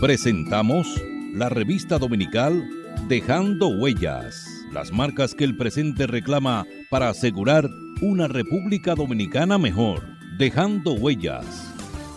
Presentamos 0.00 0.86
la 1.34 1.50
revista 1.50 1.98
dominical 1.98 2.66
Dejando 3.06 3.68
Huellas, 3.68 4.46
las 4.72 4.92
marcas 4.92 5.34
que 5.34 5.44
el 5.44 5.58
presente 5.58 6.06
reclama 6.06 6.64
para 6.88 7.10
asegurar 7.10 7.68
una 8.00 8.26
República 8.26 8.94
Dominicana 8.94 9.58
mejor. 9.58 10.00
Dejando 10.38 10.94
Huellas. 10.94 11.74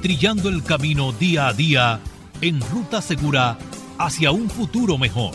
Trillando 0.00 0.48
el 0.48 0.64
camino 0.64 1.12
día 1.12 1.48
a 1.48 1.52
día 1.52 2.00
en 2.42 2.60
ruta 2.60 3.00
segura 3.00 3.56
hacia 3.98 4.32
un 4.32 4.50
futuro 4.50 4.98
mejor. 4.98 5.32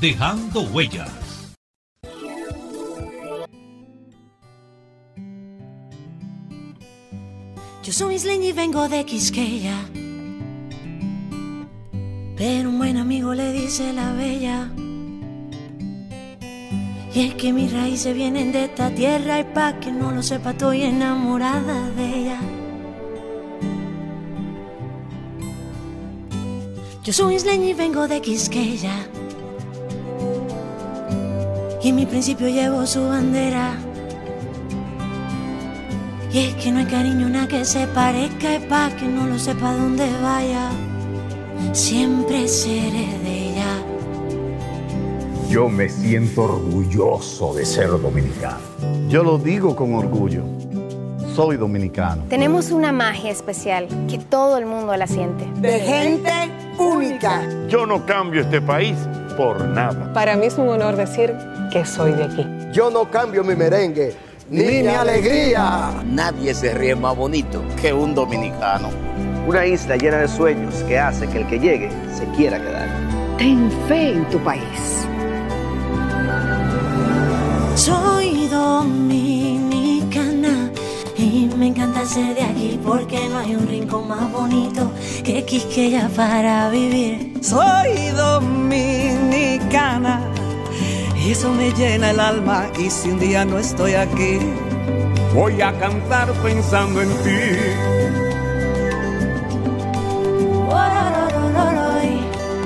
Dejando 0.00 0.62
huellas. 0.62 1.10
Yo 7.82 7.92
soy 7.92 8.14
isleña 8.14 8.48
y 8.48 8.52
vengo 8.52 8.88
de 8.88 9.04
Quisqueya. 9.04 9.78
Pero 12.36 12.68
un 12.68 12.78
buen 12.78 12.98
amigo 12.98 13.34
le 13.34 13.52
dice 13.52 13.92
la 13.92 14.12
bella. 14.12 14.70
Y 17.14 17.20
es 17.20 17.34
que 17.34 17.52
mis 17.52 17.72
raíces 17.72 18.14
vienen 18.14 18.52
de 18.52 18.66
esta 18.66 18.90
tierra 18.90 19.40
y 19.40 19.44
pa' 19.44 19.80
que 19.80 19.90
no 19.90 20.12
lo 20.12 20.22
sepa 20.22 20.50
estoy 20.50 20.82
enamorada 20.82 21.90
de 21.90 22.18
ella. 22.20 22.55
Yo 27.06 27.12
soy 27.12 27.36
isleña 27.36 27.66
y 27.66 27.72
vengo 27.72 28.08
de 28.08 28.20
Quisqueya. 28.20 29.06
Y 31.80 31.90
en 31.90 31.94
mi 31.94 32.04
principio 32.04 32.48
llevo 32.48 32.84
su 32.84 33.00
bandera. 33.06 33.76
Y 36.32 36.38
es 36.38 36.54
que 36.56 36.72
no 36.72 36.80
hay 36.80 36.86
cariño 36.86 37.28
nada 37.28 37.46
que 37.46 37.64
se 37.64 37.86
parezca 37.86 38.56
y 38.56 38.58
pa' 38.58 38.90
que 38.96 39.06
no 39.06 39.28
lo 39.28 39.38
sepa 39.38 39.72
dónde 39.76 40.10
vaya. 40.20 40.68
Siempre 41.70 42.48
seré 42.48 43.06
de 43.22 43.50
ella. 43.50 43.84
Yo 45.48 45.68
me 45.68 45.88
siento 45.88 46.42
orgulloso 46.42 47.54
de 47.54 47.64
ser 47.66 47.88
dominicano. 47.88 48.58
Yo 49.08 49.22
lo 49.22 49.38
digo 49.38 49.76
con 49.76 49.94
orgullo. 49.94 50.42
Soy 51.36 51.56
dominicano. 51.56 52.24
Tenemos 52.28 52.72
una 52.72 52.90
magia 52.90 53.30
especial 53.30 53.86
que 54.08 54.18
todo 54.18 54.58
el 54.58 54.66
mundo 54.66 54.96
la 54.96 55.06
siente. 55.06 55.46
De 55.60 55.78
gente 55.78 56.65
única. 56.78 57.42
Yo 57.68 57.86
no 57.86 58.04
cambio 58.06 58.42
este 58.42 58.60
país 58.60 58.96
por 59.36 59.64
nada. 59.68 60.12
Para 60.12 60.36
mí 60.36 60.46
es 60.46 60.58
un 60.58 60.68
honor 60.68 60.96
decir 60.96 61.34
que 61.70 61.84
soy 61.84 62.12
de 62.12 62.24
aquí. 62.24 62.46
Yo 62.72 62.90
no 62.90 63.10
cambio 63.10 63.44
mi 63.44 63.54
merengue 63.54 64.14
ni, 64.50 64.62
ni 64.62 64.82
mi 64.82 64.88
alegría. 64.88 65.90
Nadie 66.04 66.54
se 66.54 66.74
ríe 66.74 66.94
más 66.94 67.16
bonito 67.16 67.62
que 67.80 67.92
un 67.92 68.14
dominicano. 68.14 68.90
Una 69.46 69.66
isla 69.66 69.96
llena 69.96 70.18
de 70.18 70.28
sueños 70.28 70.74
que 70.88 70.98
hace 70.98 71.26
que 71.28 71.38
el 71.38 71.46
que 71.46 71.58
llegue 71.58 71.90
se 72.14 72.24
quiera 72.36 72.58
quedar. 72.58 72.88
Ten 73.38 73.70
fe 73.88 74.12
en 74.12 74.28
tu 74.28 74.38
país. 74.40 75.06
Soy 77.76 78.48
dominicana 78.48 79.14
y 79.14 79.35
me 81.56 81.68
encanta 81.68 82.04
ser 82.04 82.34
de 82.34 82.42
aquí 82.42 82.78
porque 82.84 83.28
no 83.28 83.38
hay 83.38 83.54
un 83.54 83.66
rincón 83.66 84.08
más 84.08 84.30
bonito 84.30 84.92
que 85.24 85.42
Quisqueya 85.44 86.10
para 86.14 86.68
vivir. 86.70 87.32
Soy 87.40 88.10
dominicana 88.16 90.20
y 91.16 91.30
eso 91.30 91.50
me 91.52 91.72
llena 91.72 92.10
el 92.10 92.20
alma 92.20 92.66
y 92.78 92.90
si 92.90 93.08
un 93.10 93.18
día 93.18 93.44
no 93.44 93.58
estoy 93.58 93.94
aquí, 93.94 94.38
voy 95.34 95.60
a 95.62 95.72
cantar 95.78 96.32
pensando 96.42 97.02
en 97.02 97.08
ti. 97.08 97.40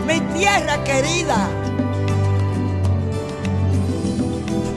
Mi 0.06 0.20
tierra 0.36 0.84
querida. 0.84 1.48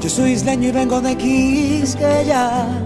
Yo 0.02 0.10
soy 0.10 0.32
isleño 0.34 0.70
y 0.70 0.72
vengo 0.72 1.02
de 1.02 1.16
Quisqueya, 1.16 2.83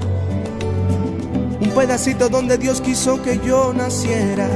pedacito 1.77 2.27
donde 2.27 2.57
Dios 2.57 2.81
quiso 2.81 3.21
que 3.21 3.39
yo 3.45 3.71
naciera. 3.71 4.49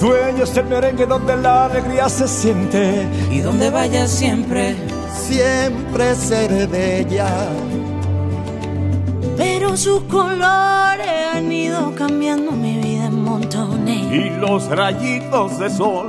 Dueño 0.00 0.42
es 0.42 0.56
el 0.56 0.66
merengue 0.66 1.06
donde 1.06 1.36
la 1.36 1.66
alegría 1.66 2.08
se 2.08 2.26
siente. 2.26 3.06
Y 3.30 3.38
donde 3.38 3.70
vaya 3.70 4.08
siempre, 4.08 4.74
siempre 5.12 6.16
seré 6.16 6.66
de 6.66 7.00
ella. 7.00 7.48
Pero 9.36 9.76
sus 9.76 10.02
colores 10.04 11.08
han 11.32 11.52
ido 11.52 11.94
cambiando 11.94 12.50
mi 12.50 12.76
vida 12.78 13.06
en 13.06 13.22
montones. 13.22 14.12
Y 14.12 14.30
los 14.30 14.68
rayitos 14.68 15.56
de 15.60 15.70
sol, 15.70 16.08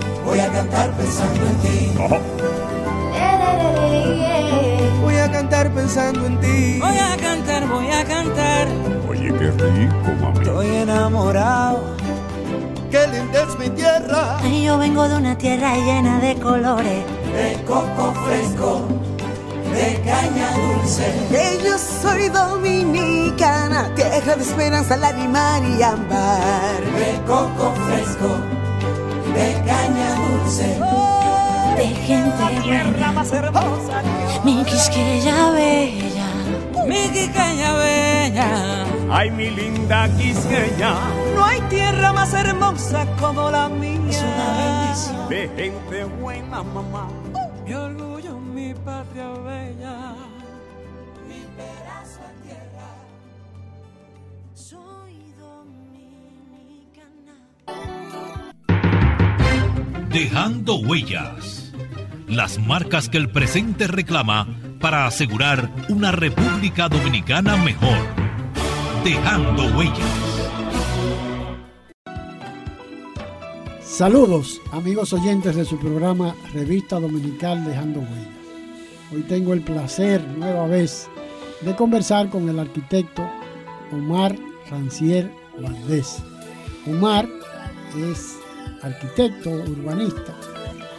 voy 0.31 0.39
a 0.39 0.49
cantar 0.49 0.91
pensando 0.91 1.45
en 1.45 1.57
ti. 1.57 1.91
Voy 5.01 5.15
a 5.15 5.29
cantar 5.29 5.71
pensando 5.71 6.25
en 6.25 6.39
ti. 6.39 6.79
Voy 6.79 6.97
a 6.97 7.17
cantar, 7.17 7.67
voy 7.67 7.91
a 7.91 8.05
cantar. 8.05 8.67
Oye, 9.09 9.27
qué 9.37 9.51
rico, 9.51 10.07
mami. 10.21 10.39
Estoy 10.39 10.67
enamorado. 10.67 11.83
Qué 12.89 13.07
linda 13.09 13.43
es 13.43 13.59
mi 13.59 13.69
tierra. 13.71 14.37
Ay, 14.41 14.63
yo 14.63 14.77
vengo 14.77 15.05
de 15.09 15.17
una 15.17 15.37
tierra 15.37 15.75
llena 15.75 16.19
de 16.19 16.35
colores. 16.39 17.03
De 17.35 17.61
coco 17.65 18.13
fresco, 18.25 18.87
de 19.73 20.01
caña 20.05 20.49
dulce. 20.55 21.13
Que 21.29 21.59
yo 21.61 21.77
soy 21.77 22.29
dominicana, 22.29 23.93
tierra 23.95 24.35
de 24.37 24.43
esperanza, 24.43 24.95
lágrima 24.95 25.59
y 25.59 25.81
ámbar. 25.83 26.81
De 26.97 27.19
coco 27.27 27.73
fresco, 27.85 28.29
más 33.21 33.33
hermosa. 33.33 34.01
Mi 34.43 34.63
Quisqueya 34.63 35.51
bella. 35.51 36.29
Mi 36.87 37.01
Quisqueya 37.13 37.71
bella. 37.73 38.49
Ay, 39.11 39.29
mi 39.29 39.51
linda 39.51 40.09
Quisqueya. 40.17 40.93
No 41.35 41.45
hay 41.45 41.61
tierra 41.69 42.13
más 42.13 42.33
hermosa 42.33 43.05
como 43.19 43.51
la 43.51 43.69
mía. 43.69 44.09
Es 44.09 44.23
una 44.23 44.47
bendición. 44.61 45.29
De 45.29 45.41
gente 45.55 46.03
buena, 46.19 46.63
mamá. 46.63 47.07
Mi 47.63 47.73
orgullo, 47.75 48.39
mi 48.39 48.73
patria 48.73 49.29
bella. 49.45 50.15
Mi 51.27 51.41
pedazo 51.57 52.21
de 52.25 52.33
tierra. 52.45 52.89
Soy 54.55 55.15
dominicana. 55.45 57.35
Dejando 60.09 60.79
huellas. 60.79 61.60
Las 62.31 62.65
marcas 62.65 63.09
que 63.09 63.17
el 63.17 63.29
presente 63.29 63.87
reclama 63.87 64.47
para 64.79 65.05
asegurar 65.05 65.69
una 65.89 66.13
República 66.13 66.87
Dominicana 66.87 67.57
mejor. 67.57 67.97
Dejando 69.03 69.65
huellas. 69.77 69.99
Saludos, 73.83 74.61
amigos 74.71 75.11
oyentes 75.11 75.57
de 75.57 75.65
su 75.65 75.77
programa 75.77 76.33
Revista 76.53 77.01
Dominical 77.01 77.65
Dejando 77.65 77.99
Huellas. 77.99 79.13
Hoy 79.13 79.23
tengo 79.23 79.51
el 79.51 79.59
placer, 79.59 80.25
nueva 80.37 80.67
vez, 80.67 81.09
de 81.59 81.75
conversar 81.75 82.29
con 82.29 82.47
el 82.47 82.59
arquitecto 82.59 83.29
Omar 83.91 84.37
Rancier 84.69 85.29
Valdés. 85.59 86.23
Omar 86.87 87.27
es 87.97 88.37
arquitecto 88.81 89.49
urbanista 89.49 90.33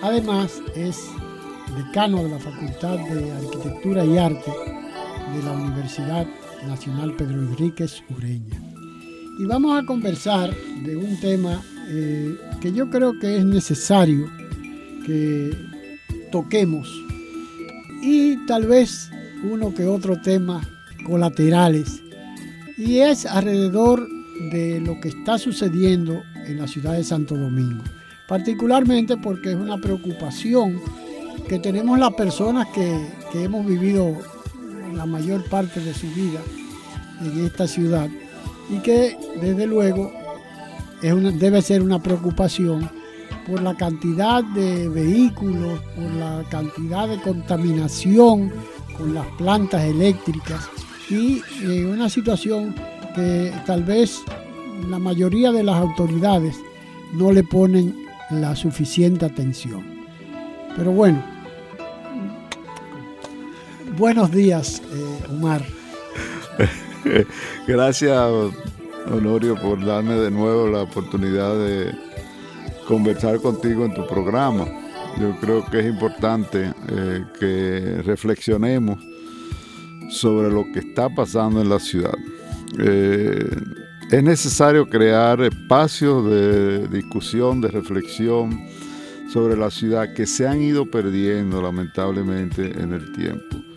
Además 0.03 0.61
es 0.75 1.11
decano 1.77 2.23
de 2.23 2.31
la 2.31 2.39
Facultad 2.39 2.99
de 2.99 3.33
Arquitectura 3.33 4.05
y 4.05 4.19
Arte 4.19 4.53
de 5.35 5.43
la 5.43 5.53
Universidad 5.53 6.27
Nacional 6.67 7.15
Pedro 7.15 7.41
Enríquez 7.41 8.03
Ureña. 8.11 8.61
Y 9.39 9.47
vamos 9.47 9.83
a 9.83 9.87
conversar 9.87 10.55
de 10.85 10.97
un 10.97 11.19
tema 11.21 11.63
eh, 11.89 12.37
que 12.61 12.73
yo 12.73 12.91
creo 12.91 13.19
que 13.19 13.39
es 13.39 13.45
necesario 13.45 14.31
que 15.07 15.57
toquemos 16.31 16.89
y 18.03 18.37
tal 18.47 18.67
vez 18.67 19.11
uno 19.43 19.75
que 19.75 19.85
otro 19.85 20.21
tema 20.21 20.61
colaterales 21.05 22.03
y 22.77 22.99
es 22.99 23.27
alrededor 23.27 24.09
de 24.51 24.81
lo 24.81 25.01
que 25.01 25.09
está 25.09 25.39
sucediendo 25.39 26.23
en 26.47 26.59
la 26.59 26.67
ciudad 26.67 26.95
de 26.95 27.05
Santo 27.05 27.37
Domingo, 27.37 27.83
particularmente 28.29 29.17
porque 29.17 29.51
es 29.51 29.57
una 29.57 29.79
preocupación 29.79 30.81
que 31.49 31.59
tenemos 31.59 31.99
las 31.99 32.15
personas 32.15 32.69
que, 32.69 33.07
que 33.33 33.45
hemos 33.45 33.67
vivido 33.67 34.17
la 34.95 35.07
mayor 35.07 35.45
parte 35.49 35.81
de 35.81 35.95
su 35.95 36.07
vida 36.09 36.41
en 37.21 37.45
esta 37.45 37.67
ciudad 37.67 38.09
y 38.71 38.79
que 38.79 39.17
desde 39.41 39.67
luego 39.67 40.13
es 41.03 41.39
debe 41.39 41.63
ser 41.63 41.83
una 41.83 42.01
preocupación 42.01 42.89
por 43.47 43.61
la 43.61 43.75
cantidad 43.75 44.45
de 44.45 44.89
vehículos, 44.89 45.81
por 45.97 46.11
la 46.13 46.45
cantidad 46.49 47.09
de 47.09 47.21
contaminación 47.21 48.53
con 48.97 49.15
las 49.15 49.27
plantas 49.37 49.83
eléctricas 49.83 50.69
y 51.11 51.43
eh, 51.63 51.85
una 51.85 52.09
situación 52.09 52.75
que 53.15 53.53
tal 53.67 53.83
vez 53.83 54.23
la 54.89 54.99
mayoría 54.99 55.51
de 55.53 55.65
las 55.65 55.77
autoridades 55.77 56.57
no 57.15 57.33
le 57.33 57.43
ponen 57.43 58.07
la 58.31 58.55
suficiente 58.57 59.27
atención. 59.27 59.85
Pero 60.77 60.93
bueno, 60.93 61.23
buenos 63.97 64.31
días, 64.31 64.83
eh, 64.93 65.27
Omar. 65.31 65.65
Gracias, 67.67 68.31
Honorio, 69.11 69.57
por 69.57 69.85
darme 69.85 70.15
de 70.15 70.31
nuevo 70.31 70.69
la 70.69 70.83
oportunidad 70.83 71.59
de 71.59 71.93
conversar 72.87 73.41
contigo 73.41 73.85
en 73.85 73.95
tu 73.95 74.07
programa. 74.07 74.67
Yo 75.21 75.37
creo 75.41 75.65
que 75.67 75.81
es 75.81 75.87
importante 75.87 76.73
eh, 76.89 77.25
que 77.39 78.03
reflexionemos 78.03 78.99
sobre 80.11 80.51
lo 80.51 80.65
que 80.73 80.81
está 80.81 81.09
pasando 81.09 81.61
en 81.61 81.69
la 81.69 81.79
ciudad. 81.79 82.15
Eh, 82.79 83.51
es 84.11 84.23
necesario 84.23 84.89
crear 84.89 85.41
espacios 85.43 86.29
de 86.29 86.89
discusión, 86.89 87.61
de 87.61 87.69
reflexión 87.69 88.59
sobre 89.33 89.57
la 89.57 89.71
ciudad 89.71 90.13
que 90.13 90.27
se 90.27 90.47
han 90.47 90.61
ido 90.61 90.91
perdiendo 90.91 91.63
lamentablemente 91.63 92.73
en 92.79 92.93
el 92.93 93.13
tiempo. 93.13 93.72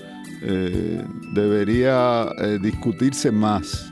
Eh, 0.48 1.04
debería 1.34 2.28
discutirse 2.62 3.32
más 3.32 3.92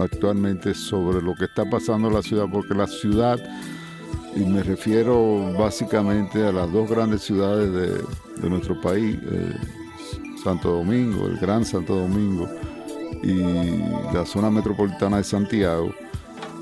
actualmente 0.00 0.72
sobre 0.74 1.20
lo 1.20 1.34
que 1.34 1.44
está 1.44 1.68
pasando 1.68 2.08
en 2.08 2.14
la 2.14 2.22
ciudad, 2.22 2.46
porque 2.50 2.74
la 2.74 2.86
ciudad 2.86 3.38
y 4.36 4.40
me 4.40 4.62
refiero 4.62 5.52
básicamente 5.56 6.44
a 6.44 6.50
las 6.50 6.70
dos 6.72 6.90
grandes 6.90 7.22
ciudades 7.22 7.72
de, 7.72 8.48
nuestro 8.48 8.80
país, 8.80 9.16
eh, 9.22 9.54
Santo 10.42 10.72
Domingo, 10.72 11.26
el 11.26 11.38
Gran 11.38 11.64
Santo 11.64 11.94
Domingo 11.94 12.48
y 13.22 13.78
la 14.12 14.26
zona 14.26 14.50
metropolitana 14.50 15.18
de 15.18 15.24
Santiago, 15.24 15.94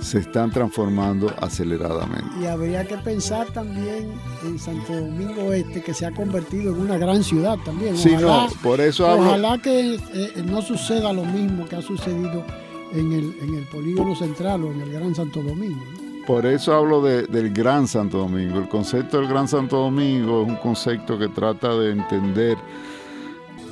se 0.02 0.18
están 0.18 0.50
transformando 0.50 1.32
aceleradamente. 1.40 2.28
Y 2.40 2.46
habría 2.46 2.84
que 2.84 2.98
pensar 2.98 3.46
también 3.48 4.12
en 4.44 4.58
Santo 4.58 4.92
Domingo 4.94 5.52
Este, 5.52 5.82
que 5.82 5.94
se 5.94 6.06
ha 6.06 6.12
convertido 6.12 6.74
en 6.74 6.80
una 6.80 6.98
gran 6.98 7.22
ciudad 7.22 7.56
también. 7.64 7.96
sí, 7.96 8.14
no, 8.20 8.48
por 8.62 8.80
eso 8.80 9.06
Ojalá 9.08 9.58
que 9.58 9.94
eh, 9.94 10.42
no 10.44 10.60
suceda 10.62 11.12
lo 11.12 11.24
mismo 11.24 11.66
que 11.66 11.76
ha 11.76 11.82
sucedido 11.82 12.44
en 12.92 13.12
el, 13.12 13.36
en 13.40 13.54
el 13.54 13.64
polígono 13.64 14.14
central 14.14 14.64
o 14.64 14.72
en 14.72 14.80
el 14.80 14.92
Gran 14.92 15.14
Santo 15.14 15.42
Domingo. 15.42 15.82
Por 16.26 16.46
eso 16.46 16.74
hablo 16.74 17.02
del 17.02 17.52
Gran 17.52 17.88
Santo 17.88 18.18
Domingo. 18.18 18.58
El 18.58 18.68
concepto 18.68 19.18
del 19.18 19.28
Gran 19.28 19.48
Santo 19.48 19.78
Domingo 19.78 20.42
es 20.42 20.48
un 20.48 20.56
concepto 20.56 21.18
que 21.18 21.28
trata 21.28 21.74
de 21.74 21.90
entender 21.90 22.56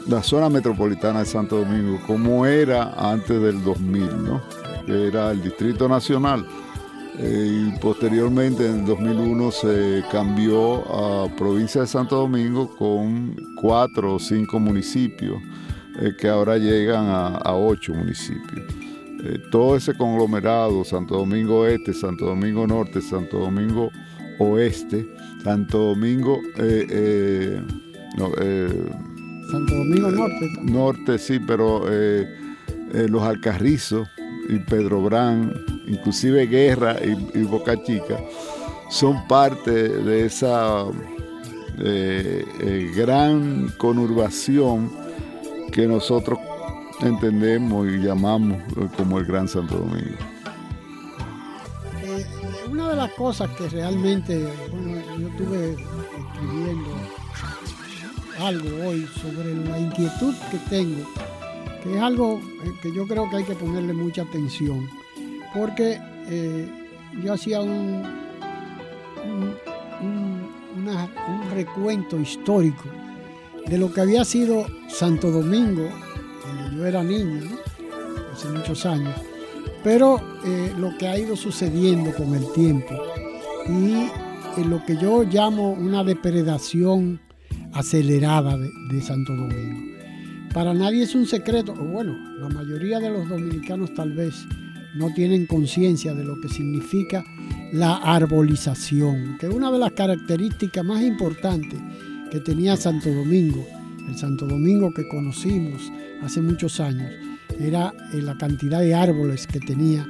la 0.09 0.23
zona 0.23 0.49
metropolitana 0.49 1.21
de 1.21 1.27
Santo 1.27 1.59
Domingo 1.59 2.01
como 2.07 2.47
era 2.47 2.93
antes 2.97 3.41
del 3.41 3.63
2000, 3.63 4.25
¿no? 4.25 4.41
Que 4.87 5.09
era 5.09 5.31
el 5.31 5.43
Distrito 5.43 5.89
Nacional. 5.89 6.47
Eh, 7.23 7.69
y 7.69 7.79
posteriormente 7.81 8.67
en 8.67 8.81
el 8.81 8.87
2001 8.87 9.51
se 9.51 10.03
cambió 10.11 11.25
a 11.25 11.29
provincia 11.37 11.83
de 11.83 11.87
Santo 11.87 12.17
Domingo 12.17 12.75
con 12.77 13.37
cuatro 13.57 14.15
o 14.15 14.19
cinco 14.19 14.59
municipios 14.59 15.39
eh, 16.01 16.13
que 16.19 16.29
ahora 16.29 16.57
llegan 16.57 17.07
a 17.09 17.55
ocho 17.55 17.93
municipios. 17.93 18.63
Eh, 19.23 19.39
todo 19.51 19.77
ese 19.77 19.95
conglomerado, 19.95 20.83
Santo 20.83 21.19
Domingo 21.19 21.67
Este, 21.67 21.93
Santo 21.93 22.25
Domingo 22.25 22.67
Norte, 22.67 23.03
Santo 23.03 23.39
Domingo 23.39 23.91
Oeste, 24.39 25.07
Santo 25.45 25.79
Domingo... 25.79 26.41
Santo 29.51 29.75
Domingo 29.75 30.11
Norte. 30.11 30.51
Norte, 30.63 31.19
sí, 31.19 31.39
pero 31.39 31.85
los 32.93 33.23
Alcarrizos 33.23 34.09
y 34.51 34.59
Pedro 34.59 35.03
Brán, 35.03 35.55
inclusive 35.87 36.47
Guerra 36.47 36.97
y, 37.03 37.43
Boca 37.45 37.83
Chica, 37.83 38.19
son 38.91 39.27
parte 39.29 39.71
de 39.71 40.27
esa 40.27 40.85
gran 42.95 43.73
conurbación 43.79 44.91
que 45.73 45.87
nosotros 45.87 46.39
entendemos 47.01 47.89
y 47.89 47.99
llamamos 47.99 48.59
como 48.97 49.19
el 49.19 49.25
Gran 49.25 49.49
Santo 49.49 49.79
Domingo. 49.79 50.17
Eh, 52.03 52.27
una 52.71 52.91
de 52.91 52.97
las 52.97 53.13
cosas 53.13 53.51
que 53.51 53.69
realmente, 53.69 54.47
yo 55.19 55.29
estuve 55.29 55.73
escribiendo 55.73 56.91
algo 58.41 58.89
hoy 58.89 59.07
sobre 59.21 59.55
la 59.55 59.79
inquietud 59.79 60.35
que 60.51 60.59
tengo, 60.69 61.07
que 61.83 61.97
es 61.97 62.03
algo 62.03 62.41
eh, 62.65 62.73
que 62.83 62.93
yo 62.93 63.07
creo 63.07 63.29
que 63.31 63.37
hay 63.37 63.45
que 63.45 63.55
ponerle 63.55 63.93
mucha 63.93 64.23
atención, 64.23 64.89
porque 65.55 65.99
eh, 66.29 66.69
yo 67.23 67.33
hacía 67.33 67.61
un, 67.61 68.03
un 70.77 71.51
recuento 71.53 72.19
histórico 72.19 72.85
de 73.67 73.79
lo 73.79 73.93
que 73.93 74.01
había 74.01 74.25
sido 74.25 74.67
Santo 74.89 75.31
Domingo 75.31 75.89
yo 76.75 76.87
era 76.87 77.03
niño, 77.03 77.43
hace 78.33 78.49
muchos 78.49 78.87
años, 78.87 79.15
pero 79.83 80.21
eh, 80.45 80.73
lo 80.79 80.97
que 80.99 81.09
ha 81.09 81.19
ido 81.19 81.37
sucediendo 81.37 82.13
con 82.15 82.35
el 82.35 82.51
tiempo 82.53 82.95
y 83.67 84.65
lo 84.65 84.85
que 84.85 84.97
yo 84.97 85.23
llamo 85.23 85.73
una 85.73 86.03
depredación 86.05 87.21
acelerada 87.73 88.57
de, 88.57 89.01
Santo 89.01 89.35
Domingo. 89.35 89.90
Para 90.53 90.75
nadie 90.75 91.05
es 91.05 91.15
un 91.15 91.27
secreto, 91.27 91.73
o 91.73 91.85
bueno, 91.85 92.19
la 92.39 92.49
mayoría 92.49 92.99
de 92.99 93.11
los 93.11 93.29
dominicanos 93.29 93.95
tal 93.95 94.13
vez 94.13 94.47
no 94.95 95.13
tienen 95.15 95.47
conciencia 95.47 96.13
de 96.13 96.25
lo 96.25 96.41
que 96.41 96.49
significa 96.49 97.25
la 97.73 97.97
arbolización, 97.97 99.37
que 99.39 99.47
es 99.47 99.55
una 99.55 99.71
de 99.71 99.79
las 99.79 99.93
características 99.93 100.85
más 100.85 101.03
importantes 101.03 101.79
que 102.33 102.41
tenía 102.41 102.77
Santo 102.77 103.11
Domingo, 103.11 103.65
el 104.09 104.17
Santo 104.17 104.45
Domingo 104.47 104.93
que 104.93 105.07
conocimos, 105.07 105.93
hace 106.23 106.41
muchos 106.41 106.81
años 106.81 107.13
era 107.61 107.95
eh, 108.13 108.21
la 108.21 108.37
cantidad 108.37 108.81
de 108.81 108.95
árboles 108.95 109.47
que 109.47 109.61
tenía 109.61 110.05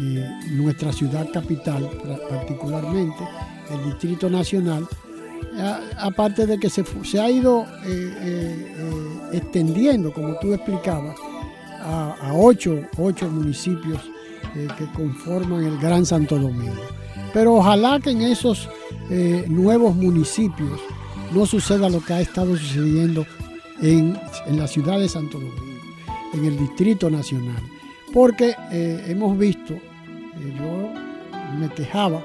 eh, 0.00 0.26
nuestra 0.52 0.92
ciudad 0.92 1.26
capital, 1.30 1.86
particularmente 2.30 3.24
el 3.70 3.84
Distrito 3.84 4.30
Nacional, 4.30 4.86
aparte 5.98 6.46
de 6.46 6.58
que 6.58 6.70
se, 6.70 6.84
ha 7.20 7.30
ido 7.30 7.66
eh, 7.84 9.30
extendiendo, 9.32 10.12
como 10.12 10.38
tú 10.38 10.52
explicabas, 10.52 11.16
a, 11.80 12.32
ocho, 12.34 12.80
municipios 13.30 14.00
que 14.54 14.86
conforman 14.94 15.64
el 15.64 15.78
Gran 15.78 16.06
Santo 16.06 16.38
Domingo. 16.38 16.82
Pero 17.32 17.54
ojalá 17.54 17.98
que 17.98 18.10
en 18.10 18.22
esos 18.22 18.68
nuevos 19.48 19.94
municipios 19.96 20.80
no 21.34 21.46
suceda 21.46 21.88
lo 21.88 22.04
que 22.04 22.12
ha 22.12 22.20
estado 22.20 22.56
sucediendo 22.56 23.26
en, 23.80 24.18
la 24.50 24.66
ciudad 24.66 24.98
de 24.98 25.08
Santo 25.08 25.38
Domingo, 25.38 25.82
en 26.34 26.44
el 26.44 26.58
Distrito 26.58 27.10
Nacional. 27.10 27.62
Porque 28.12 28.54
eh, 28.70 29.04
hemos 29.08 29.36
visto, 29.38 29.74
eh, 29.74 30.54
yo 30.58 31.58
me 31.58 31.68
quejaba 31.70 32.22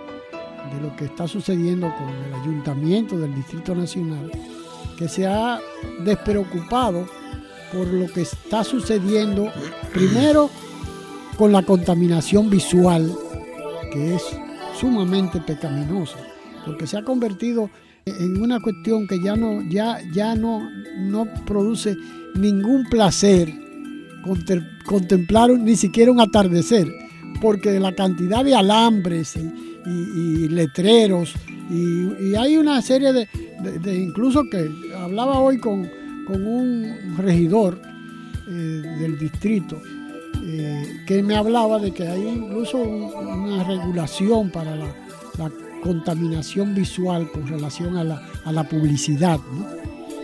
de 0.74 0.82
lo 0.82 0.96
que 0.96 1.06
está 1.06 1.28
sucediendo 1.28 1.94
con 1.98 2.10
el 2.10 2.34
ayuntamiento 2.34 3.18
del 3.18 3.34
Distrito 3.36 3.76
Nacional, 3.76 4.32
que 4.98 5.08
se 5.08 5.28
ha 5.28 5.60
despreocupado 6.04 7.08
por 7.72 7.88
lo 7.88 8.08
que 8.08 8.22
está 8.22 8.64
sucediendo, 8.64 9.52
primero 9.94 10.50
con 11.38 11.52
la 11.52 11.62
contaminación 11.62 12.50
visual, 12.50 13.12
que 13.92 14.16
es 14.16 14.24
sumamente 14.80 15.40
pecaminosa, 15.42 16.18
porque 16.66 16.88
se 16.88 16.98
ha 16.98 17.04
convertido 17.04 17.70
en 18.06 18.42
una 18.42 18.60
cuestión 18.60 19.08
que 19.08 19.22
ya 19.22 19.36
no, 19.36 19.62
ya, 19.70 20.00
ya 20.14 20.36
no, 20.36 20.70
no 20.98 21.28
produce 21.46 21.96
ningún 22.36 22.86
placer 22.86 23.54
contemplar 24.86 25.52
ni 25.52 25.76
siquiera 25.76 26.12
un 26.12 26.20
atardecer, 26.20 26.88
porque 27.42 27.80
la 27.80 27.94
cantidad 27.94 28.44
de 28.44 28.56
alambres 28.56 29.38
letreros, 30.50 31.34
y, 31.70 32.36
hay 32.36 32.58
una 32.58 32.82
serie 32.82 33.14
de, 33.14 33.96
incluso 33.96 34.44
que 34.50 34.70
hablaba 34.98 35.40
hoy 35.40 35.58
con, 35.58 35.90
un 36.30 37.16
regidor 37.18 37.80
eh, 38.50 38.52
del 38.52 39.18
distrito, 39.18 39.82
eh, 40.44 41.04
que 41.06 41.24
me 41.24 41.38
hablaba 41.38 41.80
de 41.80 41.94
que 41.94 42.06
hay 42.06 42.28
incluso 42.28 42.78
una 42.78 43.64
regulación 43.64 44.50
para 44.50 44.76
la, 44.76 44.94
contaminación 45.84 46.74
visual 46.74 47.32
con 47.32 47.48
relación 47.48 47.96
a 47.98 48.04
la, 48.04 48.22
a 48.44 48.52
la 48.52 48.68
publicidad, 48.68 49.40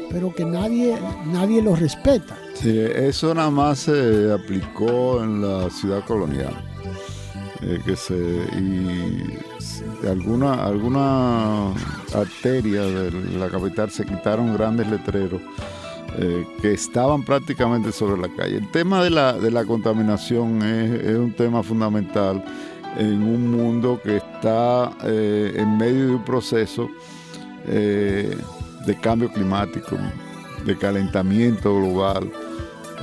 pero 0.10 0.34
que 0.34 0.44
nadie, 0.44 0.98
nadie 1.32 1.62
lo 1.62 1.76
respeta. 1.76 2.36
Sí, 2.56 2.78
eso 2.78 3.34
nada 3.34 3.52
más 3.52 3.80
se 3.80 4.32
aplicó 4.34 5.24
en 5.24 5.42
la 5.42 5.70
ciudad 5.70 6.04
colonial. 6.06 6.54
Eh, 7.66 7.80
que 7.86 7.96
se 7.96 8.14
y 8.60 9.40
alguna 10.06 10.66
alguna 10.66 11.70
arteria 12.14 12.82
de 12.82 13.38
la 13.38 13.50
capital 13.50 13.90
se 13.90 14.06
quitaron 14.06 14.54
grandes 14.54 14.88
letreros 14.88 15.42
eh, 16.18 16.46
que 16.62 16.74
estaban 16.74 17.24
prácticamente 17.24 17.94
sobre 17.94 18.22
la 18.22 18.28
calle. 18.28 18.58
El 18.58 18.70
tema 18.70 19.02
de 19.02 19.12
la, 19.12 19.34
de 19.34 19.50
la 19.50 19.64
contaminación 19.64 20.62
es, 20.62 21.18
un 21.18 21.32
tema 21.32 21.64
fundamental 21.64 22.44
en 22.98 23.24
un 23.24 23.50
mundo 23.50 24.02
que 24.04 24.18
está 24.18 24.92
eh, 25.06 25.54
en 25.56 25.78
medio 25.78 26.08
de 26.08 26.16
un 26.16 26.26
proceso 26.26 26.90
de 27.66 28.98
cambio 29.02 29.32
climático, 29.32 29.96
de 30.66 30.78
calentamiento 30.78 31.74
global 31.74 32.30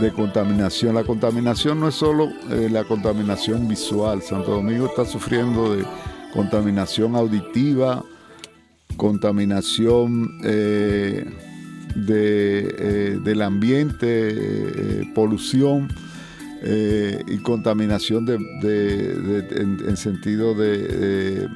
de 0.00 0.12
contaminación. 0.12 0.95
La 0.95 1.04
contaminación 1.04 1.80
no 1.80 1.88
es 1.88 1.95
solo 1.95 2.30
eh, 2.50 2.69
la 2.71 2.85
contaminación 2.85 3.69
visual. 3.69 4.23
Santo 4.23 4.52
Domingo 4.52 4.87
está 4.87 5.04
sufriendo 5.04 5.75
de 5.76 5.85
contaminación 6.33 7.16
auditiva, 7.16 8.02
contaminación 8.97 10.40
eh, 10.45 11.25
de, 11.95 12.75
eh, 12.78 13.19
del 13.23 13.42
ambiente, 13.42 15.11
polución 15.14 15.88
y 16.62 17.38
contaminación 17.38 18.26
de, 18.26 18.35
en, 18.35 19.97
sentido 19.97 20.54
de, 20.54 21.49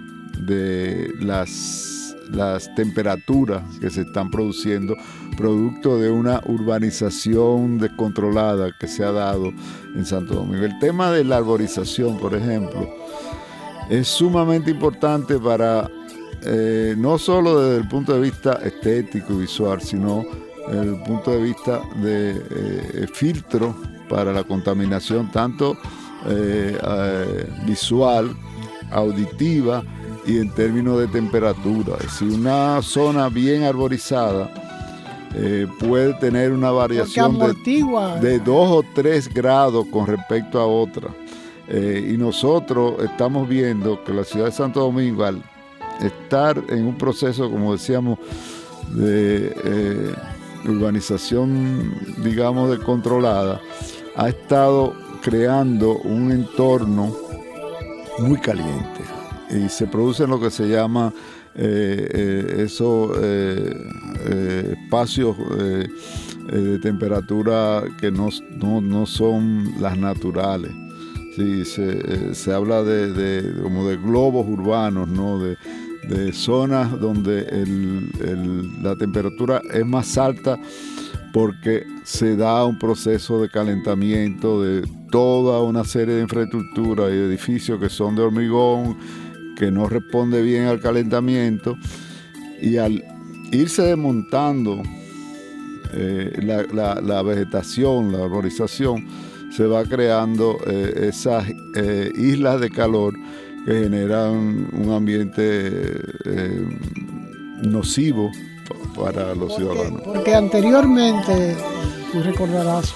de 0.46 1.14
las 1.20 1.93
las 2.30 2.74
temperaturas 2.74 3.62
que 3.80 3.90
se 3.90 4.02
están 4.02 4.30
produciendo, 4.30 4.96
producto 5.36 5.98
de 5.98 6.10
una 6.10 6.40
urbanización 6.46 7.78
descontrolada 7.78 8.72
que 8.78 8.88
se 8.88 9.04
ha 9.04 9.12
dado 9.12 9.52
en 9.94 10.04
Santo 10.04 10.34
Domingo. 10.34 10.64
El 10.64 10.78
tema 10.78 11.10
de 11.10 11.24
la 11.24 11.38
arborización, 11.38 12.18
por 12.18 12.34
ejemplo, 12.34 12.88
es 13.88 14.08
sumamente 14.08 14.70
importante 14.70 15.38
para 15.38 15.90
eh, 16.46 16.94
no 16.98 17.18
solo 17.18 17.60
desde 17.60 17.82
el 17.82 17.88
punto 17.88 18.12
de 18.12 18.20
vista 18.20 18.60
estético 18.62 19.32
y 19.32 19.40
visual, 19.42 19.80
sino 19.80 20.24
desde 20.68 20.94
el 20.94 21.02
punto 21.02 21.30
de 21.30 21.42
vista 21.42 21.80
de 21.96 22.32
eh, 22.32 23.06
filtro 23.12 23.74
para 24.10 24.30
la 24.30 24.44
contaminación 24.44 25.30
tanto 25.32 25.76
eh, 26.26 26.76
visual, 27.66 28.36
auditiva, 28.90 29.82
y 30.26 30.38
en 30.38 30.50
términos 30.50 30.98
de 30.98 31.08
temperatura. 31.08 31.96
Si 32.08 32.24
una 32.24 32.80
zona 32.82 33.28
bien 33.28 33.64
arborizada 33.64 34.50
eh, 35.34 35.66
puede 35.80 36.14
tener 36.14 36.52
una 36.52 36.70
variación 36.70 37.38
de, 37.38 38.38
2 38.38 38.46
o 38.48 38.84
3 38.94 39.34
grados 39.34 39.86
con 39.90 40.06
respecto 40.06 40.60
a 40.60 40.66
otra. 40.66 41.08
Eh, 41.66 42.10
y 42.12 42.16
nosotros 42.16 43.02
estamos 43.02 43.48
viendo 43.48 44.02
que 44.04 44.12
la 44.12 44.22
ciudad 44.22 44.46
de 44.46 44.52
Santo 44.52 44.80
Domingo, 44.80 45.24
al 45.24 45.42
estar 46.00 46.62
en 46.68 46.86
un 46.86 46.96
proceso, 46.96 47.50
como 47.50 47.72
decíamos, 47.72 48.18
de 48.90 49.52
eh, 49.64 50.14
urbanización, 50.66 51.94
digamos, 52.18 52.70
de 52.70 52.78
controlada, 52.78 53.60
ha 54.16 54.28
estado 54.28 54.94
creando 55.22 55.96
un 55.98 56.30
entorno 56.30 57.12
muy 58.18 58.38
caliente 58.38 59.13
y 59.50 59.68
se 59.68 59.86
producen 59.86 60.30
lo 60.30 60.40
que 60.40 60.50
se 60.50 60.68
llama 60.68 61.12
eh, 61.56 62.08
eh, 62.12 62.62
esos 62.64 63.12
eh, 63.22 64.72
espacios 64.72 65.36
de 66.50 66.78
temperatura 66.80 67.84
que 68.00 68.10
no, 68.10 68.30
son 69.06 69.72
las 69.80 69.96
naturales. 69.96 70.72
Sí, 71.36 71.64
se, 71.64 72.52
habla 72.52 72.82
de, 72.82 73.60
como 73.62 73.88
de 73.88 73.96
globos 73.96 74.46
urbanos, 74.48 75.08
¿no? 75.08 75.38
de, 75.38 75.56
zonas 76.32 77.00
donde 77.00 77.46
la 78.82 78.94
temperatura 78.94 79.62
es 79.72 79.86
más 79.86 80.18
alta 80.18 80.58
porque 81.32 81.84
se 82.04 82.36
da 82.36 82.64
un 82.64 82.78
proceso 82.78 83.40
de 83.40 83.48
calentamiento 83.48 84.62
de 84.62 84.86
toda 85.10 85.62
una 85.62 85.82
serie 85.82 86.14
de 86.14 86.22
infraestructuras 86.22 87.10
y 87.10 87.14
edificios 87.16 87.80
que 87.80 87.88
son 87.88 88.14
de 88.14 88.22
hormigón, 88.22 88.96
que 89.56 89.70
no 89.70 89.88
responde 89.88 90.42
bien 90.42 90.64
al 90.66 90.80
calentamiento 90.80 91.76
y 92.60 92.76
al 92.76 93.04
irse 93.52 93.82
desmontando 93.82 94.82
eh, 95.92 96.66
la, 96.72 97.22
vegetación, 97.22 98.12
la 98.12 98.24
arborización, 98.24 99.06
se 99.50 99.66
va 99.66 99.84
creando 99.84 100.58
eh, 100.66 101.08
esas 101.08 101.46
eh, 101.76 102.10
islas 102.16 102.60
de 102.60 102.70
calor 102.70 103.14
que 103.64 103.72
generan 103.84 104.68
un 104.72 104.92
ambiente 104.92 106.00
nocivo 107.62 108.30
para 108.94 109.34
los 109.34 109.54
ciudadanos. 109.54 110.02
Porque 110.02 110.34
anteriormente, 110.34 111.56
tú 112.12 112.22
recordarás, 112.22 112.92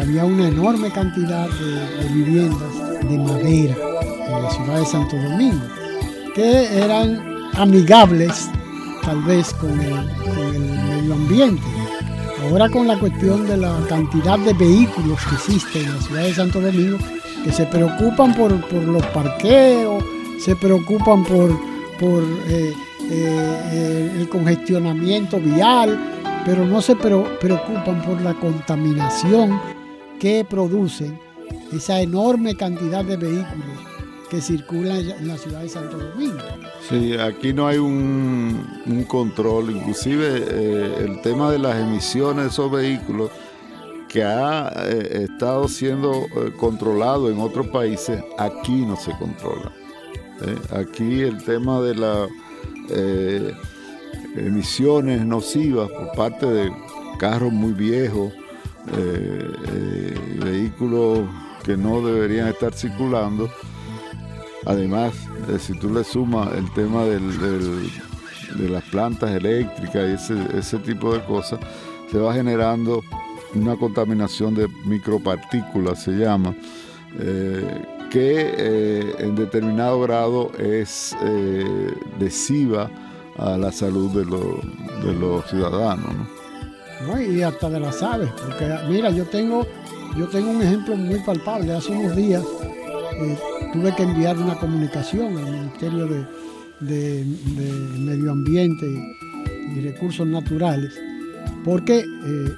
había 0.00 0.24
una 0.24 0.48
enorme 0.48 0.90
cantidad 0.90 1.48
de 1.48 2.08
viviendas 2.12 3.08
de 3.08 3.18
madera 3.18 3.76
la 4.42 4.50
ciudad 4.50 4.80
de 4.80 4.86
Santo 4.86 5.16
Domingo, 5.16 5.64
que 6.34 6.78
eran 6.78 7.22
amigables 7.54 8.50
tal 9.02 9.22
vez 9.22 9.54
con 9.54 9.70
el, 9.80 9.94
medio 10.88 11.14
ambiente. 11.14 11.62
Ahora 12.42 12.68
con 12.68 12.88
la 12.88 12.98
cuestión 12.98 13.46
de 13.46 13.56
la 13.56 13.78
cantidad 13.88 14.38
de 14.38 14.52
vehículos 14.52 15.20
que 15.26 15.34
existen 15.36 15.84
en 15.84 15.94
la 15.94 16.00
ciudad 16.02 16.22
de 16.24 16.34
Santo 16.34 16.60
Domingo, 16.60 16.98
que 17.44 17.52
se 17.52 17.66
preocupan 17.66 18.34
por, 18.34 18.52
los 18.52 19.06
parqueos, 19.06 20.02
se 20.40 20.56
preocupan 20.56 21.22
por, 21.24 21.50
por 22.00 22.24
eh, 22.48 22.74
eh, 23.10 24.12
el 24.18 24.28
congestionamiento 24.28 25.38
vial, 25.38 25.98
pero 26.44 26.66
no 26.66 26.82
se 26.82 26.96
preocupan 26.96 28.02
por 28.02 28.20
la 28.20 28.34
contaminación 28.34 29.60
que 30.18 30.44
producen 30.48 31.18
esa 31.72 32.00
enorme 32.00 32.56
cantidad 32.56 33.04
de 33.04 33.16
vehículos 33.16 33.91
que 34.32 34.40
circula 34.40 34.98
en 34.98 35.28
la 35.28 35.36
ciudad 35.36 35.60
de 35.60 35.68
Santo 35.68 35.98
Domingo. 35.98 36.38
Sí, 36.88 37.12
aquí 37.18 37.52
no 37.52 37.66
hay 37.66 37.76
un, 37.76 39.04
control, 39.06 39.72
inclusive 39.72 40.42
eh, 40.48 41.04
el 41.04 41.20
tema 41.20 41.50
de 41.50 41.58
las 41.58 41.76
emisiones 41.76 42.44
de 42.44 42.48
esos 42.48 42.72
vehículos 42.72 43.30
que 44.08 44.24
ha 44.24 44.72
eh, 44.86 45.24
estado 45.30 45.68
siendo 45.68 46.12
eh, 46.12 46.50
controlado 46.58 47.30
en 47.30 47.40
otros 47.40 47.66
países, 47.66 48.24
aquí 48.38 48.86
no 48.86 48.96
se 48.96 49.12
controla. 49.18 49.70
Aquí 50.70 51.20
el 51.20 51.44
tema 51.44 51.80
de 51.82 51.94
las 51.94 52.28
emisiones 54.34 55.24
nocivas 55.26 55.88
por 55.90 56.10
parte 56.16 56.46
de 56.46 56.72
carros 57.18 57.52
muy 57.52 57.74
viejos, 57.74 58.32
vehículos 60.42 61.28
que 61.62 61.76
no 61.76 62.04
deberían 62.04 62.48
estar 62.48 62.74
circulando, 62.74 63.48
Además, 64.66 65.14
eh, 65.48 65.58
si 65.58 65.74
tú 65.74 65.92
le 65.92 66.04
sumas 66.04 66.52
el 66.54 66.70
tema 66.72 67.04
de 67.04 67.20
las 68.68 68.84
plantas 68.84 69.30
eléctricas 69.30 70.30
y 70.30 70.56
ese, 70.56 70.78
tipo 70.78 71.12
de 71.12 71.24
cosas, 71.24 71.58
se 72.10 72.18
va 72.18 72.32
generando 72.32 73.02
una 73.54 73.76
contaminación 73.76 74.54
de 74.54 74.68
micropartículas, 74.84 76.02
se 76.02 76.12
llama, 76.12 76.54
eh, 77.18 77.82
que 78.10 78.54
eh, 78.56 79.14
en 79.18 79.34
determinado 79.34 80.00
grado 80.00 80.52
es 80.58 81.16
lesiva 82.20 82.90
a 83.38 83.56
la 83.56 83.72
salud 83.72 84.10
de, 84.10 84.24
los 84.24 85.44
ciudadanos. 85.46 86.28
y 87.26 87.42
hasta 87.42 87.68
de 87.68 87.80
las 87.80 88.02
aves, 88.02 88.30
porque 88.30 88.70
mira, 88.88 89.10
yo 89.10 89.24
tengo, 89.24 89.66
yo 90.16 90.28
tengo 90.28 90.50
un 90.50 90.62
ejemplo 90.62 90.94
muy 90.94 91.18
palpable. 91.20 91.72
Hace 91.72 91.92
unos 91.92 92.14
días 92.14 92.44
tuve 93.72 93.94
que 93.94 94.02
enviar 94.02 94.38
una 94.38 94.56
comunicación 94.56 95.36
al 95.38 95.50
Ministerio 95.50 96.06
de, 96.06 96.24
de, 96.80 97.24
medio 97.98 98.32
ambiente 98.32 98.86
y, 98.86 99.80
recursos 99.80 100.26
naturales, 100.26 101.00
porque 101.64 102.00
eh, 102.00 102.54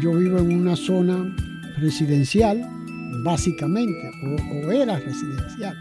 yo 0.00 0.14
vivo 0.14 0.38
en 0.38 0.56
una 0.56 0.76
zona 0.76 1.34
residencial, 1.78 2.66
básicamente, 3.22 4.10
o, 4.24 4.72
era 4.72 4.98
residencial, 4.98 5.76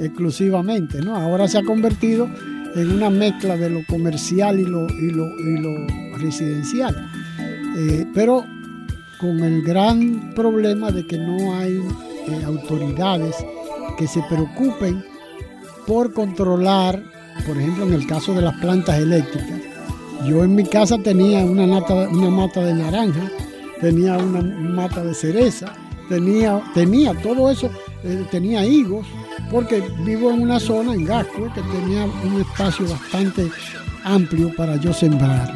exclusivamente, 0.00 1.02
¿no? 1.02 1.16
Ahora 1.16 1.48
se 1.48 1.58
ha 1.58 1.62
convertido 1.62 2.28
en 2.74 2.92
una 2.92 3.10
mezcla 3.10 3.56
de 3.56 3.70
lo 3.70 3.84
comercial 3.86 4.58
y 4.58 4.64
lo, 4.64 4.86
y 4.88 5.10
lo, 5.10 5.86
residencial. 6.18 7.10
Eh, 7.76 8.06
pero 8.14 8.46
con 9.18 9.40
el 9.40 9.62
gran 9.62 10.32
problema 10.34 10.90
de 10.90 11.06
que 11.06 11.18
no 11.18 11.54
hay 11.54 11.78
eh, 12.26 12.44
autoridades 12.44 13.34
que 13.96 14.06
se 14.06 14.22
preocupen 14.24 15.04
por 15.86 16.12
controlar, 16.12 17.02
por 17.46 17.56
ejemplo, 17.56 17.86
en 17.86 17.94
el 17.94 18.06
caso 18.06 18.34
de 18.34 18.42
las 18.42 18.54
plantas 18.56 18.98
eléctricas. 18.98 19.60
Yo 20.26 20.42
en 20.42 20.54
mi 20.54 20.64
casa 20.64 20.98
tenía 20.98 21.44
una, 21.44 21.64
una 21.64 22.30
mata 22.30 22.60
de 22.60 22.74
naranja, 22.74 23.30
tenía 23.80 24.16
una 24.16 24.42
mata 24.42 25.04
de 25.04 25.14
cereza, 25.14 25.72
tenía, 26.08 26.62
tenía 26.74 27.14
todo 27.22 27.50
eso, 27.50 27.70
eh, 28.02 28.26
tenía 28.30 28.64
higos, 28.64 29.06
porque 29.50 29.82
vivo 30.04 30.30
en 30.30 30.42
una 30.42 30.58
zona, 30.58 30.94
en 30.94 31.04
Gasco, 31.04 31.52
que 31.54 31.62
tenía 31.62 32.04
un 32.24 32.40
espacio 32.40 32.88
bastante 32.88 33.50
amplio 34.04 34.52
para 34.56 34.76
yo 34.76 34.92
sembrar. 34.92 35.54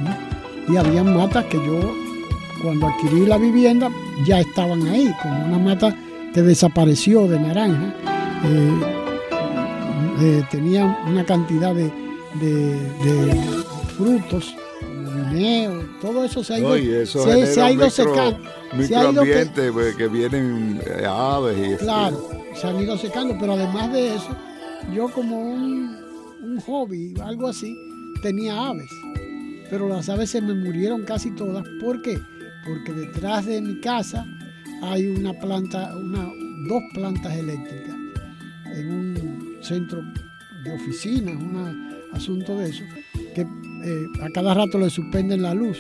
Y 0.69 0.77
había 0.77 1.03
matas 1.03 1.47
que 1.47 1.57
yo, 1.57 1.93
cuando 2.63 2.87
adquirí 2.87 3.27
la 3.27 3.39
vivienda, 3.39 3.91
ya 4.25 4.41
estaban 4.41 4.87
ahí, 4.87 5.13
como 5.23 5.47
una 5.47 5.59
mata 5.59 5.97
que 6.35 6.43
desapareció 6.43 7.27
de 7.27 7.39
naranja. 7.39 7.95
Eh, 8.45 8.81
eh, 10.23 10.43
tenía 10.51 10.99
una 11.07 11.25
cantidad 11.25 11.75
de, 11.75 11.91
frutos 13.97 14.55
como 14.81 15.31
guineo, 15.31 15.85
todo 16.01 16.25
eso 16.25 16.45
se 16.45 16.55
ha 16.55 16.59
ido, 16.59 17.07
se, 17.07 17.61
ha 17.61 17.73
ido 17.73 17.91
secando. 17.91 18.39
Microambiente 18.73 19.73
pues, 19.73 19.97
que, 19.97 20.09
vienen 20.09 20.81
eh, 20.87 21.05
aves 21.07 21.57
y 21.59 21.77
Claro, 21.77 22.29
se 22.55 22.67
han 22.67 22.81
ido 22.81 22.97
secando, 22.97 23.37
pero 23.39 23.55
además 23.55 23.93
de 23.93 24.15
eso, 24.15 24.37
yo 24.95 25.09
como 25.09 25.39
un, 25.41 25.97
un 26.43 26.61
hobby, 26.61 27.15
algo 27.23 27.49
así, 27.49 27.77
tenía 28.23 28.69
aves. 28.69 28.91
Pero 29.69 29.89
las 29.89 30.09
aves 30.09 30.31
se 30.31 30.41
me 30.41 30.55
murieron 30.55 31.05
casi 31.05 31.31
todas. 31.31 31.65
¿Por 31.81 32.03
qué? 32.03 32.19
Porque 32.67 32.93
detrás 32.93 33.47
de 33.47 33.61
mi 33.61 33.81
casa 33.81 34.27
hay 34.83 35.07
una 35.07 35.33
planta, 35.33 35.97
una, 35.97 36.29
dos 36.69 36.83
plantas 36.95 37.37
eléctricas 37.37 37.97
en 38.75 38.91
un 38.91 39.57
centro 39.63 40.03
de 40.65 40.73
oficinas, 40.73 41.35
un 41.37 41.91
asunto 42.13 42.57
de 42.57 42.71
eso, 42.71 42.85
que 43.35 43.43
eh, 43.43 44.07
a 44.23 44.31
cada 44.31 44.55
rato 44.55 44.79
le 44.79 44.91
suspenden 44.91 45.43
la 45.43 45.55
luz. 45.55 45.79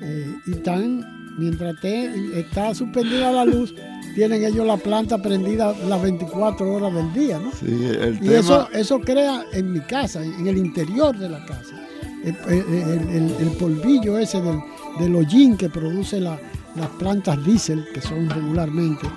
Eh, 0.00 0.36
y 0.46 0.52
están, 0.52 1.36
mientras 1.38 1.74
está 1.82 2.74
suspendida 2.74 3.32
la 3.32 3.44
luz, 3.44 3.74
tienen 4.14 4.44
ellos 4.44 4.66
la 4.66 4.76
planta 4.76 5.18
prendida 5.18 5.74
las 5.88 6.02
24 6.02 6.72
horas 6.72 6.94
del 6.94 7.12
día, 7.12 7.38
¿no? 7.38 7.50
y 8.20 8.28
eso, 8.32 8.68
eso 8.72 9.00
crea 9.00 9.44
en 9.52 9.72
mi 9.72 9.80
casa, 9.80 10.24
en 10.24 10.46
el 10.46 10.56
interior 10.56 11.16
de 11.16 11.28
la 11.28 11.44
casa, 11.44 11.86
el, 12.24 13.50
polvillo 13.58 14.18
ese 14.18 14.40
del, 14.40 14.58
del, 14.98 15.14
hollín 15.14 15.56
que 15.56 15.68
produce 15.68 16.20
las 16.74 16.88
plantas 16.90 17.44
diésel, 17.44 17.86
que 17.92 18.00
son 18.00 18.28
regularmente 18.28 19.08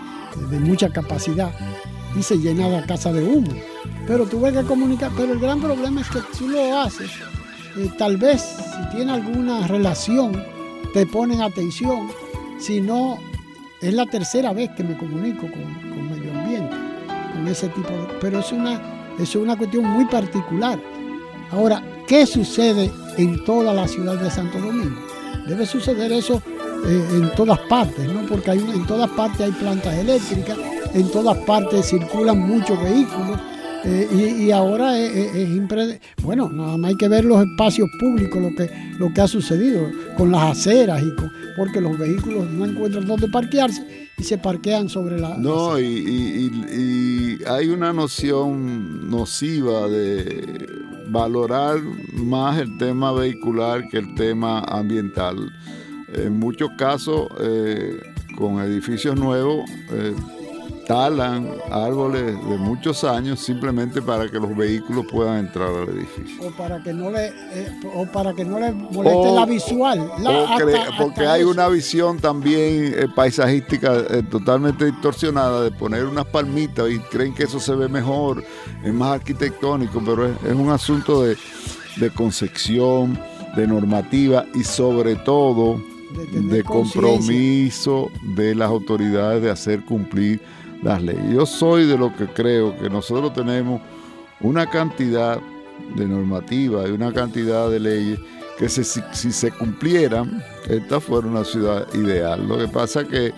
de 0.49 0.59
mucha 0.59 0.89
capacidad, 0.89 1.51
y 2.17 2.23
se 2.23 2.37
llena 2.37 2.67
la 2.67 2.85
casa 2.85 3.11
de 3.11 3.23
humo. 3.23 3.51
Pero 4.07 4.25
tuve 4.25 4.51
que 4.51 4.63
comunicar, 4.63 5.11
pero 5.15 5.33
el 5.33 5.39
gran 5.39 5.61
problema 5.61 6.01
es 6.01 6.09
que 6.09 6.19
tú 6.37 6.47
lo 6.47 6.79
haces, 6.79 7.11
eh, 7.77 7.89
tal 7.97 8.17
vez 8.17 8.41
si 8.41 8.95
tiene 8.95 9.13
alguna 9.13 9.67
relación, 9.67 10.43
te 10.93 11.05
ponen 11.05 11.41
atención, 11.41 12.09
si 12.59 12.81
no, 12.81 13.17
es 13.81 13.93
la 13.93 14.05
tercera 14.05 14.53
vez 14.53 14.69
que 14.71 14.83
me 14.83 14.97
comunico 14.97 15.47
con, 15.49 16.09
medio 16.09 16.31
ambiente, 16.37 16.75
con 17.33 17.47
ese 17.47 17.69
tipo 17.69 17.89
de... 17.89 18.07
Pero 18.19 18.39
es 18.39 18.51
una, 18.51 18.81
es 19.17 19.35
una 19.35 19.55
cuestión 19.55 19.85
muy 19.85 20.05
particular. 20.05 20.79
Ahora, 21.51 21.81
¿qué 22.07 22.25
sucede 22.25 22.91
en 23.17 23.43
toda 23.45 23.73
la 23.73 23.87
ciudad 23.87 24.17
de 24.17 24.29
Santo 24.29 24.59
Domingo? 24.59 25.01
Debe 25.47 25.65
suceder 25.65 26.11
eso 26.11 26.41
eh, 26.85 27.07
en 27.13 27.31
todas 27.35 27.59
partes, 27.59 28.11
¿no? 28.11 28.25
Porque 28.25 28.51
hay, 28.51 28.59
en 28.59 28.85
todas 28.85 29.09
partes 29.11 29.41
hay 29.41 29.51
plantas 29.51 29.97
eléctricas, 29.97 30.57
en 30.93 31.11
todas 31.11 31.37
partes 31.39 31.85
circulan 31.85 32.39
muchos 32.39 32.81
vehículos. 32.81 33.39
Eh, 33.83 34.37
y, 34.39 34.51
ahora 34.51 34.99
es, 34.99 35.35
es, 35.35 35.99
bueno, 36.21 36.49
nada 36.49 36.77
más 36.77 36.89
hay 36.89 36.97
que 36.97 37.07
ver 37.07 37.25
los 37.25 37.43
espacios 37.43 37.89
públicos, 37.99 38.39
lo 38.39 38.49
que, 38.55 38.69
lo 38.99 39.11
que 39.11 39.21
ha 39.21 39.27
sucedido 39.27 39.89
con 40.15 40.31
las 40.31 40.57
aceras 40.57 41.01
y 41.01 41.15
con, 41.15 41.31
porque 41.57 41.81
los 41.81 41.97
vehículos 41.97 42.47
no 42.47 42.65
encuentran 42.65 43.07
dónde 43.07 43.27
parquearse 43.27 44.09
y 44.17 44.23
se 44.23 44.37
parquean 44.37 44.87
sobre 44.87 45.19
la. 45.19 45.35
No, 45.37 45.79
y, 45.79 45.83
y, 45.83 47.39
hay 47.47 47.69
una 47.69 47.91
noción 47.91 49.09
nociva 49.09 49.87
de 49.87 50.67
valorar 51.07 51.79
más 52.13 52.59
el 52.59 52.77
tema 52.77 53.11
vehicular 53.13 53.87
que 53.89 53.97
el 53.97 54.13
tema 54.15 54.59
ambiental. 54.59 55.51
En 56.13 56.39
muchos 56.39 56.71
casos, 56.77 57.27
eh, 57.39 58.01
con 58.37 58.59
edificios 58.59 59.15
nuevos, 59.15 59.69
eh, 59.91 60.13
talan 60.87 61.49
árboles 61.71 62.25
de 62.25 62.57
muchos 62.57 63.05
años 63.05 63.39
simplemente 63.39 64.01
para 64.01 64.27
que 64.27 64.39
los 64.39 64.55
vehículos 64.57 65.05
puedan 65.09 65.45
entrar 65.45 65.69
al 65.69 65.89
edificio. 65.89 66.47
O 66.47 66.51
para 66.51 66.83
que 66.83 66.91
no 66.91 67.11
le, 67.11 67.27
eh, 67.27 67.79
o 67.95 68.05
para 68.07 68.33
que 68.33 68.43
no 68.43 68.59
le 68.59 68.73
moleste 68.73 69.31
la 69.31 69.45
visual. 69.45 70.11
porque 70.97 71.25
hay 71.25 71.43
una 71.43 71.69
visión 71.69 72.19
también 72.19 72.93
paisajística 73.15 74.03
totalmente 74.29 74.85
distorsionada 74.85 75.63
de 75.63 75.71
poner 75.71 76.05
unas 76.05 76.25
palmitas 76.25 76.89
y 76.89 76.99
creen 76.99 77.33
que 77.33 77.43
eso 77.43 77.59
se 77.59 77.73
ve 77.73 77.87
mejor, 77.87 78.43
es 78.83 78.93
más 78.93 79.13
arquitectónico, 79.13 80.01
pero 80.05 80.27
es, 80.27 80.53
un 80.53 80.71
asunto 80.71 81.23
de, 81.23 81.37
de 81.97 82.09
concepción, 82.09 83.17
de 83.55 83.67
normativa 83.67 84.45
y 84.53 84.63
sobre 84.63 85.15
todo 85.15 85.90
de, 86.13 86.63
compromiso 86.63 88.11
de 88.35 88.55
las 88.55 88.69
autoridades 88.69 89.41
de 89.41 89.49
hacer 89.49 89.81
cumplir 89.85 90.39
las 90.81 91.01
leyes. 91.01 91.33
Yo 91.33 91.45
soy 91.45 91.85
de 91.85 91.97
lo 91.97 92.15
que 92.15 92.27
creo 92.27 92.77
que 92.77 92.89
nosotros 92.89 93.33
tenemos 93.33 93.81
una 94.39 94.69
cantidad 94.69 95.39
de 95.95 96.07
normativa 96.07 96.87
y 96.87 96.91
una 96.91 97.13
cantidad 97.13 97.69
de 97.69 97.79
leyes 97.79 98.19
que 98.57 98.69
si, 98.69 98.83
se 98.83 99.51
cumplieran, 99.51 100.43
esta 100.69 100.99
fuera 100.99 101.27
una 101.27 101.43
ciudad 101.43 101.87
ideal. 101.95 102.47
Lo 102.47 102.57
que 102.57 102.67
pasa 102.67 103.01
es 103.01 103.07
que 103.07 103.33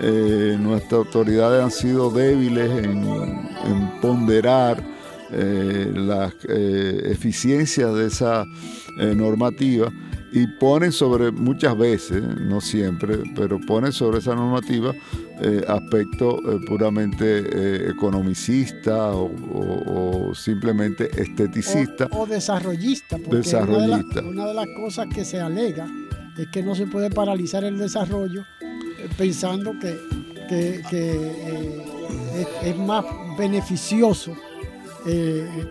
eh, 0.00 0.56
nuestras 0.58 1.06
autoridades 1.06 1.62
han 1.62 1.70
sido 1.70 2.10
débiles 2.10 2.70
en, 2.84 4.00
ponderar 4.00 4.82
eh, 5.30 5.92
las 5.94 6.34
eh, 6.48 7.02
eficiencias 7.04 7.94
de 7.94 8.06
esa 8.06 8.44
normativa 8.96 9.90
y 10.34 10.48
ponen 10.48 10.90
sobre, 10.90 11.30
muchas 11.30 11.78
veces, 11.78 12.20
no 12.40 12.60
siempre, 12.60 13.18
pero 13.36 13.60
ponen 13.60 13.92
sobre 13.92 14.18
esa 14.18 14.34
normativa 14.34 14.92
eh, 15.40 15.64
aspectos 15.68 16.40
eh, 16.40 16.58
puramente 16.66 17.24
eh, 17.38 17.90
economicistas 17.90 19.14
o, 19.14 20.32
simplemente 20.34 21.08
esteticistas. 21.22 22.08
O, 22.10 22.26
desarrollistas, 22.26 23.20
porque 23.20 23.36
desarrollista. 23.36 24.22
Una, 24.22 24.48
de 24.48 24.54
las 24.54 24.66
cosas 24.76 25.06
que 25.06 25.24
se 25.24 25.40
alega 25.40 25.86
es 26.36 26.48
que 26.48 26.64
no 26.64 26.74
se 26.74 26.88
puede 26.88 27.10
paralizar 27.10 27.62
el 27.62 27.78
desarrollo 27.78 28.44
pensando 29.16 29.72
que, 29.78 29.96
es, 32.64 32.76
más 32.76 33.04
beneficioso 33.38 34.34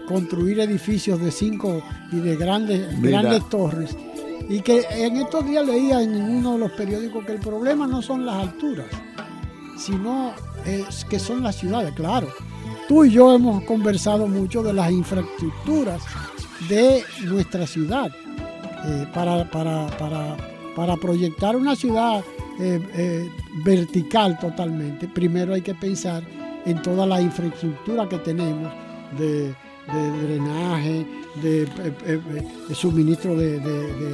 construir 0.07 0.61
edificios 0.61 1.19
de 1.19 1.31
cinco 1.31 1.83
y 2.13 2.17
de 2.17 2.37
grandes, 2.37 3.01
grandes 3.01 3.49
torres 3.49 3.93
y 4.49 4.61
que 4.61 4.85
en 4.91 5.17
estos 5.17 5.45
días 5.45 5.65
leía 5.65 6.01
en 6.01 6.15
uno 6.15 6.53
de 6.53 6.59
los 6.59 6.71
periódicos 6.71 7.25
que 7.25 7.33
el 7.33 7.39
problema 7.39 7.87
no 7.87 8.01
son 8.01 8.25
las 8.25 8.35
alturas, 8.35 8.87
sino 9.77 10.33
es 10.65 11.05
que 11.05 11.19
son 11.19 11.43
las 11.43 11.55
ciudades, 11.55 11.93
claro. 11.93 12.27
Tú 12.87 13.05
y 13.05 13.11
yo 13.11 13.33
hemos 13.33 13.63
conversado 13.63 14.27
mucho 14.27 14.61
de 14.61 14.73
las 14.73 14.91
infraestructuras 14.91 16.01
de 16.67 17.03
nuestra 17.23 17.65
ciudad. 17.65 18.11
Eh, 18.85 19.07
para, 19.13 19.49
para, 19.49 20.97
proyectar 20.97 21.55
una 21.55 21.73
ciudad 21.73 22.21
eh, 22.59 22.85
eh, 22.95 23.29
vertical 23.63 24.37
totalmente, 24.39 25.07
primero 25.07 25.53
hay 25.53 25.61
que 25.61 25.73
pensar 25.73 26.21
en 26.65 26.81
toda 26.81 27.05
la 27.05 27.21
infraestructura 27.21 28.09
que 28.09 28.17
tenemos 28.17 28.73
de 29.17 29.55
drenaje, 30.27 31.05
de, 31.41 31.63
eh, 31.63 31.67
eh, 32.05 32.75
suministro 32.75 33.35
de, 33.35 33.59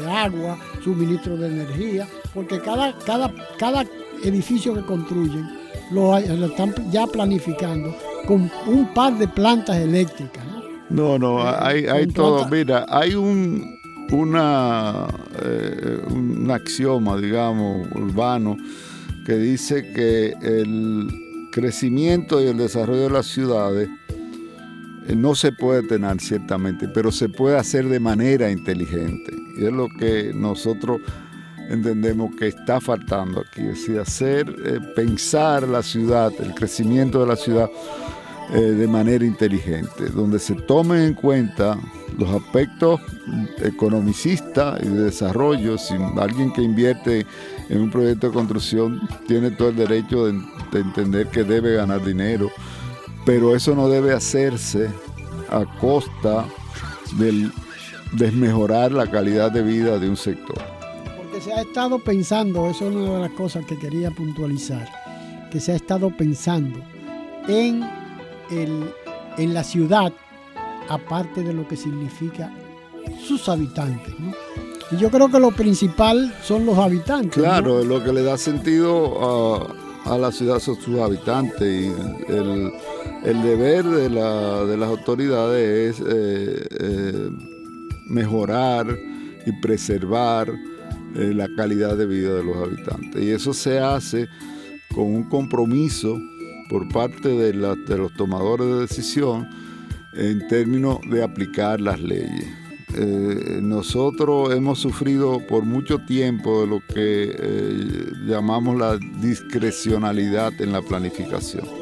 agua, 0.10 0.58
suministro 0.84 1.36
de 1.38 1.48
energía, 1.48 2.08
porque 2.34 2.60
cada, 2.60 2.98
cada, 3.00 3.34
cada 3.58 3.86
edificio 4.24 4.74
que 4.74 4.82
construyen 4.82 5.46
lo, 5.92 6.18
están 6.18 6.74
ya 6.92 7.08
planificando 7.08 7.96
con 8.28 8.50
un 8.68 8.94
par 8.94 9.18
de 9.18 9.28
plantas 9.28 9.78
eléctricas. 9.78 10.44
No, 10.90 11.18
no, 11.20 11.40
Eh, 11.42 11.56
hay, 11.60 11.86
hay 11.86 12.08
todo. 12.08 12.38
planta- 12.48 12.56
Mira, 12.56 12.86
hay 12.90 13.16
un, 13.16 13.78
una, 14.12 15.08
eh, 15.44 16.00
un 16.10 16.50
axioma, 16.52 17.18
digamos, 17.18 17.88
urbano, 17.96 18.56
que 19.26 19.36
dice 19.36 19.92
que 19.94 20.34
el 20.42 21.08
crecimiento 21.52 22.42
y 22.42 22.48
el 22.48 22.58
desarrollo 22.58 23.04
de 23.04 23.10
las 23.10 23.26
ciudades 23.28 23.90
eh, 24.10 24.19
no 25.16 25.36
se 25.36 25.52
puede 25.52 25.84
tener 25.84 26.20
ciertamente, 26.20 26.88
pero 26.88 27.12
se 27.12 27.30
puede 27.30 27.58
hacer 27.58 27.88
de 27.88 28.00
manera 28.00 28.52
inteligente. 28.52 29.34
Y 29.58 29.66
es 29.66 29.72
lo 29.72 29.90
que 29.90 30.32
nosotros 30.34 31.02
entendemos 31.70 32.36
que 32.36 32.48
está 32.48 32.82
faltando 32.82 33.42
aquí, 33.42 33.62
es 33.62 33.80
decir, 33.80 34.00
hacer, 34.00 34.56
eh, 34.66 34.80
pensar 34.96 35.68
la 35.68 35.84
ciudad, 35.84 36.32
el 36.40 36.54
crecimiento 36.54 37.22
de 37.22 37.28
la 37.28 37.36
ciudad 37.36 37.70
eh, 38.52 38.60
de 38.60 38.88
manera 38.88 39.24
inteligente, 39.24 40.10
donde 40.10 40.40
se 40.40 40.56
tomen 40.56 41.02
en 41.04 41.14
cuenta 41.14 41.78
los 42.18 42.30
aspectos 42.30 43.00
economicistas 43.62 44.82
y 44.82 44.88
de 44.88 45.04
desarrollo. 45.04 45.78
Si 45.78 45.94
alguien 46.20 46.52
que 46.52 46.64
invierte 46.64 47.28
en 47.70 47.82
un 47.82 47.92
proyecto 47.92 48.28
de 48.28 48.34
construcción 48.34 49.00
tiene 49.28 49.52
todo 49.52 49.70
el 49.70 49.76
derecho 49.76 50.26
de, 50.26 50.34
de 50.72 50.80
entender 50.80 51.28
que 51.28 51.44
debe 51.44 51.76
ganar 51.76 52.04
dinero, 52.04 52.50
pero 53.30 53.56
eso 53.56 53.76
no 53.76 53.88
debe 53.88 54.12
hacerse 54.12 54.90
a 55.52 55.64
costa 55.80 56.48
del 57.20 57.52
desmejorar 58.14 58.92
la 58.92 59.06
calidad 59.06 59.52
de 59.52 59.62
vida 59.62 60.00
de 60.00 60.10
un 60.10 60.18
sector. 60.18 60.58
Porque 61.16 61.40
se 61.40 61.54
ha 61.54 61.62
estado 61.62 62.00
pensando, 62.00 62.68
eso 62.68 62.90
es 62.90 62.96
una 62.96 63.14
de 63.14 63.20
las 63.20 63.32
cosas 63.34 63.68
que 63.68 63.78
quería 63.78 64.10
puntualizar, 64.10 64.90
que 65.52 65.60
se 65.60 65.74
ha 65.74 65.76
estado 65.76 66.10
pensando 66.10 66.80
en, 67.48 67.88
el, 68.50 68.92
en 69.38 69.54
la 69.54 69.64
ciudad, 69.64 70.12
aparte 70.90 71.44
de 71.44 71.54
lo 71.54 71.68
que 71.68 71.78
significa 71.78 72.52
sus 73.24 73.48
habitantes. 73.48 74.12
¿no? 74.18 74.34
Y 74.90 74.98
yo 74.98 75.12
creo 75.12 75.30
que 75.30 75.40
lo 75.40 75.52
principal 75.52 76.34
son 76.42 76.66
los 76.66 76.80
habitantes. 76.80 77.38
¿no? 77.38 77.44
Claro, 77.44 77.84
lo 77.84 78.04
que 78.04 78.12
le 78.12 78.24
da 78.24 78.40
sentido 78.40 79.68
a, 80.04 80.16
a 80.16 80.18
la 80.18 80.32
ciudad 80.32 80.58
son 80.58 80.82
sus 80.82 81.00
habitantes 81.00 81.62
y 81.62 82.32
el, 82.32 82.74
el 83.24 83.42
deber 83.44 83.84
de, 83.86 84.10
la- 84.10 84.64
de 84.66 84.78
las 84.78 84.90
autoridades 84.90 86.00
es 86.00 86.06
eh, 86.08 86.68
eh, 86.80 87.30
mejorar 88.08 88.88
y 89.46 89.52
preservar 89.62 90.50
eh, 91.16 91.34
la 91.34 91.48
calidad 91.56 91.98
de 91.98 92.06
vida 92.06 92.34
de 92.36 92.44
los 92.44 92.58
habitantes. 92.58 93.22
Y 93.24 93.30
eso 93.32 93.54
se 93.54 93.80
hace 93.80 94.28
con 94.94 95.06
un 95.06 95.24
compromiso 95.24 96.20
por 96.70 96.88
parte 96.90 97.30
de, 97.30 97.54
la- 97.54 97.76
de 97.76 97.98
los 97.98 98.14
tomadores 98.14 98.68
de 98.68 98.80
decisión 98.82 99.48
en 100.14 100.48
términos 100.48 101.00
de 101.10 101.24
aplicar 101.24 101.80
las 101.82 102.00
leyes. 102.02 102.46
Nosotros 103.62 104.52
hemos 104.56 104.80
sufrido 104.80 105.40
por 105.48 105.64
mucho 105.64 106.00
tiempo 106.00 106.62
de 106.62 106.68
lo 106.68 106.80
que 106.94 108.10
llamamos 108.26 108.78
la 108.80 108.98
discrecionalidad 109.22 110.60
en 110.60 110.72
la 110.72 110.82
planificación. 110.82 111.79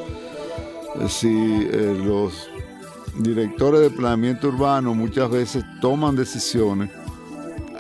Decir, 1.00 1.70
eh, 1.72 2.02
los 2.04 2.50
directores 3.20 3.82
de 3.82 3.90
planeamiento 3.90 4.48
urbano 4.48 4.94
muchas 4.94 5.30
veces 5.30 5.64
toman 5.82 6.16
decisiones 6.16 6.90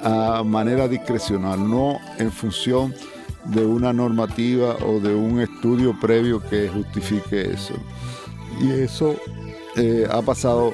a 0.03 0.43
manera 0.43 0.87
discrecional, 0.87 1.67
no 1.67 1.99
en 2.19 2.31
función 2.31 2.93
de 3.45 3.65
una 3.65 3.93
normativa 3.93 4.75
o 4.85 4.99
de 4.99 5.15
un 5.15 5.39
estudio 5.39 5.97
previo 5.99 6.41
que 6.41 6.69
justifique 6.69 7.53
eso. 7.53 7.73
Y 8.61 8.71
eso 8.71 9.15
eh, 9.75 10.07
ha 10.09 10.21
pasado 10.21 10.73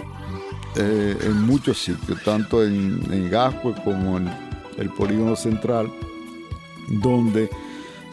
eh, 0.76 1.18
en 1.22 1.44
muchos 1.44 1.78
sitios, 1.82 2.22
tanto 2.24 2.64
en, 2.64 3.02
en 3.12 3.30
Gascue 3.30 3.74
como 3.84 4.18
en 4.18 4.30
el 4.78 4.90
polígono 4.90 5.36
central, 5.36 5.92
donde 6.88 7.50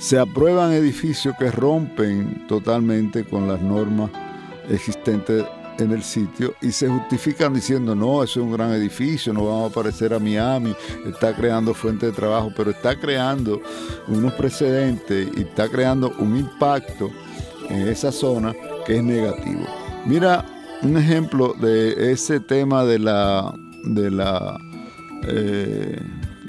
se 0.00 0.18
aprueban 0.18 0.72
edificios 0.72 1.34
que 1.38 1.50
rompen 1.50 2.46
totalmente 2.48 3.22
con 3.24 3.46
las 3.46 3.60
normas 3.60 4.10
existentes 4.70 5.44
en 5.78 5.92
el 5.92 6.02
sitio 6.02 6.54
y 6.62 6.72
se 6.72 6.88
justifican 6.88 7.52
diciendo, 7.52 7.94
no, 7.94 8.22
eso 8.22 8.40
es 8.40 8.46
un 8.46 8.52
gran 8.52 8.72
edificio, 8.72 9.32
no 9.34 9.44
vamos 9.46 9.70
a 9.70 9.74
parecer 9.74 10.14
a 10.14 10.18
Miami, 10.18 10.74
está 11.04 11.34
creando 11.36 11.74
fuentes 11.74 12.10
de 12.10 12.16
trabajo, 12.16 12.50
pero 12.56 12.70
está 12.70 12.98
creando 12.98 13.60
unos 14.08 14.32
precedentes 14.34 15.28
y 15.36 15.42
está 15.42 15.68
creando 15.68 16.14
un 16.18 16.34
impacto 16.34 17.10
en 17.68 17.86
esa 17.86 18.10
zona 18.10 18.54
que 18.86 18.96
es 18.96 19.04
negativo. 19.04 19.66
Mira 20.06 20.46
un 20.82 20.96
ejemplo 20.96 21.54
de 21.60 22.10
ese 22.10 22.40
tema 22.40 22.84
de 22.84 22.98
la, 22.98 23.54
de 23.84 24.10
la, 24.10 24.58
eh, 25.28 26.00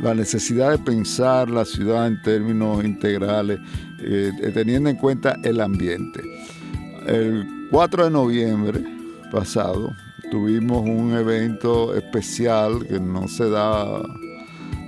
la 0.02 0.16
necesidad 0.16 0.72
de 0.72 0.80
pensar 0.80 1.50
la 1.50 1.64
ciudad 1.64 2.08
en 2.08 2.22
términos 2.22 2.84
integrales, 2.84 3.60
eh, 4.00 4.32
teniendo 4.54 4.90
en 4.90 4.96
cuenta 4.96 5.38
el 5.44 5.62
ambiente. 5.62 6.22
El 7.06 7.68
4 7.70 8.06
de 8.06 8.10
noviembre 8.10 8.84
pasado 9.32 9.94
tuvimos 10.30 10.82
un 10.82 11.14
evento 11.14 11.96
especial 11.96 12.86
que 12.88 13.00
no 13.00 13.28
se 13.28 13.50
da 13.50 14.02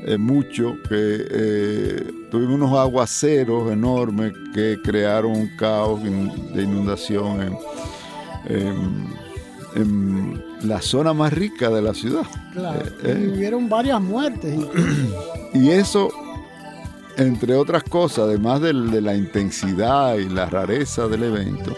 eh, 0.05 0.17
mucho, 0.17 0.77
que 0.89 1.25
eh, 1.29 2.11
tuvimos 2.31 2.55
unos 2.55 2.79
aguaceros 2.79 3.71
enormes 3.71 4.33
que 4.53 4.79
crearon 4.83 5.31
un 5.31 5.55
caos 5.57 6.01
de 6.03 6.63
inundación 6.63 7.57
en 9.75 10.52
la 10.63 10.81
zona 10.81 11.13
más 11.13 11.33
rica 11.33 11.69
de 11.69 11.81
la 11.81 11.93
ciudad. 11.93 12.23
Claro, 12.53 12.79
Eh, 13.03 13.25
y 13.27 13.37
hubieron 13.37 13.69
varias 13.69 14.01
muertes. 14.01 14.57
y- 15.53 15.69
eso, 15.69 16.09
entre 17.17 17.55
otras 17.55 17.83
cosas, 17.83 18.25
además 18.25 18.61
de, 18.61 18.73
la 18.73 19.15
intensidad 19.15 20.15
y 20.15 20.29
la 20.29 20.45
rareza 20.45 21.07
del 21.07 21.23
evento, 21.23 21.75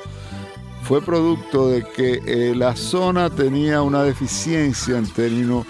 fue 0.83 1.01
producto 1.01 1.69
de 1.69 1.83
que 1.95 2.21
eh, 2.25 2.53
la 2.55 2.75
zona 2.75 3.29
tenía 3.29 3.81
una 3.81 4.03
deficiencia 4.03 4.97
en 4.97 5.07
términos 5.07 5.65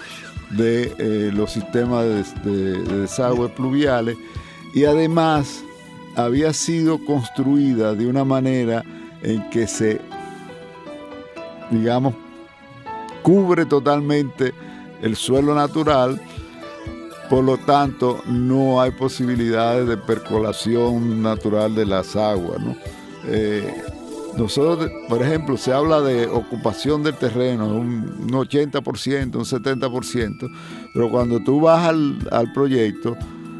de 0.50 0.94
eh, 0.98 1.30
los 1.32 1.52
sistemas 1.52 2.04
de, 2.04 2.50
de- 2.50 2.78
de 2.82 3.00
desagüe 3.00 3.48
pluviales 3.48 4.16
y 4.74 4.84
además 4.84 5.62
había 6.16 6.52
sido 6.52 7.04
construida 7.04 7.94
de 7.94 8.06
una 8.06 8.24
manera 8.24 8.84
en 9.22 9.48
que 9.50 9.66
se, 9.66 10.00
digamos, 11.70 12.14
cubre 13.26 13.66
totalmente 13.66 14.54
el 15.02 15.16
suelo 15.16 15.52
natural, 15.52 16.20
por 17.28 17.42
lo 17.42 17.58
tanto 17.58 18.22
no 18.28 18.80
hay 18.80 18.92
posibilidades 18.92 19.88
de 19.88 19.96
percolación 19.96 21.22
natural 21.22 21.74
de 21.74 21.86
las 21.86 22.14
aguas. 22.14 22.60
¿no? 22.60 22.76
Eh, 23.26 23.68
nosotros, 24.36 24.88
por 25.08 25.22
ejemplo, 25.22 25.56
se 25.56 25.72
habla 25.72 26.00
de 26.02 26.26
ocupación 26.28 27.02
del 27.02 27.14
terreno, 27.16 27.66
un, 27.66 28.14
un 28.20 28.28
80%, 28.30 29.34
un 29.34 29.44
70%, 29.44 30.50
pero 30.94 31.10
cuando 31.10 31.42
tú 31.42 31.60
vas 31.62 31.88
al, 31.88 32.18
al 32.30 32.52
proyecto, 32.52 33.16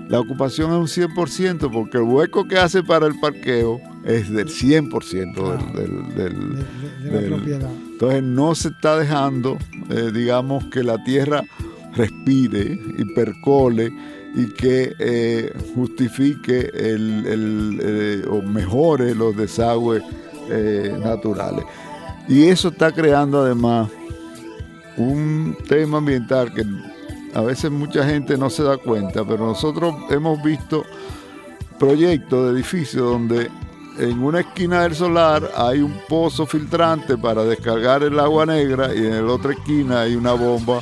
la 0.09 0.20
ocupación 0.20 0.70
es 0.70 0.96
un 0.98 1.09
100% 1.16 1.68
porque 1.72 1.96
el 1.98 2.05
hueco 2.05 2.46
que 2.46 2.57
hace 2.59 2.85
para 2.85 3.07
el 3.09 3.18
parqueo 3.18 3.81
es 4.05 4.31
del 4.31 4.46
100% 4.46 5.35
del, 5.74 5.74
del- 5.74 6.14
del- 6.14 6.57
de 7.02 7.11
la 7.11 7.18
del- 7.20 7.33
propiedad. 7.35 7.70
Entonces 7.96 8.22
no 8.22 8.54
se 8.54 8.68
está 8.68 8.98
dejando, 8.98 9.56
eh, 9.88 10.11
digamos, 10.12 10.66
que 10.66 10.82
la 10.82 11.02
tierra 11.02 11.42
respire 11.94 12.78
y 12.98 13.04
percole 13.14 13.90
y 14.35 14.48
que 14.48 14.94
eh, 14.98 15.50
justifique 15.74 16.70
el, 16.74 17.80
eh, 17.80 18.22
o 18.28 18.42
mejore 18.42 19.14
los 19.14 19.35
desagües 19.35 20.02
naturales. 21.02 21.64
Y 22.28 22.44
eso 22.48 22.68
está 22.68 22.92
creando 22.92 23.40
además 23.40 23.88
un 24.98 25.56
tema 25.66 25.96
ambiental 25.96 26.52
que 26.52 26.66
a 27.32 27.40
veces 27.40 27.70
mucha 27.70 28.06
gente 28.06 28.37
no 28.37 28.50
se 28.50 28.62
da 28.62 28.76
cuenta, 28.76 29.24
pero 29.24 29.46
nosotros 29.46 29.94
hemos 30.11 30.42
visto 30.42 30.85
proyectos 31.78 32.44
de 32.44 32.59
edificios 32.59 33.11
donde 33.11 33.50
en 33.98 34.22
una 34.22 34.40
esquina 34.40 34.82
del 34.82 34.94
solar 34.94 35.50
hay 35.56 35.80
un 35.80 35.94
pozo 36.09 36.46
filtrante 36.46 37.16
para 37.16 37.44
descargar 37.44 38.02
el 38.02 38.18
agua 38.18 38.46
negra 38.46 38.94
y 38.94 38.98
en 39.06 39.26
la 39.26 39.32
otra 39.32 39.52
esquina 39.52 40.02
hay 40.02 40.14
una 40.16 40.32
bomba 40.32 40.80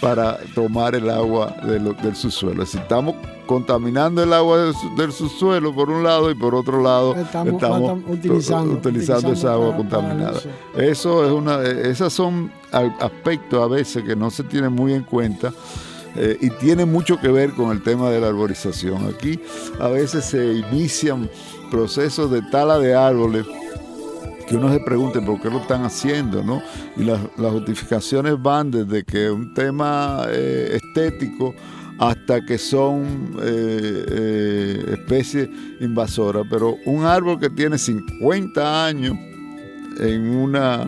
para 0.00 0.38
tomar 0.54 0.96
el 0.96 1.08
agua 1.08 1.54
del 1.64 2.16
subsuelo. 2.16 2.66
Si 2.66 2.76
estamos 2.76 3.14
contaminando 3.46 4.20
el 4.22 4.32
agua 4.32 4.58
del, 4.58 4.74
su- 4.74 4.96
del 4.96 5.12
subsuelo 5.12 5.72
por 5.72 5.90
un 5.90 6.02
lado 6.02 6.28
y 6.30 6.34
por 6.34 6.54
otro 6.56 6.82
lado 6.82 7.14
Estamos- 7.14 8.00
utilizando- 8.08 8.72
utilizando 8.74 9.32
esa 9.32 9.52
agua 9.52 9.76
para- 9.76 9.88
para 9.88 10.02
contaminada. 10.02 10.38
eso. 10.38 10.48
Eso 10.76 11.24
es 11.24 11.30
una, 11.32 11.62
esas 11.62 12.12
son 12.12 12.50
aspectos 12.72 13.62
a 13.62 13.68
veces 13.68 14.02
que 14.02 14.16
no 14.16 14.30
se 14.30 14.42
tienen 14.42 14.72
muy 14.72 14.92
en 14.92 15.04
cuenta 15.04 15.52
eh, 16.16 16.36
y 16.40 16.50
tiene 16.50 16.84
mucho 16.84 17.18
que 17.20 17.28
ver 17.28 17.52
con 17.52 17.70
el 17.70 17.82
tema 17.82 18.10
de 18.10 18.20
la 18.20 18.26
arborización. 18.28 19.06
Aquí 19.06 19.40
a 19.80 19.86
veces 19.88 20.24
se 20.24 20.52
inician 20.54 21.30
procesos 21.72 22.30
de 22.30 22.42
tala 22.42 22.78
de 22.78 22.94
árboles 22.94 23.46
que 24.46 24.56
uno 24.56 24.70
se 24.70 24.78
pregunte 24.80 25.22
por 25.22 25.40
qué 25.40 25.48
lo 25.48 25.60
están 25.60 25.84
haciendo, 25.84 26.44
¿no? 26.44 26.62
Y 26.98 27.04
las, 27.04 27.18
justificaciones 27.38 28.40
van 28.40 28.70
desde 28.70 29.02
que 29.04 29.30
un 29.30 29.54
tema 29.54 30.26
eh, 30.28 30.78
estético 30.82 31.54
hasta 31.98 32.44
que 32.44 32.58
son 32.58 33.36
eh, 33.42 34.04
eh, 34.06 34.84
especies 34.98 35.48
invasoras. 35.80 36.46
Pero 36.50 36.76
un 36.84 37.06
árbol 37.06 37.40
que 37.40 37.48
tiene 37.48 37.78
50 37.78 38.84
años 38.84 39.16
en 39.98 40.28
una, 40.28 40.82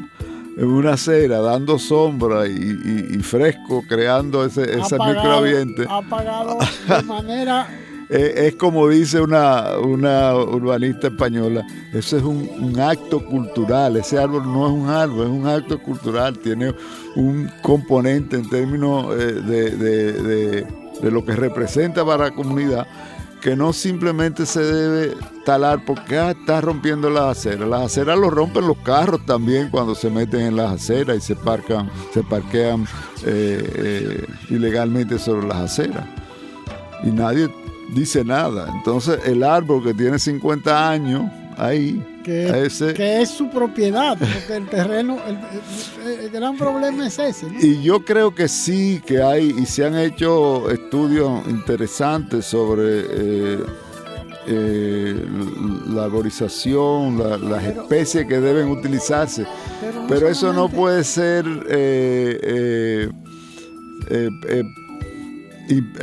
en 0.59 0.67
una 0.67 0.93
acera, 0.93 1.41
dando 1.41 1.79
sombra 1.79 2.47
y, 2.47 3.19
fresco, 3.23 3.83
creando 3.89 4.45
ese, 4.45 4.65
ese 4.65 4.99
microambiente. 4.99 5.87
Apagado 5.89 6.59
de 6.89 7.03
manera 7.05 7.84
es 8.09 8.55
como 8.57 8.89
dice 8.89 9.21
una, 9.21 9.79
una 9.79 10.35
urbanista 10.35 11.09
española, 11.09 11.67
eso 11.93 12.17
es 12.17 12.23
un, 12.23 12.79
acto 12.79 13.25
cultural, 13.25 13.97
ese 13.97 14.19
árbol 14.19 14.45
no 14.45 14.67
es 14.67 14.73
un 14.73 14.89
árbol, 14.89 15.27
es 15.27 15.33
un 15.33 15.47
acto 15.47 15.79
cultural, 15.81 16.39
tiene 16.39 16.75
un 17.17 17.51
componente 17.63 18.37
en 18.37 18.49
términos 18.49 19.07
eh, 19.19 20.67
de, 21.01 21.11
lo 21.11 21.25
que 21.25 21.33
representa 21.33 22.05
para 22.05 22.25
la 22.25 22.31
comunidad, 22.31 22.87
que 23.41 23.55
no 23.57 23.73
simplemente 23.73 24.47
se 24.47 24.61
debe 24.61 25.17
talar 25.45 25.85
porque 25.85 26.19
ah, 26.19 26.31
está 26.31 26.63
rompiendo 26.63 27.11
las 27.11 27.39
aceras. 27.39 27.69
Las 27.69 27.83
aceras 27.83 28.19
lo 28.19 28.31
rompen 28.31 28.67
los 28.67 28.79
carros 28.79 29.25
también 29.27 29.69
cuando 29.71 29.95
se 29.95 30.09
meten 30.09 30.41
en 30.41 30.57
las 30.57 30.73
aceras 30.73 31.19
y 31.19 31.21
se, 31.21 31.37
parcan, 31.37 31.91
se 32.15 32.23
parquean 32.23 32.85
eh, 33.27 33.73
eh, 33.77 34.27
ilegalmente 34.49 35.19
sobre 35.19 35.47
las 35.47 35.59
aceras. 35.59 36.07
Y 37.03 37.11
nadie 37.11 37.51
dice 37.95 38.25
nada. 38.25 38.71
Entonces 38.75 39.21
el 39.25 39.43
árbol 39.43 39.83
que 39.83 39.95
tiene 39.95 40.19
50 40.19 40.91
años 40.91 41.31
ahí, 41.57 42.03
que, 42.25 42.69
que 42.97 43.23
es 43.23 43.31
su 43.31 43.49
propiedad, 43.51 44.17
porque 44.19 44.57
el 44.57 44.69
terreno, 44.69 45.19
el, 45.27 46.31
gran 46.31 46.57
problema 46.57 47.07
es 47.07 47.19
ese. 47.19 47.47
Y 47.61 47.83
yo 47.83 48.05
creo 48.05 48.35
que 48.35 48.49
sí, 48.49 49.03
que 49.05 49.23
hay, 49.23 49.55
y 49.59 49.67
se 49.67 49.85
han 49.85 49.97
hecho 49.97 50.71
estudios 50.71 51.47
interesantes 51.49 52.47
sobre 52.47 52.83
eh, 52.83 53.59
eh, 54.47 55.27
la 55.89 56.05
arborización, 56.05 57.19
las 57.51 57.65
especies 57.65 58.27
que 58.27 58.41
deben 58.41 58.69
utilizarse, 58.69 59.47
pero, 60.09 60.29
eso 60.29 60.53
no 60.53 60.69
puede 60.69 61.05
ser... 61.05 61.45
Eh, 61.69 63.09
y 64.11 64.84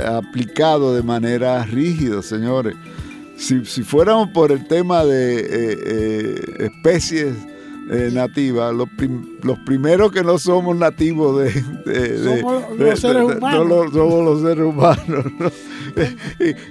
aplicado 0.06 0.96
de 0.96 1.04
manera 1.04 1.64
rígida, 1.66 2.22
señores. 2.22 2.76
Si, 3.38 3.64
fuéramos 3.84 4.30
por 4.30 4.52
el 4.52 4.68
tema 4.68 5.04
de 5.04 5.40
eh, 5.40 5.46
eh, 5.50 6.42
especies 6.60 7.36
eh, 7.90 8.12
nativas, 8.14 8.74
los, 8.74 8.88
primeros 9.66 10.12
que 10.12 10.24
no 10.24 10.38
somos 10.38 10.78
nativos 10.78 11.44
de... 11.44 11.52
somos 12.24 12.78
los 12.78 13.00
seres 13.00 13.24
humanos. 13.24 13.92
somos 13.92 14.24
los 14.24 14.42
seres 14.44 14.64
humanos. 14.64 15.26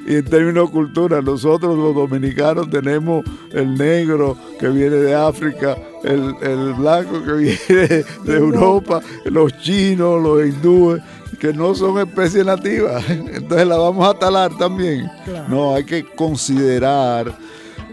y, 0.07 0.15
en 0.15 0.25
términos 0.27 0.69
de 0.69 0.73
cultura, 0.73 1.21
nosotros 1.21 1.77
los 1.77 1.93
dominicanos 1.93 2.71
tenemos 2.71 3.25
el 3.51 3.75
negro 3.75 4.37
que 4.61 4.69
viene 4.69 4.97
de 4.97 5.15
África, 5.15 5.77
el, 6.05 6.35
el 6.41 6.75
blanco 6.75 7.23
que 7.25 7.33
viene 7.69 8.05
de 8.25 8.37
Europa, 8.37 9.01
los 9.25 9.59
chinos, 9.59 10.23
los 10.23 10.47
hindúes 10.47 11.03
que 11.41 11.55
no 11.55 11.75
son 11.75 11.99
especies 11.99 12.45
nativas, 12.45 13.03
entonces 13.09 13.67
la 13.67 13.79
vamos 13.79 14.07
a 14.07 14.17
talar 14.17 14.57
también. 14.59 15.11
No, 15.49 15.75
hay 15.75 15.85
que 15.85 16.05
considerar 16.05 17.35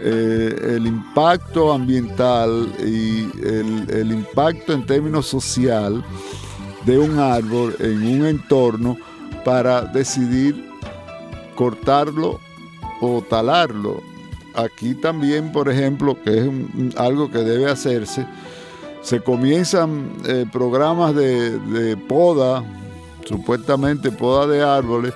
eh, 0.00 0.74
el 0.76 0.86
impacto 0.86 1.72
ambiental 1.72 2.70
y 2.78 3.30
el, 3.42 4.12
impacto 4.12 4.74
en 4.74 4.84
términos 4.84 5.26
social 5.26 6.04
de 6.84 6.98
un 6.98 7.18
árbol 7.18 7.74
en 7.80 8.20
un 8.20 8.26
entorno 8.26 8.98
para 9.44 9.80
decidir 9.80 10.68
cortarlo 11.54 12.38
o 13.00 13.22
talarlo. 13.22 14.02
Aquí 14.54 14.94
también, 14.94 15.52
por 15.52 15.70
ejemplo, 15.70 16.22
que 16.22 16.38
es 16.38 16.96
algo 16.96 17.30
que 17.30 17.38
debe 17.38 17.70
hacerse, 17.70 18.26
se 19.00 19.20
comienzan 19.20 20.12
eh, 20.26 20.44
programas 20.52 21.14
de 21.14 21.96
poda 22.08 22.62
supuestamente 23.28 24.10
poda 24.10 24.46
de 24.46 24.62
árboles 24.62 25.12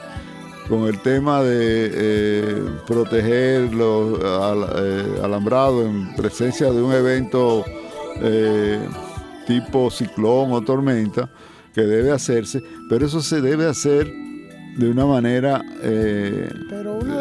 con 0.68 0.86
el 0.86 1.00
tema 1.00 1.42
de 1.42 1.90
eh, 1.92 2.62
proteger 2.86 3.74
los 3.74 4.18
eh, 4.20 5.20
alambrados 5.22 5.86
en 5.86 6.14
presencia 6.14 6.70
de 6.70 6.82
un 6.82 6.92
evento 6.92 7.64
eh, 8.20 8.78
tipo 9.46 9.90
ciclón 9.90 10.52
o 10.52 10.60
tormenta 10.60 11.28
que 11.74 11.82
debe 11.82 12.12
hacerse, 12.12 12.62
pero 12.88 13.06
eso 13.06 13.22
se 13.22 13.40
debe 13.40 13.66
hacer 13.66 14.12
de 14.76 14.90
una 14.90 15.06
manera 15.06 15.62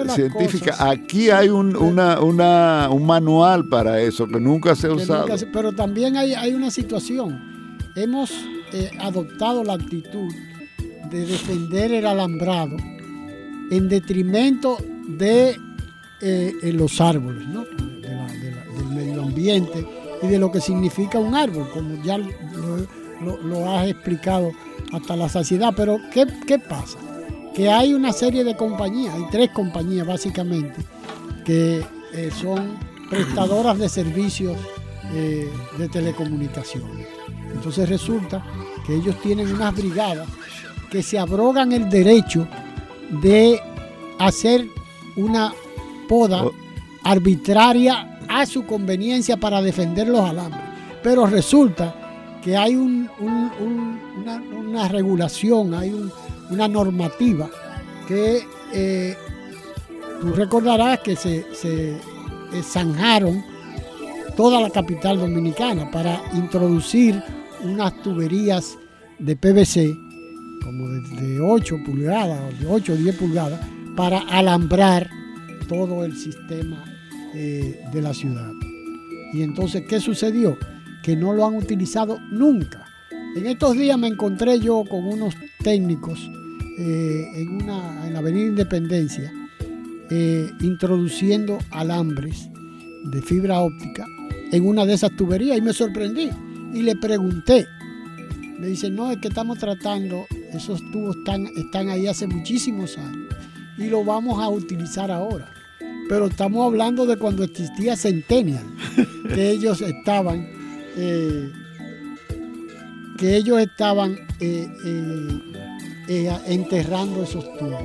científica. 0.08 0.75
Aquí 0.89 1.30
hay 1.30 1.49
un, 1.49 1.75
un 1.75 3.06
manual 3.06 3.67
para 3.67 3.99
eso 4.01 4.27
que 4.27 4.39
nunca 4.39 4.75
se 4.75 4.88
ha 4.88 4.91
usado. 4.91 5.27
pero 5.51 5.73
también 5.73 6.15
hay, 6.17 6.34
hay 6.34 6.54
una 6.54 6.69
situación. 6.69 7.77
Hemos 7.95 8.32
adoptado 8.99 9.63
la 9.63 9.73
actitud 9.73 10.32
de 11.12 11.26
defender 11.26 11.91
el 11.91 12.06
alambrado 12.06 12.78
en 13.69 13.89
detrimento 13.89 14.78
de 15.08 15.58
eh, 16.21 16.71
los 16.74 17.00
árboles, 17.02 17.45
del 17.47 18.86
medio 18.88 19.21
ambiente 19.21 19.86
y 20.21 20.28
de 20.28 20.39
lo 20.39 20.52
que 20.52 20.62
significa 20.62 21.19
un 21.19 21.36
árbol, 21.36 21.69
como 21.74 22.02
ya 22.04 22.17
lo, 22.17 23.69
has 23.69 23.88
explicado 23.88 24.52
hasta 24.93 25.15
la 25.15 25.30
saciedad. 25.30 25.74
Pero 25.76 26.00
¿qué, 26.12 26.60
pasa? 26.60 26.97
Que 27.54 27.69
hay 27.69 27.93
una 27.93 28.13
serie 28.13 28.43
de 28.43 28.56
compañías, 28.56 29.13
hay 29.15 29.26
tres 29.32 29.50
compañías 29.52 30.08
básicamente, 30.08 30.82
que 31.43 31.84
eh, 32.13 32.32
son 32.39 32.78
prestadoras 33.10 33.78
de 33.78 33.89
servicios 33.89 34.58
eh, 35.13 35.52
de 35.78 35.89
telecomunicaciones. 35.89 37.08
Entonces 37.54 37.89
resulta 37.89 38.43
que 38.86 38.95
ellos 38.95 39.19
tienen 39.21 39.54
unas 39.54 39.76
brigadas 39.76 40.28
que 40.91 41.01
se 41.01 41.17
abrogan 41.17 41.71
el 41.71 41.89
derecho 41.89 42.45
de 43.21 43.60
hacer 44.19 44.67
una 45.15 45.54
poda 46.08 46.43
oh. 46.43 46.51
arbitraria 47.04 48.19
a 48.27 48.45
su 48.45 48.65
conveniencia 48.65 49.38
para 49.38 49.62
defender 49.62 50.10
los 50.10 50.30
alambres. 50.30 50.62
Pero 51.01 51.25
resulta 51.25 51.95
que 52.43 52.58
hay 52.58 52.75
una, 52.75 53.10
regulación, 54.89 55.73
hay 55.73 55.95
una 56.49 56.67
normativa 56.67 57.49
que 58.06 58.43
eh, 58.73 59.15
tú 60.19 60.34
recordarás 60.34 60.99
que 60.99 61.15
se, 61.15 61.45
se 61.56 61.97
zanjaron 62.63 63.41
toda 64.36 64.60
la 64.60 64.69
capital 64.69 65.19
dominicana 65.19 65.89
para 65.89 66.21
introducir 66.34 67.23
unas 67.63 68.01
tuberías 68.01 68.77
de 69.19 69.38
PVC 69.38 70.11
como 70.63 70.89
de, 70.89 71.39
8 71.39 71.78
pulgadas, 71.86 72.60
de 72.60 72.65
8 72.65 72.93
o 72.93 72.95
10 72.95 73.15
pulgadas, 73.15 73.60
para 73.95 74.19
alambrar 74.19 75.10
todo 75.67 76.06
el 76.06 76.15
sistema 76.15 76.84
eh, 77.34 77.82
de 77.91 78.02
la 78.02 78.13
ciudad. 78.13 78.52
Y 79.34 79.41
entonces, 79.41 79.84
¿qué 79.88 80.00
sucedió? 80.00 80.58
Que 81.04 81.15
no 81.15 81.34
lo 81.34 81.45
han 81.45 81.56
utilizado 81.56 82.19
nunca. 82.32 82.86
En 83.36 83.47
estos 83.47 83.78
días 83.78 83.97
me 83.97 84.08
encontré 84.08 84.60
yo 84.60 84.84
con 84.89 85.06
unos 85.06 85.34
técnicos 85.63 86.30
eh, 86.78 87.32
en, 87.36 87.63
una, 87.63 88.06
en 88.06 88.13
la 88.13 88.19
Avenida 88.19 88.47
Independencia, 88.47 89.32
eh, 90.10 90.52
introduciendo 90.60 91.58
alambres 91.71 92.50
de 93.06 93.21
fibra 93.21 93.62
óptica 93.62 94.06
en 94.52 94.67
una 94.67 94.86
de 94.86 94.93
esas 94.93 95.15
tuberías 95.15 95.58
y 95.58 95.62
me 95.62 95.74
sorprendí. 95.74 96.30
Y 96.74 96.82
le 96.84 96.95
pregunté, 96.95 97.65
me 98.62 98.67
dice, 98.67 98.91
no, 98.91 99.10
es 99.10 99.17
que 99.17 99.30
estamos 99.30 99.58
tratando 99.58 100.28
esos 100.54 100.80
tubos 100.91 101.17
están, 101.17 101.47
están 101.58 101.89
ahí 101.89 102.06
hace 102.06 102.28
muchísimos 102.28 102.95
años 102.95 103.34
y 103.76 103.86
lo 103.86 104.04
vamos 104.06 104.39
a 104.39 104.47
utilizar 104.50 105.10
ahora. 105.10 105.52
Pero 106.08 106.28
estamos 106.28 106.67
hablando 106.67 107.08
de 107.08 107.17
cuando 107.17 107.43
existía 107.43 107.97
Centennial, 107.97 108.63
que 109.34 109.50
ellos 109.50 109.82
estaban, 109.82 110.47
eh, 110.95 111.52
que 113.17 113.36
ellos 113.36 113.60
estaban 113.60 114.15
eh, 114.39 114.69
eh, 116.08 116.32
enterrando 116.45 117.24
esos 117.24 117.43
tubos. 117.58 117.82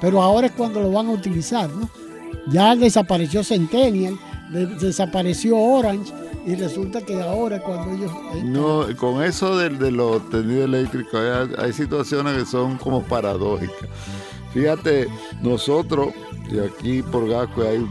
Pero 0.00 0.22
ahora 0.22 0.46
es 0.46 0.52
cuando 0.52 0.80
lo 0.80 0.92
van 0.92 1.08
a 1.08 1.10
utilizar, 1.10 1.68
¿no? 1.68 1.90
Ya 2.52 2.76
desapareció 2.76 3.42
Centennial, 3.42 4.16
desapareció 4.78 5.58
Orange 5.58 6.12
y 6.46 6.54
resulta 6.56 7.00
que 7.00 7.20
ahora 7.22 7.60
cuando 7.60 7.94
ellos... 7.94 8.12
No, 8.44 8.86
con 8.96 9.22
eso 9.22 9.56
de, 9.56 9.70
de 9.70 9.90
los 9.90 10.28
tendidos 10.28 10.64
eléctricos 10.64 11.20
hay, 11.58 11.72
situaciones 11.72 12.36
que 12.36 12.46
son 12.46 12.76
como 12.76 13.02
paradójicas. 13.02 13.88
Fíjate, 14.52 15.08
nosotros, 15.42 16.08
y 16.50 16.58
aquí 16.58 17.02
por 17.02 17.28
Gasco 17.28 17.62
hay 17.62 17.86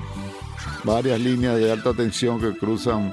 varias 0.84 1.20
líneas 1.20 1.58
de 1.58 1.72
alta 1.72 1.94
tensión 1.94 2.40
que 2.40 2.58
cruzan 2.58 3.12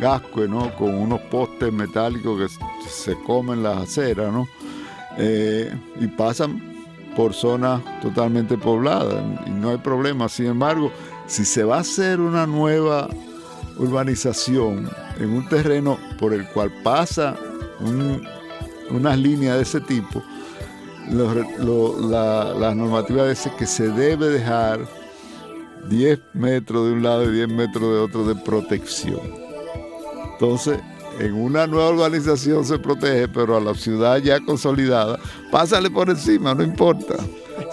gascue, 0.00 0.48
¿no? 0.48 0.74
Con 0.74 0.94
unos 0.94 1.20
postes 1.22 1.72
metálicos 1.72 2.40
que 2.40 2.88
se 2.88 3.14
comen 3.22 3.62
las 3.62 3.78
aceras, 3.78 4.32
¿no? 4.32 4.48
Eh, 5.16 5.72
y 6.00 6.06
pasan 6.08 6.74
por 7.14 7.32
zonas 7.32 7.80
totalmente 8.02 8.58
pobladas 8.58 9.22
y 9.46 9.50
no 9.50 9.70
hay 9.70 9.78
problema. 9.78 10.28
Sin 10.28 10.46
embargo, 10.46 10.90
si 11.26 11.44
se 11.44 11.62
va 11.62 11.76
a 11.76 11.80
hacer 11.80 12.20
una 12.20 12.46
nueva 12.46 13.08
urbanización 13.76 14.88
en 15.18 15.30
un 15.30 15.48
terreno 15.48 15.98
por 16.18 16.32
el 16.32 16.46
cual 16.48 16.72
pasa 16.82 17.36
unas 18.90 19.18
líneas 19.18 19.56
de 19.56 19.62
ese 19.62 19.80
tipo, 19.80 20.22
la, 21.10 22.74
normativa 22.74 23.28
dice 23.28 23.52
que 23.58 23.66
se 23.66 23.88
debe 23.88 24.28
dejar 24.28 24.80
10 25.88 26.20
metros 26.32 26.86
de 26.86 26.92
un 26.92 27.02
lado 27.02 27.24
y 27.30 27.34
10 27.34 27.48
metros 27.48 27.82
de 27.82 27.98
otro 27.98 28.26
de 28.26 28.34
protección. 28.34 29.20
Entonces, 30.32 30.78
en 31.18 31.34
una 31.34 31.66
nueva 31.66 31.90
urbanización 31.90 32.64
se 32.64 32.78
protege, 32.78 33.28
pero 33.28 33.56
a 33.56 33.60
la 33.60 33.74
ciudad 33.74 34.18
ya 34.18 34.40
consolidada, 34.40 35.18
pásale 35.50 35.90
por 35.90 36.10
encima, 36.10 36.54
no 36.54 36.62
importa. 36.62 37.16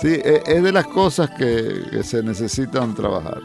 Sí, 0.01 0.09
e, 0.09 0.43
es 0.45 0.63
de 0.63 0.71
las 0.71 0.85
cosas 0.87 1.29
que 1.31 2.03
se 2.03 2.21
necesitan 2.21 2.93
trabajar. 2.93 3.41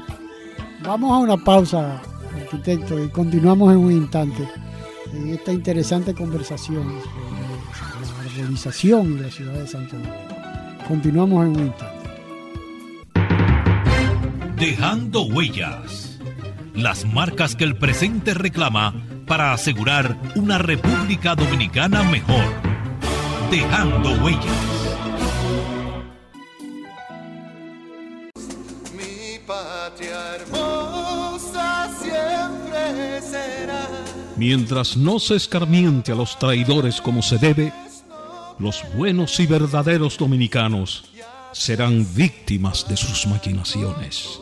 Vamos 0.82 1.12
a 1.12 1.18
una 1.18 1.36
pausa, 1.36 2.00
arquitecto, 2.36 3.02
y 3.02 3.08
continuamos 3.08 3.72
en 3.72 3.78
un 3.78 3.92
instante 3.92 4.48
en 5.12 5.28
esta 5.30 5.52
interesante 5.52 6.14
conversación 6.14 6.84
sobre 6.84 8.06
la 8.06 8.24
organización 8.26 9.16
de 9.16 9.22
la 9.22 9.30
ciudad 9.30 9.54
de 9.54 9.66
Santo 9.66 9.96
Domingo. 9.96 10.14
Continuamos 10.88 11.46
en 11.46 11.56
un 11.56 11.66
instante. 11.66 12.10
Dejando 14.56 15.22
huellas. 15.22 16.18
Las 16.74 17.06
marcas 17.06 17.56
que 17.56 17.64
el 17.64 17.76
presente 17.76 18.34
reclama 18.34 18.94
para 19.26 19.52
asegurar 19.52 20.16
una 20.34 20.58
República 20.58 21.34
Dominicana 21.34 22.02
mejor. 22.04 22.44
Dejando 23.50 24.12
huellas. 24.22 24.75
Mientras 34.36 34.98
no 34.98 35.18
se 35.18 35.36
escarmiente 35.36 36.12
a 36.12 36.14
los 36.14 36.38
traidores 36.38 37.00
como 37.00 37.22
se 37.22 37.38
debe, 37.38 37.72
los 38.58 38.84
buenos 38.94 39.40
y 39.40 39.46
verdaderos 39.46 40.18
dominicanos 40.18 41.04
serán 41.52 42.06
víctimas 42.14 42.86
de 42.86 42.98
sus 42.98 43.26
maquinaciones. 43.26 44.38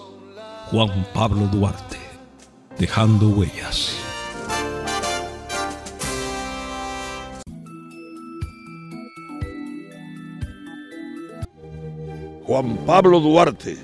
Juan 0.70 1.07
Pablo 1.14 1.46
Duarte, 1.46 1.98
dejando 2.76 3.28
huellas. 3.28 3.96
Juan 12.42 12.76
Pablo 12.85 13.20
Duarte, 13.20 13.78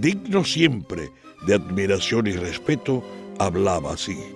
digno 0.00 0.44
siempre 0.44 1.08
de 1.46 1.54
admiración 1.54 2.26
y 2.26 2.32
respeto, 2.32 3.04
hablaba 3.38 3.92
así. 3.92 4.35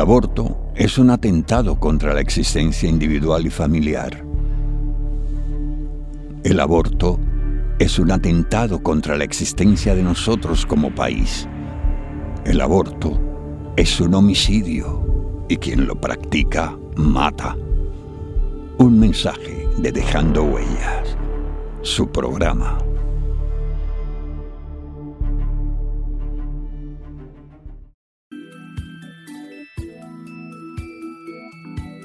El 0.00 0.04
aborto 0.04 0.72
es 0.74 0.96
un 0.96 1.10
atentado 1.10 1.78
contra 1.78 2.14
la 2.14 2.22
existencia 2.22 2.88
individual 2.88 3.44
y 3.44 3.50
familiar. 3.50 4.24
El 6.42 6.58
aborto 6.58 7.20
es 7.78 7.98
un 7.98 8.10
atentado 8.10 8.82
contra 8.82 9.14
la 9.18 9.24
existencia 9.24 9.94
de 9.94 10.02
nosotros 10.02 10.64
como 10.64 10.94
país. 10.94 11.46
El 12.46 12.62
aborto 12.62 13.20
es 13.76 14.00
un 14.00 14.14
homicidio 14.14 15.44
y 15.50 15.58
quien 15.58 15.86
lo 15.86 16.00
practica 16.00 16.74
mata. 16.96 17.54
Un 18.78 18.98
mensaje 18.98 19.68
de 19.76 19.92
Dejando 19.92 20.44
Huellas, 20.44 21.14
su 21.82 22.08
programa. 22.08 22.78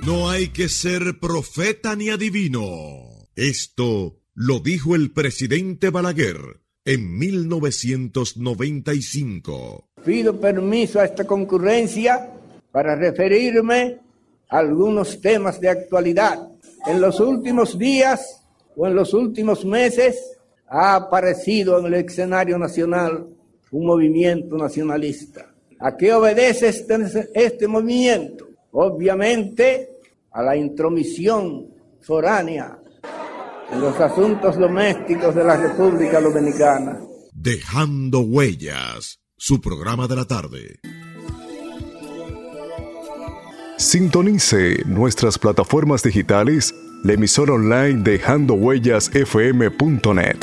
No 0.05 0.29
hay 0.29 0.49
que 0.49 0.69
ser 0.69 1.19
profeta 1.19 1.95
ni 1.95 2.09
adivino. 2.09 3.27
Esto 3.35 4.19
lo 4.35 4.59
dijo 4.59 4.93
el 4.93 5.11
presidente 5.11 5.89
Balaguer 5.89 6.59
en 6.85 7.17
1995. 7.17 9.89
Pido 10.05 10.39
permiso 10.39 10.99
a 10.99 11.05
esta 11.05 11.25
concurrencia 11.25 12.29
para 12.71 12.95
referirme 12.95 13.97
a 14.47 14.59
algunos 14.59 15.19
temas 15.21 15.59
de 15.59 15.69
actualidad. 15.69 16.49
En 16.85 17.01
los 17.01 17.19
últimos 17.19 17.79
días 17.79 18.43
o 18.75 18.85
en 18.85 18.93
los 18.93 19.11
últimos 19.15 19.65
meses 19.65 20.37
ha 20.67 20.97
aparecido 20.97 21.79
en 21.79 21.87
el 21.87 21.95
escenario 21.95 22.59
nacional 22.59 23.25
un 23.71 23.85
movimiento 23.87 24.55
nacionalista. 24.55 25.51
¿A 25.79 25.97
qué 25.97 26.13
obedece 26.13 26.67
este, 26.67 26.95
este 27.33 27.67
movimiento? 27.67 28.45
Obviamente 28.71 29.94
a 30.35 30.43
la 30.43 30.55
intromisión 30.57 31.67
foránea 32.01 32.77
en 33.71 33.79
los 33.79 33.97
asuntos 33.99 34.59
domésticos 34.59 35.33
de 35.33 35.43
la 35.45 35.55
República 35.55 36.19
Dominicana. 36.19 36.99
Dejando 37.31 38.19
huellas, 38.19 39.21
su 39.37 39.61
programa 39.61 40.07
de 40.07 40.15
la 40.17 40.25
tarde. 40.25 40.79
Sintonice 43.77 44.83
nuestras 44.85 45.39
plataformas 45.39 46.03
digitales, 46.03 46.75
la 47.03 47.13
emisora 47.13 47.53
online 47.53 48.03
Dejando 48.03 48.55
Huellas 48.55 49.15
FM.net. 49.15 50.37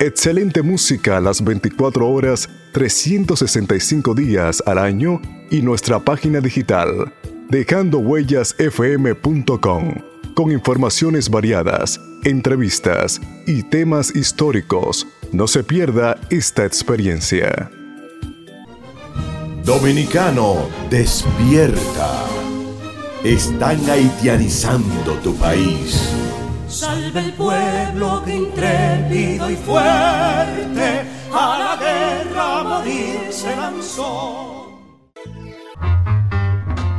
Excelente 0.00 0.62
música 0.62 1.18
a 1.18 1.20
las 1.20 1.42
24 1.42 2.08
horas, 2.08 2.48
365 2.72 4.14
días 4.14 4.62
al 4.66 4.78
año 4.78 5.20
y 5.50 5.62
nuestra 5.62 6.00
página 6.00 6.40
digital 6.40 7.12
dejandohuellasfm.com, 7.48 9.94
con 10.34 10.52
informaciones 10.52 11.30
variadas, 11.30 11.98
entrevistas 12.24 13.20
y 13.46 13.62
temas 13.62 14.14
históricos. 14.14 15.06
No 15.32 15.46
se 15.46 15.64
pierda 15.64 16.18
esta 16.30 16.64
experiencia. 16.64 17.70
Dominicano, 19.64 20.68
despierta. 20.88 22.24
Están 23.24 23.90
haitianizando 23.90 25.14
tu 25.24 25.34
país. 25.34 26.12
Salve 26.68 27.20
el 27.20 27.32
pueblo 27.32 28.22
que 28.24 28.36
intrépido 28.36 29.50
y 29.50 29.56
fuerte 29.56 31.02
a 31.32 31.58
la 31.58 31.76
guerra 31.76 32.62
morir 32.62 33.18
se 33.30 33.56
lanzó. 33.56 34.55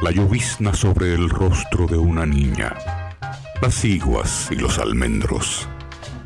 la 0.00 0.10
llovizna 0.10 0.74
sobre 0.74 1.14
el 1.14 1.30
rostro 1.30 1.86
de 1.86 1.96
una 1.96 2.26
niña, 2.26 2.74
las 3.62 3.84
iguas 3.84 4.48
y 4.50 4.56
los 4.56 4.78
almendros, 4.78 5.66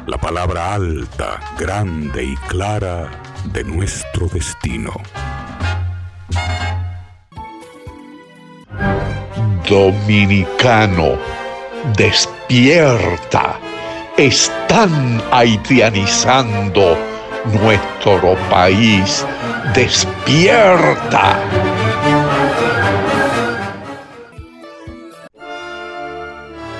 la 0.06 0.18
palabra 0.18 0.74
alta, 0.74 1.38
grande 1.56 2.24
y 2.24 2.36
clara 2.48 3.10
de 3.52 3.62
nuestro 3.62 4.26
destino. 4.26 4.92
Dominicano, 9.68 11.16
despierta. 11.96 13.56
Están 14.16 15.22
haitianizando 15.30 16.98
nuestro 17.62 18.36
país. 18.50 19.24
Despierta. 19.74 21.38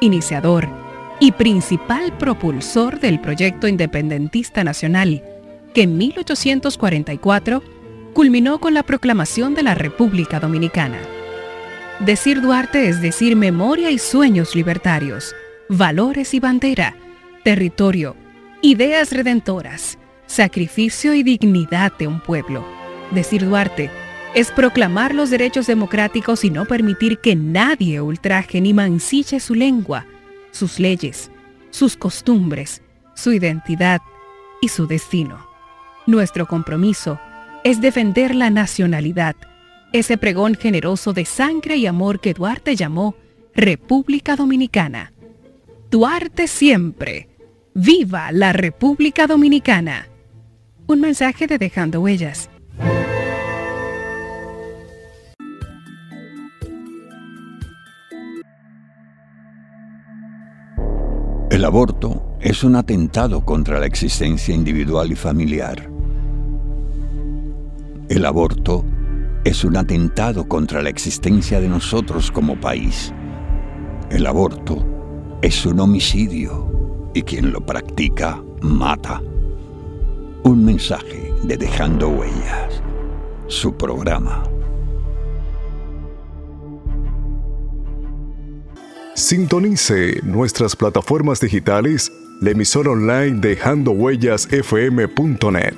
iniciador 0.00 0.68
y 1.20 1.32
principal 1.32 2.16
propulsor 2.16 3.00
del 3.00 3.20
proyecto 3.20 3.68
independentista 3.68 4.64
nacional, 4.64 5.22
que 5.74 5.82
en 5.82 5.98
1844 5.98 7.62
culminó 8.12 8.58
con 8.60 8.74
la 8.74 8.82
proclamación 8.82 9.54
de 9.54 9.62
la 9.62 9.74
República 9.74 10.40
Dominicana. 10.40 10.98
Decir 12.00 12.40
Duarte 12.40 12.88
es 12.88 13.00
decir 13.02 13.36
memoria 13.36 13.90
y 13.90 13.98
sueños 13.98 14.54
libertarios, 14.54 15.34
valores 15.68 16.34
y 16.34 16.40
bandera, 16.40 16.96
territorio, 17.42 18.16
ideas 18.62 19.12
redentoras, 19.12 19.98
sacrificio 20.26 21.14
y 21.14 21.22
dignidad 21.22 21.92
de 21.98 22.06
un 22.06 22.20
pueblo. 22.20 22.64
Decir 23.10 23.44
Duarte 23.44 23.90
es 24.38 24.52
proclamar 24.52 25.16
los 25.16 25.30
derechos 25.30 25.66
democráticos 25.66 26.44
y 26.44 26.50
no 26.50 26.64
permitir 26.64 27.18
que 27.18 27.34
nadie 27.34 28.00
ultraje 28.00 28.60
ni 28.60 28.72
mancille 28.72 29.40
su 29.40 29.56
lengua, 29.56 30.06
sus 30.52 30.78
leyes, 30.78 31.32
sus 31.70 31.96
costumbres, 31.96 32.80
su 33.16 33.32
identidad 33.32 34.00
y 34.62 34.68
su 34.68 34.86
destino. 34.86 35.44
Nuestro 36.06 36.46
compromiso 36.46 37.18
es 37.64 37.80
defender 37.80 38.32
la 38.32 38.48
nacionalidad, 38.48 39.34
ese 39.92 40.16
pregón 40.16 40.54
generoso 40.54 41.12
de 41.12 41.24
sangre 41.24 41.74
y 41.74 41.88
amor 41.88 42.20
que 42.20 42.32
Duarte 42.32 42.76
llamó 42.76 43.16
República 43.56 44.36
Dominicana. 44.36 45.12
Duarte 45.90 46.46
siempre. 46.46 47.28
¡Viva 47.74 48.30
la 48.30 48.52
República 48.52 49.26
Dominicana! 49.26 50.06
Un 50.86 51.00
mensaje 51.00 51.48
de 51.48 51.58
Dejando 51.58 52.02
Huellas. 52.02 52.48
El 61.58 61.64
aborto 61.64 62.36
es 62.40 62.62
un 62.62 62.76
atentado 62.76 63.44
contra 63.44 63.80
la 63.80 63.86
existencia 63.86 64.54
individual 64.54 65.10
y 65.10 65.16
familiar. 65.16 65.90
El 68.08 68.24
aborto 68.24 68.84
es 69.42 69.64
un 69.64 69.76
atentado 69.76 70.46
contra 70.46 70.82
la 70.82 70.88
existencia 70.88 71.60
de 71.60 71.68
nosotros 71.68 72.30
como 72.30 72.60
país. 72.60 73.12
El 74.08 74.28
aborto 74.28 74.86
es 75.42 75.66
un 75.66 75.80
homicidio 75.80 77.10
y 77.12 77.22
quien 77.22 77.50
lo 77.50 77.66
practica 77.66 78.40
mata. 78.62 79.20
Un 80.44 80.64
mensaje 80.64 81.34
de 81.42 81.56
Dejando 81.56 82.08
Huellas, 82.08 82.84
su 83.48 83.74
programa. 83.74 84.44
Sintonice 89.18 90.22
nuestras 90.22 90.74
plataformas 90.76 91.40
digitales, 91.40 92.12
la 92.40 92.52
emisora 92.52 92.92
online 92.92 93.40
Dejando 93.40 93.90
Huellas 93.90 94.46
FM.net. 94.52 95.74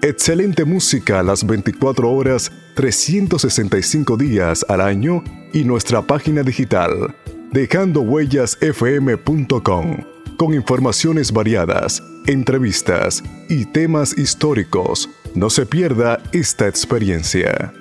Excelente 0.00 0.64
música 0.64 1.20
las 1.24 1.44
24 1.44 2.08
horas, 2.08 2.52
365 2.76 4.16
días 4.16 4.64
al 4.68 4.80
año 4.80 5.24
y 5.52 5.64
nuestra 5.64 6.02
página 6.02 6.44
digital 6.44 7.16
dejandohuellasfm.com 7.50 9.96
con 10.36 10.54
informaciones 10.54 11.32
variadas, 11.32 12.00
entrevistas 12.28 13.24
y 13.48 13.64
temas 13.64 14.16
históricos. 14.16 15.10
No 15.34 15.50
se 15.50 15.66
pierda 15.66 16.22
esta 16.32 16.68
experiencia. 16.68 17.72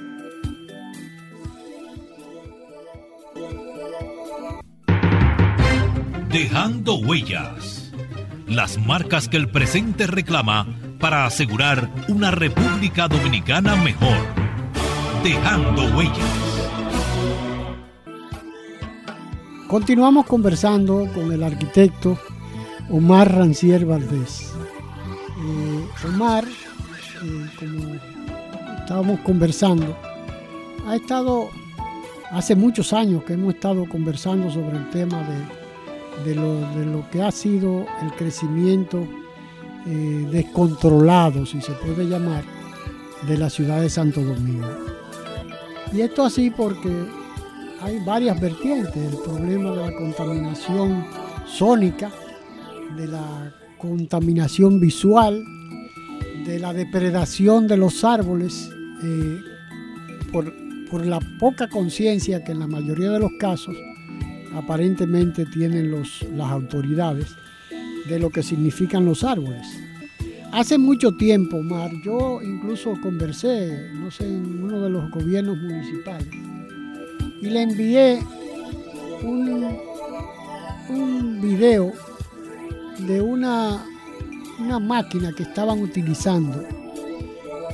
Dejando 6.34 6.96
huellas. 6.96 7.92
Las 8.48 8.80
marcas 8.80 9.30
que 9.30 9.38
el 9.38 9.50
presente 9.50 10.08
reclama 10.08 10.66
para 11.00 11.28
asegurar 11.28 11.92
una 12.08 12.32
República 12.32 13.08
Dominicana 13.08 13.76
mejor. 13.76 14.18
Dejando 15.24 15.96
huellas. 15.96 16.18
Continuamos 19.68 20.26
conversando 20.26 21.08
con 21.14 21.32
el 21.32 21.44
arquitecto 21.44 22.18
Omar 22.90 23.32
Rancier 23.32 23.86
Valdés. 23.86 24.52
Eh, 25.38 26.08
Omar, 26.08 26.46
eh, 26.46 27.50
como 27.60 27.94
estábamos 28.80 29.20
conversando, 29.20 29.96
ha 30.88 30.96
estado 30.96 31.52
hace 32.32 32.56
muchos 32.56 32.92
años 32.92 33.24
que 33.24 33.34
hemos 33.34 33.54
estado 33.54 33.88
conversando 33.88 34.50
sobre 34.50 34.78
el 34.78 34.90
tema 34.90 35.20
de 35.20 35.63
de 36.26 36.36
lo, 36.36 37.10
que 37.12 37.22
ha 37.22 37.32
sido 37.32 37.86
el 38.02 38.12
crecimiento 38.16 39.06
eh, 39.86 40.28
descontrolado, 40.32 41.46
si 41.46 41.62
se 41.62 41.74
puede 41.74 42.06
llamar, 42.06 42.44
de 43.28 43.38
la 43.38 43.50
ciudad 43.50 43.82
de 43.82 43.90
Santo 43.90 44.22
Domingo. 44.22 44.68
Y 45.92 46.02
esto 46.02 46.24
así 46.24 46.50
porque 46.50 46.90
hay 47.82 48.00
varias 48.06 48.40
vertientes, 48.40 48.96
el 48.96 49.18
problema 49.18 49.72
de 49.72 49.92
la 49.92 49.94
contaminación 49.94 51.06
sónica, 51.46 52.12
de 52.96 53.08
la 53.08 53.54
contaminación 53.78 54.80
visual, 54.80 55.44
de 56.46 56.60
la 56.60 56.74
depredación 56.74 57.68
de 57.68 57.78
los 57.78 58.04
árboles, 58.04 58.70
eh, 59.04 59.40
por, 60.32 60.54
por 60.90 61.06
la 61.06 61.20
poca 61.40 61.68
conciencia 61.68 62.44
que 62.44 62.54
en 62.54 62.60
la 62.60 62.68
mayoría 62.68 63.12
de 63.12 63.20
los 63.20 63.32
casos 63.40 63.76
aparentemente 64.56 65.46
tienen 65.46 65.92
los, 65.92 66.24
las 66.36 66.52
autoridades 66.52 67.36
de 68.08 68.20
lo 68.20 68.30
que 68.30 68.44
significan 68.44 69.06
los 69.06 69.24
árboles. 69.24 69.68
Hace 70.52 70.78
mucho 70.78 71.14
tiempo, 71.14 71.62
Mar, 71.64 71.92
yo 72.04 72.42
incluso 72.42 72.94
conversé, 73.02 73.90
no 73.94 74.12
sé, 74.12 74.28
en 74.28 74.64
uno 74.64 74.82
de 74.82 74.90
los 74.90 75.10
gobiernos 75.10 75.58
municipales 75.58 76.28
y 77.42 77.50
le 77.50 77.62
envié 77.64 78.20
un 80.90 81.40
video 81.42 81.92
de 83.00 83.22
una, 83.22 83.84
una 84.60 84.80
máquina 84.80 85.34
que 85.34 85.44
estaban 85.44 85.82
utilizando 85.82 86.64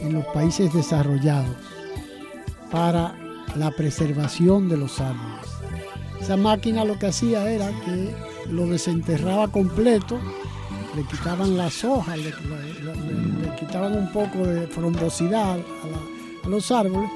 en 0.01 0.13
los 0.13 0.25
países 0.27 0.73
desarrollados 0.73 1.55
para 2.71 3.13
la 3.55 3.71
preservación 3.71 4.69
de 4.69 4.77
los 4.77 4.99
árboles. 4.99 5.48
Esa 6.21 6.37
máquina 6.37 6.83
lo 6.85 6.99
que 6.99 7.07
hacía 7.07 7.49
era 7.49 7.69
que 7.85 8.13
lo 8.51 8.67
desenterraba 8.67 9.47
completo, 9.47 10.19
le 10.95 11.03
quitaban 11.03 11.57
las 11.57 11.83
hojas, 11.83 12.17
le, 12.17 12.33
quitaban 13.59 13.97
un 13.97 14.11
poco 14.11 14.45
de 14.45 14.67
frondosidad 14.67 15.59
a, 15.59 16.47
los 16.47 16.71
árboles 16.71 17.09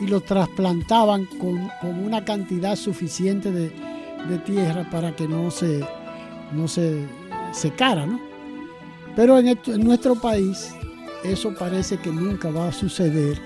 y 0.00 0.06
los 0.06 0.24
trasplantaban 0.24 1.26
con, 1.38 1.70
una 1.82 2.24
cantidad 2.24 2.76
suficiente 2.76 3.50
de, 3.50 3.70
tierra 4.44 4.88
para 4.90 5.14
que 5.14 5.28
no 5.28 5.52
se, 5.52 5.86
no 6.52 6.66
se 6.66 7.04
secara. 7.52 8.06
¿no? 8.06 8.20
Pero 9.14 9.38
en 9.38 9.56
nuestro 9.84 10.16
país 10.16 10.74
eso 11.24 11.54
parece 11.54 11.98
que 11.98 12.10
nunca 12.10 12.50
va 12.50 12.68
a 12.68 12.72
suceder 12.72 13.40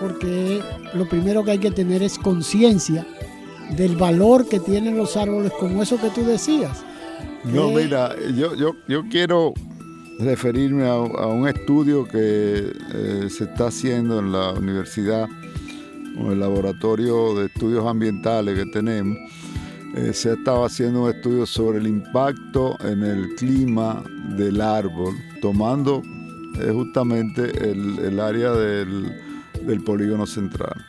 porque 0.00 0.60
lo 0.94 1.08
primero 1.08 1.44
que 1.44 1.52
hay 1.52 1.58
que 1.58 1.70
tener 1.70 2.02
es 2.02 2.18
conciencia 2.18 3.06
del 3.70 3.96
valor 3.96 4.48
que 4.48 4.60
tienen 4.60 4.96
los 4.96 5.16
árboles, 5.16 5.52
como 5.58 5.82
eso 5.82 6.00
que 6.00 6.10
tú 6.10 6.24
decías. 6.24 6.84
No, 7.44 7.70
mira, 7.70 8.14
yo, 8.34 8.54
yo, 8.54 8.74
yo 8.88 9.04
quiero 9.08 9.54
referirme 10.18 10.86
a, 10.88 10.96
un 10.96 11.46
estudio 11.48 12.04
que 12.06 12.72
eh, 12.94 13.26
se 13.28 13.44
está 13.44 13.68
haciendo 13.68 14.18
en 14.18 14.32
la 14.32 14.52
universidad 14.52 15.28
o 16.18 16.32
el 16.32 16.40
laboratorio 16.40 17.34
de 17.34 17.46
estudios 17.46 17.86
ambientales 17.86 18.58
que 18.58 18.70
tenemos. 18.70 19.18
Eh, 19.94 20.12
se 20.12 20.32
estaba 20.32 20.66
haciendo 20.66 21.04
un 21.04 21.10
estudio 21.10 21.46
sobre 21.46 21.78
el 21.78 21.86
impacto 21.86 22.76
en 22.84 23.02
el 23.02 23.34
clima 23.36 24.02
del 24.36 24.60
árbol, 24.60 25.14
tomando 25.40 26.02
eh, 26.60 26.70
justamente 26.72 27.70
el, 27.70 28.18
área 28.18 28.52
del, 28.52 29.12
del 29.62 29.84
polígono 29.84 30.26
central. 30.26 30.84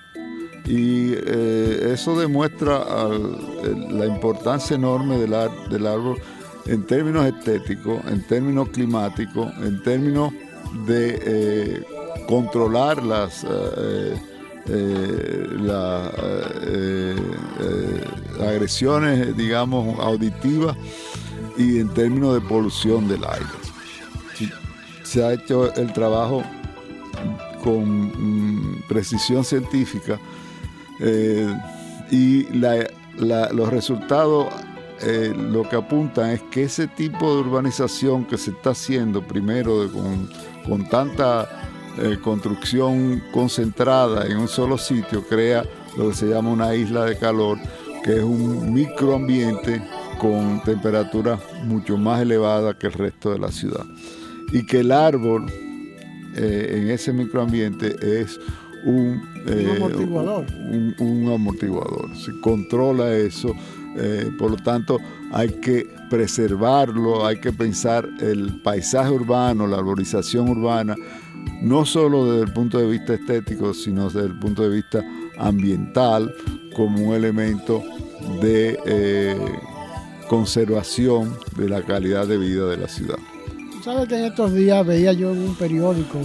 Y 0.67 1.13
eh, 1.13 1.91
eso 1.93 2.19
demuestra 2.19 2.83
la 3.89 4.05
importancia 4.05 4.75
enorme 4.75 5.17
del, 5.17 5.33
del, 5.69 5.87
árbol 5.87 6.19
en 6.65 6.85
términos 6.85 7.25
estéticos, 7.25 8.01
en 8.07 8.21
términos 8.27 8.67
climáticos, 8.69 9.47
en 9.61 9.81
términos 9.81 10.33
de 10.85 11.19
eh, 11.21 11.83
controlar 12.27 13.01
las, 13.01 13.45
eh, 13.47 14.19
las 15.61 16.13
agresiones, 18.41 19.37
digamos, 19.37 19.97
auditivas 19.99 20.75
y 21.57 21.79
en 21.79 21.93
términos 21.93 22.33
de 22.33 22.41
polución 22.41 23.07
del 23.07 23.23
aire. 23.23 23.45
Se 25.03 25.23
ha 25.23 25.31
hecho 25.31 25.73
el 25.75 25.93
trabajo 25.93 26.43
con 27.63 27.85
mm, 27.85 28.83
precisión 28.89 29.45
científica 29.45 30.19
eh, 30.99 31.53
y 32.11 32.47
los 33.19 33.69
resultados 33.69 34.47
eh, 35.01 35.33
lo 35.35 35.63
que 35.63 35.75
apuntan 35.75 36.31
es 36.31 36.41
que 36.43 36.63
ese 36.63 36.87
tipo 36.87 37.35
de 37.35 37.41
urbanización 37.41 38.25
que 38.25 38.37
se 38.37 38.51
está 38.51 38.71
haciendo 38.71 39.21
primero 39.21 39.87
con, 40.65 40.89
tanta 40.89 41.47
eh, 41.99 42.17
construcción 42.23 43.21
concentrada 43.31 44.25
en 44.25 44.37
un 44.37 44.47
solo 44.47 44.77
sitio 44.77 45.23
crea 45.23 45.63
lo 45.97 46.09
que 46.09 46.15
se 46.15 46.27
llama 46.27 46.49
una 46.49 46.73
isla 46.73 47.05
de 47.05 47.17
calor, 47.17 47.59
que 48.03 48.17
es 48.17 48.23
un 48.23 48.73
microambiente 48.73 49.81
con 50.19 50.61
temperaturas 50.63 51.39
mucho 51.63 51.97
más 51.97 52.21
elevadas 52.21 52.75
que 52.75 52.87
el 52.87 52.93
resto 52.93 53.31
de 53.31 53.39
la 53.39 53.51
ciudad. 53.51 53.85
Y 54.51 54.65
que 54.65 54.79
el 54.79 54.91
árbol 54.91 55.45
en 56.35 56.89
ese 56.89 57.11
microambiente 57.13 57.95
es 58.21 58.39
un, 58.87 59.21
eh, 59.45 59.73
amortiguador. 59.75 60.45
Un, 60.99 61.31
amortiguador. 61.33 62.15
Se 62.15 62.39
controla 62.39 63.15
eso, 63.15 63.53
eh, 63.97 64.31
por 64.37 64.51
lo 64.51 64.57
tanto 64.57 64.97
hay 65.31 65.49
que 65.49 65.89
preservarlo, 66.09 67.25
hay 67.25 67.39
que 67.39 67.51
pensar 67.51 68.07
el 68.21 68.61
paisaje 68.61 69.11
urbano, 69.11 69.67
la 69.67 69.77
arborización 69.77 70.49
urbana, 70.49 70.95
no 71.61 71.85
solo 71.85 72.31
desde 72.31 72.45
el 72.45 72.53
punto 72.53 72.77
de 72.77 72.87
vista 72.87 73.13
estético, 73.13 73.73
sino 73.73 74.05
desde 74.05 74.27
el 74.27 74.39
punto 74.39 74.63
de 74.63 74.69
vista 74.69 75.03
ambiental, 75.37 76.33
como 76.73 77.09
un 77.09 77.15
elemento 77.15 77.83
de 78.41 78.77
eh, 78.85 79.37
conservación 80.29 81.35
de 81.57 81.67
la 81.67 81.81
calidad 81.81 82.25
de 82.25 82.37
vida 82.37 82.67
de 82.67 82.77
la 82.77 82.87
ciudad. 82.87 83.17
¿Sabes 83.83 84.07
que 84.07 84.17
en 84.17 84.25
estos 84.25 84.53
días 84.53 84.85
veía 84.85 85.13
yo 85.13 85.31
en 85.31 85.39
un 85.39 85.55
periódico 85.55 86.19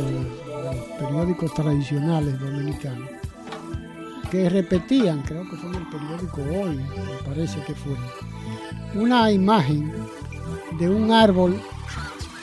periódicos 0.99 1.53
tradicionales 1.55 2.38
dominicanos, 2.40 3.09
que 4.30 4.49
repetían, 4.49 5.22
creo 5.22 5.49
que 5.49 5.57
fue 5.57 5.70
en 5.70 5.76
el 5.76 5.88
periódico 5.88 6.40
hoy, 6.43 6.76
me 6.76 7.24
parece 7.24 7.61
que 7.64 7.74
fue, 7.74 7.95
una 8.95 9.30
imagen 9.30 9.93
de 10.78 10.88
un 10.88 11.11
árbol, 11.11 11.61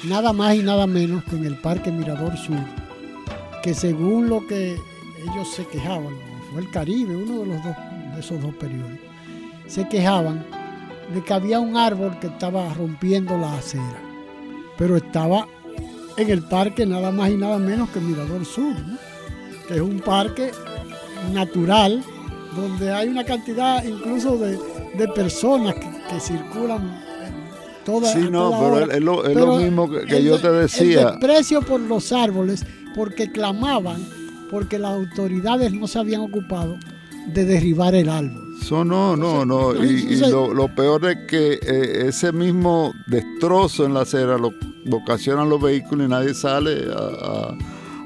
nada 0.03 0.33
más 0.33 0.55
y 0.55 0.63
nada 0.63 0.87
menos 0.87 1.23
que 1.25 1.35
en 1.35 1.45
el 1.45 1.57
Parque 1.57 1.91
Mirador 1.91 2.37
Sur, 2.37 2.57
que 3.63 3.73
según 3.73 4.29
lo 4.29 4.45
que 4.47 4.73
ellos 4.73 5.49
se 5.53 5.65
quejaban, 5.65 6.15
fue 6.51 6.61
el 6.61 6.71
Caribe, 6.71 7.15
uno 7.15 7.39
de 7.39 7.45
los 7.47 7.63
dos 7.63 7.75
de 8.13 8.19
esos 8.19 8.41
dos 8.41 8.53
periódicos, 8.55 9.09
se 9.67 9.87
quejaban 9.87 10.45
de 11.13 11.23
que 11.23 11.33
había 11.33 11.59
un 11.59 11.77
árbol 11.77 12.17
que 12.19 12.27
estaba 12.27 12.73
rompiendo 12.73 13.37
la 13.37 13.55
acera, 13.55 14.01
pero 14.77 14.97
estaba 14.97 15.47
en 16.19 16.29
el 16.29 16.41
parque 16.41 16.85
nada 16.85 17.11
más 17.11 17.29
y 17.29 17.37
nada 17.37 17.57
menos 17.57 17.89
que 17.89 17.99
Mirador 17.99 18.45
Sur, 18.45 18.75
que 19.67 19.75
es 19.75 19.81
un 19.81 19.99
parque 19.99 20.51
natural 21.33 22.03
donde 22.55 22.91
hay 22.91 23.07
una 23.07 23.23
cantidad 23.23 23.83
incluso 23.83 24.37
de, 24.37 24.57
personas 25.15 25.75
que, 25.75 26.19
circulan 26.19 26.99
toda 27.85 28.11
Sí, 28.11 28.27
no, 28.29 28.51
pero 28.59 28.91
es, 28.91 29.01
lo, 29.01 29.57
mismo 29.57 29.89
que, 29.89 30.23
yo 30.23 30.39
te 30.39 30.51
decía. 30.51 31.11
El 31.13 31.19
precio 31.19 31.61
por 31.61 31.79
los 31.79 32.11
árboles, 32.11 32.65
porque 32.95 33.31
clamaban, 33.31 34.03
porque 34.51 34.77
las 34.77 34.91
autoridades 34.91 35.71
no 35.71 35.87
se 35.87 35.99
habían 35.99 36.21
ocupado 36.21 36.77
de 37.33 37.45
derribar 37.45 37.95
el 37.95 38.09
árbol. 38.09 38.49
So, 38.61 38.83
no, 38.83 39.15
no, 39.15 39.45
no. 39.45 39.73
Y, 39.83 40.17
lo, 40.17 40.67
peor 40.75 41.05
es 41.05 41.17
que 41.27 41.53
eh, 41.53 42.07
ese 42.07 42.31
mismo 42.31 42.93
destrozo 43.07 43.85
en 43.85 43.93
la 43.93 44.01
acera 44.01 44.37
lo, 44.37 44.53
ocasionan 44.91 45.49
los 45.49 45.61
vehículos 45.61 46.05
y 46.05 46.09
nadie 46.09 46.33
sale 46.33 46.85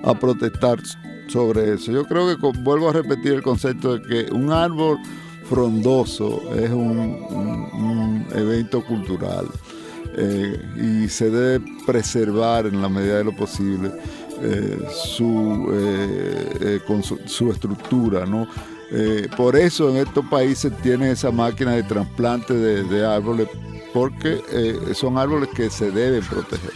a, 0.03 0.13
protestar 0.19 0.79
sobre 1.27 1.73
eso. 1.73 1.91
Yo 1.91 2.05
creo 2.05 2.27
que 2.27 2.59
vuelvo 2.59 2.89
a 2.89 2.93
repetir 2.93 3.33
el 3.33 3.41
concepto 3.41 3.97
de 3.97 4.01
que 4.01 4.33
un 4.33 4.51
árbol 4.51 4.99
frondoso 5.49 6.41
es 6.55 6.69
un, 6.69 8.25
evento 8.33 8.83
cultural 8.83 9.45
eh, 10.15 11.03
y 11.03 11.09
se 11.09 11.29
debe 11.29 11.65
preservar 11.85 12.65
en 12.65 12.81
la 12.81 12.89
medida 12.89 13.17
de 13.17 13.23
lo 13.23 13.35
posible 13.35 13.91
eh, 14.41 14.79
su, 14.91 15.71
con 16.87 17.03
su, 17.03 17.51
estructura, 17.51 18.25
¿no? 18.25 18.47
Eh, 18.91 19.27
por 19.35 19.55
eso 19.55 19.89
en 19.89 19.97
estos 19.97 20.25
países 20.25 20.71
tienen 20.81 21.09
esa 21.09 21.31
máquina 21.31 21.71
de 21.71 21.83
trasplante 21.83 22.53
de, 22.53 23.05
árboles, 23.05 23.47
porque 23.93 24.41
eh, 24.51 24.93
son 24.93 25.17
árboles 25.17 25.49
que 25.55 25.69
se 25.69 25.91
deben 25.91 26.23
proteger. 26.23 26.73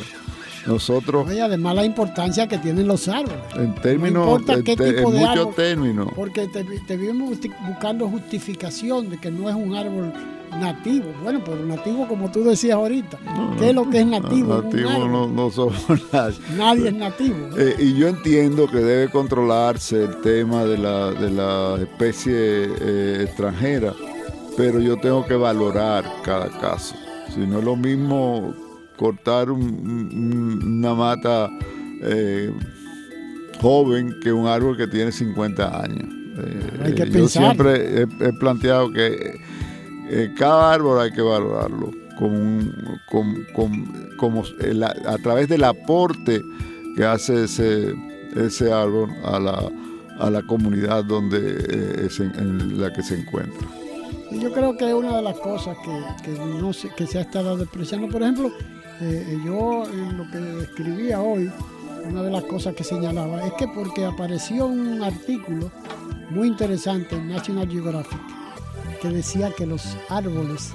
Nosotros. 0.66 1.32
Y 1.34 1.40
además 1.40 1.76
la 1.76 1.86
importancia 1.86 2.46
que 2.46 2.58
tienen 2.58 2.88
los 2.88 3.08
árboles. 3.08 3.40
En 3.56 3.74
términos, 3.76 4.42
no 4.42 4.64
qué 4.64 4.76
tipo 4.76 5.12
de 5.12 5.20
muchos 5.20 5.56
términos. 5.56 6.10
Porque 6.14 6.48
te, 6.48 6.66
te 6.66 6.98
vivimos 6.98 7.38
buscando 7.66 8.10
justificación 8.10 9.10
de 9.10 9.18
que 9.18 9.32
no 9.32 9.50
es 9.50 9.56
un 9.56 9.74
árbol 9.74 10.12
nativo. 10.52 11.14
Bueno, 11.24 11.42
pero 11.44 11.66
nativo, 11.66 12.08
como 12.08 12.32
tú 12.32 12.44
decías 12.44 12.76
ahorita, 12.76 13.18
¿qué 13.60 13.70
es 13.70 13.76
lo 13.76 13.90
que 13.90 14.02
es 14.02 14.08
nativo? 14.08 14.62
Nativo 14.62 15.08
no, 15.08 15.28
no, 15.28 15.52
somos 15.52 15.86
nadie. 16.14 16.38
Nadie 16.56 16.88
es 16.90 16.94
nativo. 16.94 17.50
Eh, 17.58 17.76
y 17.80 17.94
yo 17.96 18.08
entiendo 18.08 18.68
que 18.68 18.78
debe 18.78 19.10
controlarse 19.10 20.04
el 20.04 20.22
tema 20.22 20.66
de 20.66 20.78
la, 20.78 21.12
de 21.12 21.32
la 21.32 21.78
especie 21.80 22.34
eh, 22.36 23.24
extranjera, 23.24 23.94
pero 24.56 24.80
yo 24.80 24.98
tengo 24.98 25.26
que 25.26 25.36
valorar 25.36 26.06
cada 26.24 26.50
caso. 26.60 26.96
Si 27.34 27.40
no 27.42 27.60
es 27.60 27.66
lo 27.66 27.76
mismo 27.76 28.54
cortar 28.98 29.52
una 29.52 30.94
mata 30.96 31.50
eh, 32.02 32.52
joven 33.62 34.16
que 34.22 34.32
un 34.32 34.48
árbol 34.48 34.76
que 34.76 34.88
tiene 34.88 35.12
50 35.12 35.84
años. 35.84 36.14
Hay 36.84 36.94
que 36.94 37.10
yo 37.10 37.28
siempre 37.28 38.04
he 38.04 38.34
planteado 38.34 38.92
que 38.92 39.40
eh, 40.10 40.34
cada 40.38 40.74
árbol 40.74 41.00
hay 41.02 41.12
que 41.12 41.22
valorarlo 41.22 41.92
como 44.18 44.44
a 45.06 45.18
través 45.20 45.48
del 45.48 45.64
aporte 45.64 46.42
que 46.96 47.06
hace 47.06 47.44
ese, 47.44 47.94
ese 48.36 48.72
árbol 48.72 49.12
a 49.24 49.40
la, 49.40 49.72
a 50.20 50.30
la 50.30 50.42
comunidad 50.42 51.04
donde, 51.04 51.38
eh, 51.38 52.10
en 52.20 52.82
la 52.82 52.92
que 52.92 53.04
se 53.04 53.20
encuentra. 53.20 53.68
Yo 54.32 54.52
creo 54.52 54.76
que 54.76 54.88
es 54.88 54.94
una 54.94 55.16
de 55.18 55.22
las 55.22 55.38
cosas 55.40 55.78
que, 56.24 56.32
no 56.32 56.74
se, 56.74 56.90
que 56.90 57.06
se 57.06 57.20
ha 57.20 57.22
estado 57.22 57.56
despreciando. 57.56 58.10
Por 58.10 58.24
ejemplo, 58.24 58.52
eh, 59.00 59.40
yo 59.46 59.86
en 59.86 60.18
lo 60.18 60.30
que 60.32 60.64
escribía 60.64 61.22
hoy, 61.22 61.52
una 62.10 62.24
de 62.24 62.32
las 62.32 62.44
cosas 62.46 62.74
que 62.74 62.84
señalaba 62.84 63.46
es 63.46 63.54
que 63.54 63.68
porque 63.68 64.06
apareció 64.06 64.66
un 64.66 65.04
artículo 65.04 65.72
muy 66.30 66.48
interesante 66.48 67.16
en 67.16 67.30
National 67.30 67.70
Geographic 67.70 68.37
que 68.98 69.10
decía 69.10 69.52
que 69.52 69.66
los 69.66 69.96
árboles 70.10 70.72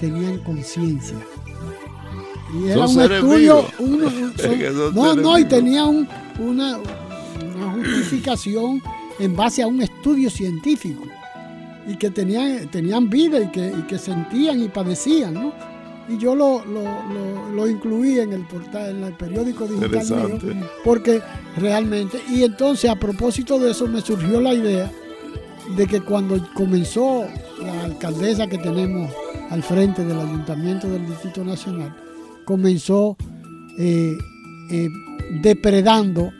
tenían 0.00 0.38
conciencia. 0.38 1.16
Y 2.54 2.68
era 2.68 2.86
un 2.86 3.00
estudio, 3.00 3.64
no, 4.94 5.14
no, 5.14 5.38
y 5.38 5.44
tenía 5.44 5.84
una, 5.84 6.08
una 6.38 7.72
justificación 7.72 8.80
en 9.18 9.34
base 9.34 9.62
a 9.62 9.66
un 9.66 9.82
estudio 9.82 10.30
científico 10.30 11.02
y 11.86 11.96
que 11.96 12.10
tenían, 12.10 12.68
tenían 12.68 13.10
vida 13.10 13.40
y 13.40 13.50
que, 13.50 13.68
y 13.68 13.82
que 13.82 13.98
sentían 13.98 14.62
y 14.62 14.68
padecían, 14.68 15.34
¿no? 15.34 15.52
Y 16.08 16.18
yo 16.18 16.34
lo, 16.34 16.62
lo, 16.66 17.66
incluí 17.66 18.18
en 18.18 18.34
el 18.34 18.46
portal, 18.46 18.96
en 18.96 19.04
el 19.04 19.14
periódico 19.14 19.66
digital 19.66 20.38
mío, 20.38 20.68
porque 20.84 21.22
realmente, 21.56 22.22
y 22.28 22.42
entonces 22.42 22.90
a 22.90 22.96
propósito 22.96 23.58
de 23.58 23.70
eso 23.70 23.86
me 23.86 24.02
surgió 24.02 24.38
la 24.40 24.52
idea 24.52 24.92
de 25.76 25.86
que 25.86 26.00
cuando 26.00 26.46
comenzó 26.54 27.24
la 27.60 27.84
alcaldesa 27.84 28.46
que 28.46 28.58
tenemos 28.58 29.10
al 29.50 29.62
frente 29.62 30.04
del 30.04 30.18
ayuntamiento 30.18 30.88
del 30.88 31.06
Distrito 31.06 31.44
Nacional, 31.44 31.94
comenzó 32.44 33.16
eh, 33.78 34.16
eh, 34.70 34.88
depredando 35.42 36.32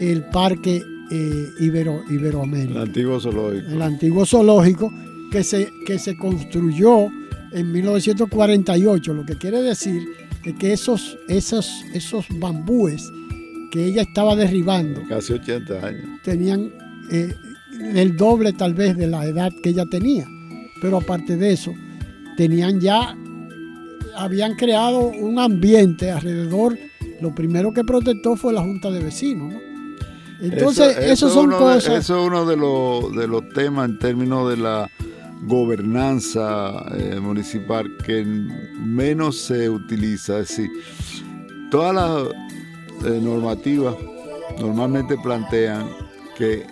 el 0.00 0.24
parque 0.24 0.82
eh, 1.10 1.46
Ibero, 1.60 2.02
Iberoamérica. 2.08 2.82
El 2.82 2.88
antiguo 2.88 3.20
zoológico. 3.20 3.68
El 3.68 3.82
antiguo 3.82 4.26
zoológico 4.26 4.92
que 5.30 5.42
se, 5.42 5.72
que 5.86 5.98
se 5.98 6.16
construyó 6.16 7.08
en 7.52 7.72
1948, 7.72 9.14
lo 9.14 9.24
que 9.24 9.36
quiere 9.36 9.62
decir 9.62 10.02
que 10.54 10.72
esos, 10.72 11.18
esos, 11.28 11.84
esos 11.92 12.26
bambúes 12.38 13.10
que 13.70 13.84
ella 13.84 14.02
estaba 14.02 14.36
derribando. 14.36 15.02
Casi 15.08 15.32
80 15.32 15.86
años. 15.86 16.04
Tenían 16.22 16.72
eh, 17.10 17.34
el 17.80 18.16
doble 18.16 18.52
tal 18.52 18.74
vez 18.74 18.96
de 18.96 19.06
la 19.06 19.24
edad 19.24 19.52
que 19.62 19.70
ella 19.70 19.86
tenía. 19.86 20.26
Pero 20.80 20.98
aparte 20.98 21.36
de 21.36 21.52
eso, 21.52 21.72
tenían 22.36 22.80
ya, 22.80 23.16
habían 24.16 24.54
creado 24.54 25.08
un 25.08 25.38
ambiente 25.38 26.10
alrededor. 26.10 26.78
Lo 27.20 27.34
primero 27.34 27.72
que 27.72 27.84
protestó 27.84 28.36
fue 28.36 28.52
la 28.52 28.60
Junta 28.60 28.90
de 28.90 29.02
Vecinos. 29.02 29.54
Entonces, 30.40 30.98
eso, 30.98 31.30
son 31.30 31.50
cosas. 31.50 31.86
eso 31.86 32.20
es 32.20 32.26
uno 32.26 32.44
de 32.44 32.56
los, 32.56 33.16
de 33.16 33.26
los 33.26 33.48
temas 33.50 33.88
en 33.88 33.98
términos 33.98 34.50
de 34.50 34.58
la 34.58 34.90
gobernanza 35.44 36.84
eh, 36.96 37.18
municipal 37.20 37.96
que 38.04 38.24
menos 38.24 39.38
se 39.38 39.70
utiliza. 39.70 40.40
Es 40.40 40.48
decir, 40.48 40.70
todas 41.70 41.94
las 41.94 43.10
eh, 43.10 43.20
normativas 43.20 43.96
normalmente 44.60 45.16
plantean 45.22 45.88
que 46.36 46.66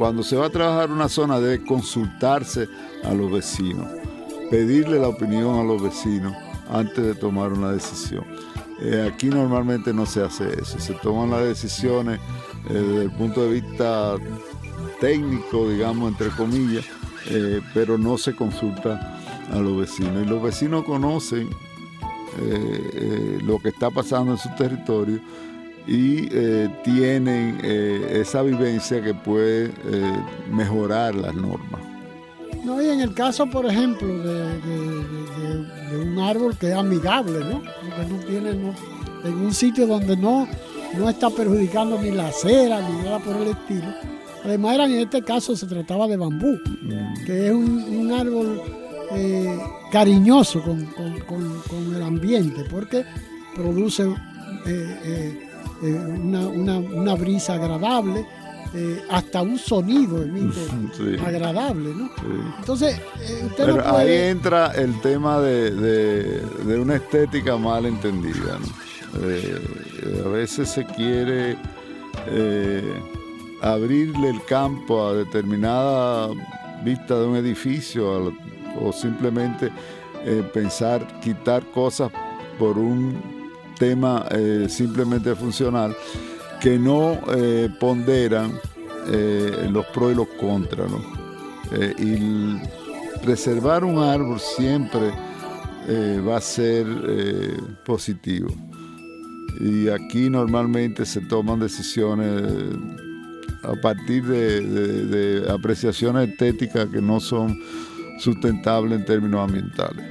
cuando 0.00 0.22
se 0.22 0.34
va 0.34 0.46
a 0.46 0.50
trabajar 0.50 0.90
una 0.90 1.10
zona 1.10 1.38
debe 1.40 1.62
consultarse 1.62 2.66
a 3.04 3.12
los 3.12 3.30
vecinos, 3.30 3.86
pedirle 4.50 4.98
la 4.98 5.08
opinión 5.08 5.58
a 5.58 5.62
los 5.62 5.82
vecinos 5.82 6.34
antes 6.70 7.04
de 7.04 7.14
tomar 7.14 7.52
una 7.52 7.72
decisión. 7.72 8.24
Eh, 8.80 9.06
aquí 9.12 9.26
normalmente 9.26 9.92
no 9.92 10.06
se 10.06 10.22
hace 10.22 10.58
eso, 10.58 10.80
se 10.80 10.94
toman 10.94 11.28
las 11.28 11.44
decisiones 11.44 12.18
desde 12.66 13.02
el 13.02 13.10
punto 13.10 13.42
de 13.42 13.60
vista 13.60 14.16
técnico, 15.02 15.68
digamos, 15.68 16.12
entre 16.12 16.30
comillas, 16.30 16.86
eh, 17.28 17.60
pero 17.74 17.98
no 17.98 18.16
se 18.16 18.34
consulta 18.34 19.18
a 19.52 19.56
los 19.56 19.80
vecinos. 19.80 20.22
Y 20.24 20.26
los 20.26 20.42
vecinos 20.42 20.84
conocen 20.84 21.50
eh, 22.38 22.90
eh, 22.94 23.38
lo 23.42 23.58
que 23.58 23.68
está 23.68 23.90
pasando 23.90 24.32
en 24.32 24.38
su 24.38 24.48
territorio 24.56 25.20
y 25.90 26.28
tienen 26.84 27.58
esa 27.64 28.42
vivencia 28.42 29.02
que 29.02 29.12
puede 29.12 29.72
mejorar 30.50 31.14
las 31.16 31.34
normas. 31.34 31.80
No, 32.64 32.80
y 32.80 32.88
en 32.88 33.00
el 33.00 33.12
caso, 33.14 33.46
por 33.46 33.66
ejemplo, 33.66 34.06
de, 34.06 35.98
un 36.00 36.18
árbol 36.18 36.56
que 36.56 36.68
es 36.68 36.74
amigable, 36.74 37.40
¿no? 37.40 37.62
Porque 37.62 38.12
no 38.12 38.18
tiene, 38.26 38.50
en 39.24 39.34
un 39.34 39.52
sitio 39.52 39.86
donde 39.86 40.16
no, 40.16 40.46
no 40.96 41.08
está 41.08 41.30
perjudicando 41.30 42.00
ni 42.00 42.10
la 42.10 42.28
acera 42.28 42.80
ni 42.88 43.04
nada 43.04 43.18
por 43.18 43.36
el 43.36 43.48
estilo 43.48 43.92
Además, 44.44 44.78
en 44.78 44.92
este 44.92 45.22
caso 45.22 45.54
se 45.54 45.66
trataba 45.66 46.06
de 46.06 46.16
bambú, 46.16 46.58
mm. 46.82 47.24
que 47.26 47.46
es 47.48 47.52
un, 47.52 48.10
árbol 48.12 48.60
eh, 49.12 49.58
cariñoso 49.92 50.62
con, 50.62 51.94
el 51.94 52.02
ambiente, 52.02 52.64
porque 52.70 53.04
produce 53.54 54.04
eh, 55.82 55.88
eh, 55.88 56.16
una, 56.16 57.14
brisa 57.14 57.54
agradable, 57.54 58.26
hasta 59.10 59.42
un 59.42 59.58
sonido 59.58 60.22
emite 60.22 60.60
agradable, 61.26 61.92
¿no? 61.94 62.10
Entonces, 62.58 63.00
usted 63.44 63.80
ahí 63.80 64.12
entra 64.30 64.72
el 64.72 65.00
tema 65.00 65.40
de, 65.40 66.42
una 66.80 66.96
estética 66.96 67.56
mal 67.56 67.86
entendida, 67.86 68.58
a 70.24 70.28
veces 70.28 70.68
se 70.68 70.84
quiere 70.84 71.56
abrirle 73.60 74.30
el 74.30 74.44
campo 74.44 75.08
a 75.08 75.14
determinada 75.14 76.28
vista 76.84 77.18
de 77.18 77.26
un 77.26 77.36
edificio 77.36 78.32
o 78.80 78.92
simplemente 78.92 79.70
eh, 80.24 80.42
pensar 80.52 81.06
quitar 81.20 81.64
cosas 81.72 82.10
por 82.58 82.78
un 82.78 83.39
tema 83.80 84.24
eh, 84.30 84.66
simplemente 84.68 85.34
funcional 85.34 85.96
que 86.60 86.78
no 86.78 87.18
eh, 87.34 87.68
ponderan 87.80 88.52
los 89.70 89.86
pros 89.86 90.12
y 90.12 90.14
los 90.14 90.28
contras. 90.38 90.88
y 91.98 92.60
preservar 93.24 93.82
un 93.82 93.98
árbol 93.98 94.38
siempre 94.38 95.10
va 96.24 96.36
a 96.36 96.40
ser 96.40 96.86
positivo. 97.84 98.54
Y 99.58 99.88
aquí 99.88 100.30
normalmente 100.30 101.04
se 101.06 101.22
toman 101.22 101.58
decisiones 101.58 102.42
a 103.62 103.74
partir 103.74 104.24
de, 104.24 105.46
apreciaciones 105.50 106.30
estéticas 106.30 106.88
que 106.88 107.00
no 107.00 107.20
son 107.20 107.58
sustentables 108.18 108.98
en 108.98 109.04
términos 109.04 109.48
ambientales. 109.48 110.09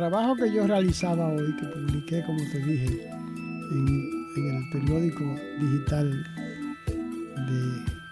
El 0.00 0.08
trabajo 0.08 0.34
que 0.34 0.50
yo 0.50 0.66
realizaba 0.66 1.28
hoy, 1.28 1.54
que 1.56 1.66
publiqué, 1.66 2.24
como 2.24 2.38
te 2.50 2.58
dije, 2.60 3.06
en, 3.70 4.10
el 4.34 4.70
periódico 4.72 5.22
digital 5.60 6.26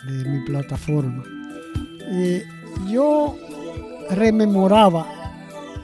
de, 0.05 0.29
mi 0.29 0.45
plataforma, 0.45 1.23
eh, 2.03 2.45
yo 2.91 3.39
rememoraba 4.11 5.07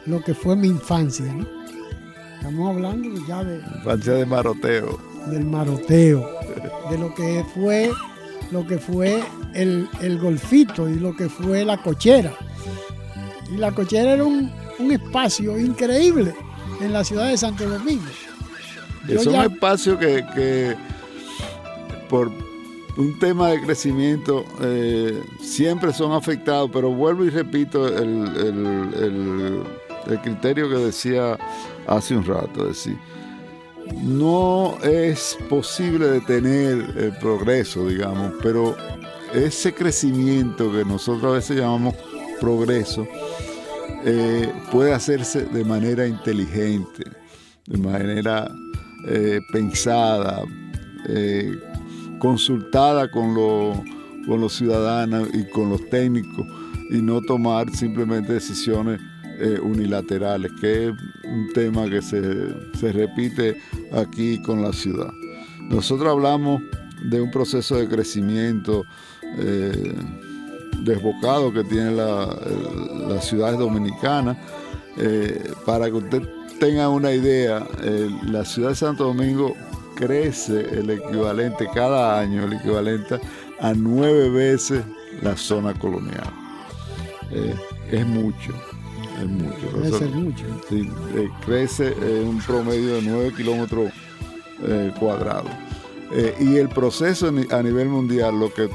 lo 0.04 0.20
que 0.20 0.34
fue 0.34 0.54
mi 0.56 0.68
infancia, 0.68 1.24
Estamos 2.36 2.76
hablando 2.76 3.08
ya 3.26 3.42
de... 3.42 3.60
Infancia 3.60 4.12
de 4.12 4.26
maroteo. 4.26 4.98
Del 5.30 5.46
maroteo 5.46 6.28
de 6.90 6.98
lo 6.98 7.14
que 7.14 7.42
fue 7.54 7.90
lo 8.50 8.66
que 8.66 8.76
fue 8.76 9.22
el, 9.54 9.88
golfito 10.20 10.86
y 10.86 10.96
lo 10.96 11.16
que 11.16 11.30
fue 11.30 11.64
la 11.64 11.78
cochera. 11.78 12.34
Y 13.50 13.56
la 13.56 13.72
cochera 13.72 14.12
era 14.12 14.24
un, 14.24 14.52
espacio 14.92 15.58
increíble 15.58 16.34
en 16.80 16.92
la 16.92 17.04
ciudad 17.04 17.28
de 17.28 17.36
Santo 17.38 17.68
Domingo. 17.68 18.04
es 19.08 19.26
un 19.26 19.36
espacio 19.36 19.98
que, 19.98 20.76
por 22.08 22.30
un 22.96 23.18
tema 23.18 23.50
de 23.50 23.60
crecimiento 23.60 24.44
eh, 24.60 25.22
siempre 25.40 25.92
son 25.92 26.12
afectados, 26.12 26.70
pero 26.72 26.90
vuelvo 26.90 27.24
y 27.24 27.30
repito 27.30 27.88
el, 27.88 29.64
el 30.06 30.20
criterio 30.20 30.68
que 30.68 30.76
decía 30.76 31.38
hace 31.86 32.16
un 32.16 32.24
rato, 32.24 32.62
es 32.62 32.84
decir, 32.84 32.98
no 34.02 34.78
es 34.82 35.36
posible 35.48 36.08
detener 36.08 36.94
el 36.96 37.16
progreso, 37.18 37.86
digamos, 37.86 38.32
pero 38.42 38.76
ese 39.32 39.74
crecimiento 39.74 40.72
que 40.72 40.84
nosotros 40.84 41.24
a 41.24 41.36
veces 41.36 41.58
llamamos 41.58 41.94
progreso 42.40 43.06
eh, 44.06 44.52
puede 44.70 44.92
hacerse 44.92 45.46
de 45.46 45.64
manera 45.64 46.06
inteligente, 46.06 47.04
de 47.66 47.78
manera 47.78 48.50
eh, 49.08 49.40
pensada, 49.50 50.42
eh, 51.08 51.58
consultada 52.18 53.10
con, 53.10 53.34
con 54.26 54.40
los 54.40 54.52
ciudadanos 54.52 55.30
y 55.32 55.48
con 55.48 55.70
los 55.70 55.88
técnicos 55.88 56.46
y 56.90 57.00
no 57.00 57.22
tomar 57.22 57.70
simplemente 57.74 58.34
decisiones 58.34 59.00
unilaterales, 59.62 60.52
que 60.60 60.86
es 60.86 60.92
un 61.24 61.52
tema 61.52 61.90
que 61.90 62.00
se, 62.00 62.92
repite 62.92 63.56
aquí 63.90 64.40
con 64.42 64.62
la 64.62 64.72
ciudad. 64.72 65.10
Nosotros 65.62 66.08
hablamos 66.08 66.62
de 67.02 67.20
un 67.20 67.32
proceso 67.32 67.76
de 67.76 67.88
crecimiento 67.88 68.84
desbocado 70.84 71.52
que 71.52 71.64
tienen 71.64 71.96
las 71.96 73.24
ciudades 73.24 73.58
dominicanas. 73.58 74.36
Eh, 74.96 75.52
para 75.66 75.86
que 75.86 75.92
usted 75.92 76.22
tenga 76.60 76.88
una 76.88 77.12
idea, 77.12 77.66
la 78.22 78.44
ciudad 78.44 78.70
de 78.70 78.74
Santo 78.76 79.04
Domingo 79.04 79.54
crece 79.94 80.60
el 80.60 80.90
equivalente 80.90 81.68
cada 81.74 82.18
año, 82.20 82.44
el 82.44 82.54
equivalente 82.54 83.18
a 83.60 83.72
nueve 83.74 84.28
veces 84.28 84.84
la 85.22 85.36
zona 85.36 85.74
colonial. 85.74 86.32
Eh, 87.30 87.54
es 87.90 88.06
mucho, 88.06 88.52
es 89.20 89.26
mucho. 89.26 90.08
mucho. 90.14 90.44
Eh, 90.70 91.28
crece 91.44 91.94
en 92.00 92.28
un 92.28 92.38
promedio 92.40 92.96
de 92.96 93.02
9 93.02 93.32
kilómetros 93.36 93.90
eh, 94.62 94.92
cuadrados. 94.98 95.50
y 96.38 96.56
el 96.56 96.68
proceso 96.68 97.28
a 97.28 97.62
nivel 97.62 97.88
mundial 97.88 98.38
lo 98.38 98.52
que 98.52 98.68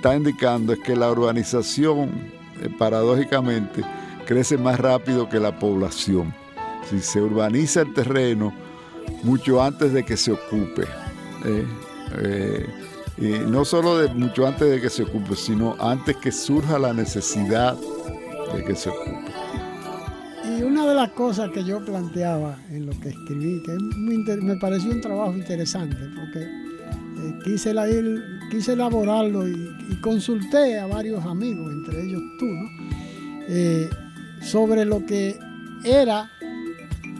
está 0.00 0.16
indicando 0.16 0.72
es 0.72 0.78
que 0.78 0.96
la 0.96 1.10
urbanización, 1.10 2.10
paradójicamente, 2.78 3.84
crece 4.26 4.56
más 4.56 4.80
rápido 4.80 5.28
que 5.28 5.38
la 5.38 5.58
población. 5.58 6.32
Si 6.88 7.00
se 7.00 7.20
urbaniza 7.20 7.82
el 7.82 7.92
terreno 7.92 8.50
mucho 9.22 9.62
antes 9.62 9.92
de 9.92 10.02
que 10.02 10.16
se 10.16 10.32
ocupe. 10.32 10.86
Y 13.18 13.28
no 13.46 13.66
solo 13.66 13.98
de 13.98 14.08
mucho 14.14 14.46
antes 14.46 14.70
de 14.70 14.80
que 14.80 14.88
se 14.88 15.02
ocupe, 15.02 15.36
sino 15.36 15.76
antes 15.78 16.16
que 16.16 16.32
surja 16.32 16.78
la 16.78 16.94
necesidad 16.94 17.76
de 18.54 18.64
que 18.64 18.74
se 18.74 18.88
ocupe. 18.88 19.30
Y 20.56 20.62
una 20.62 20.86
de 20.86 20.94
las 20.94 21.10
cosas 21.10 21.50
que 21.50 21.62
yo 21.62 21.84
planteaba 21.84 22.56
en 22.70 22.86
lo 22.86 22.98
que 23.00 23.10
escribí, 23.10 23.62
que 23.64 23.76
me 24.40 24.56
pareció 24.56 24.92
un 24.92 25.02
trabajo 25.02 25.34
interesante, 25.34 25.96
porque 26.16 26.69
eh, 27.22 27.38
quise, 27.44 27.74
quise 28.50 28.72
elaborarlo 28.72 29.48
y, 29.48 29.76
consulté 30.00 30.78
a 30.78 30.86
varios 30.86 31.24
amigos, 31.26 31.72
entre 31.72 32.02
ellos 32.04 32.22
tú, 32.38 32.46
¿no? 32.46 32.70
Eh, 33.48 33.90
sobre 34.40 34.84
lo 34.86 35.04
que 35.04 35.38
era 35.84 36.30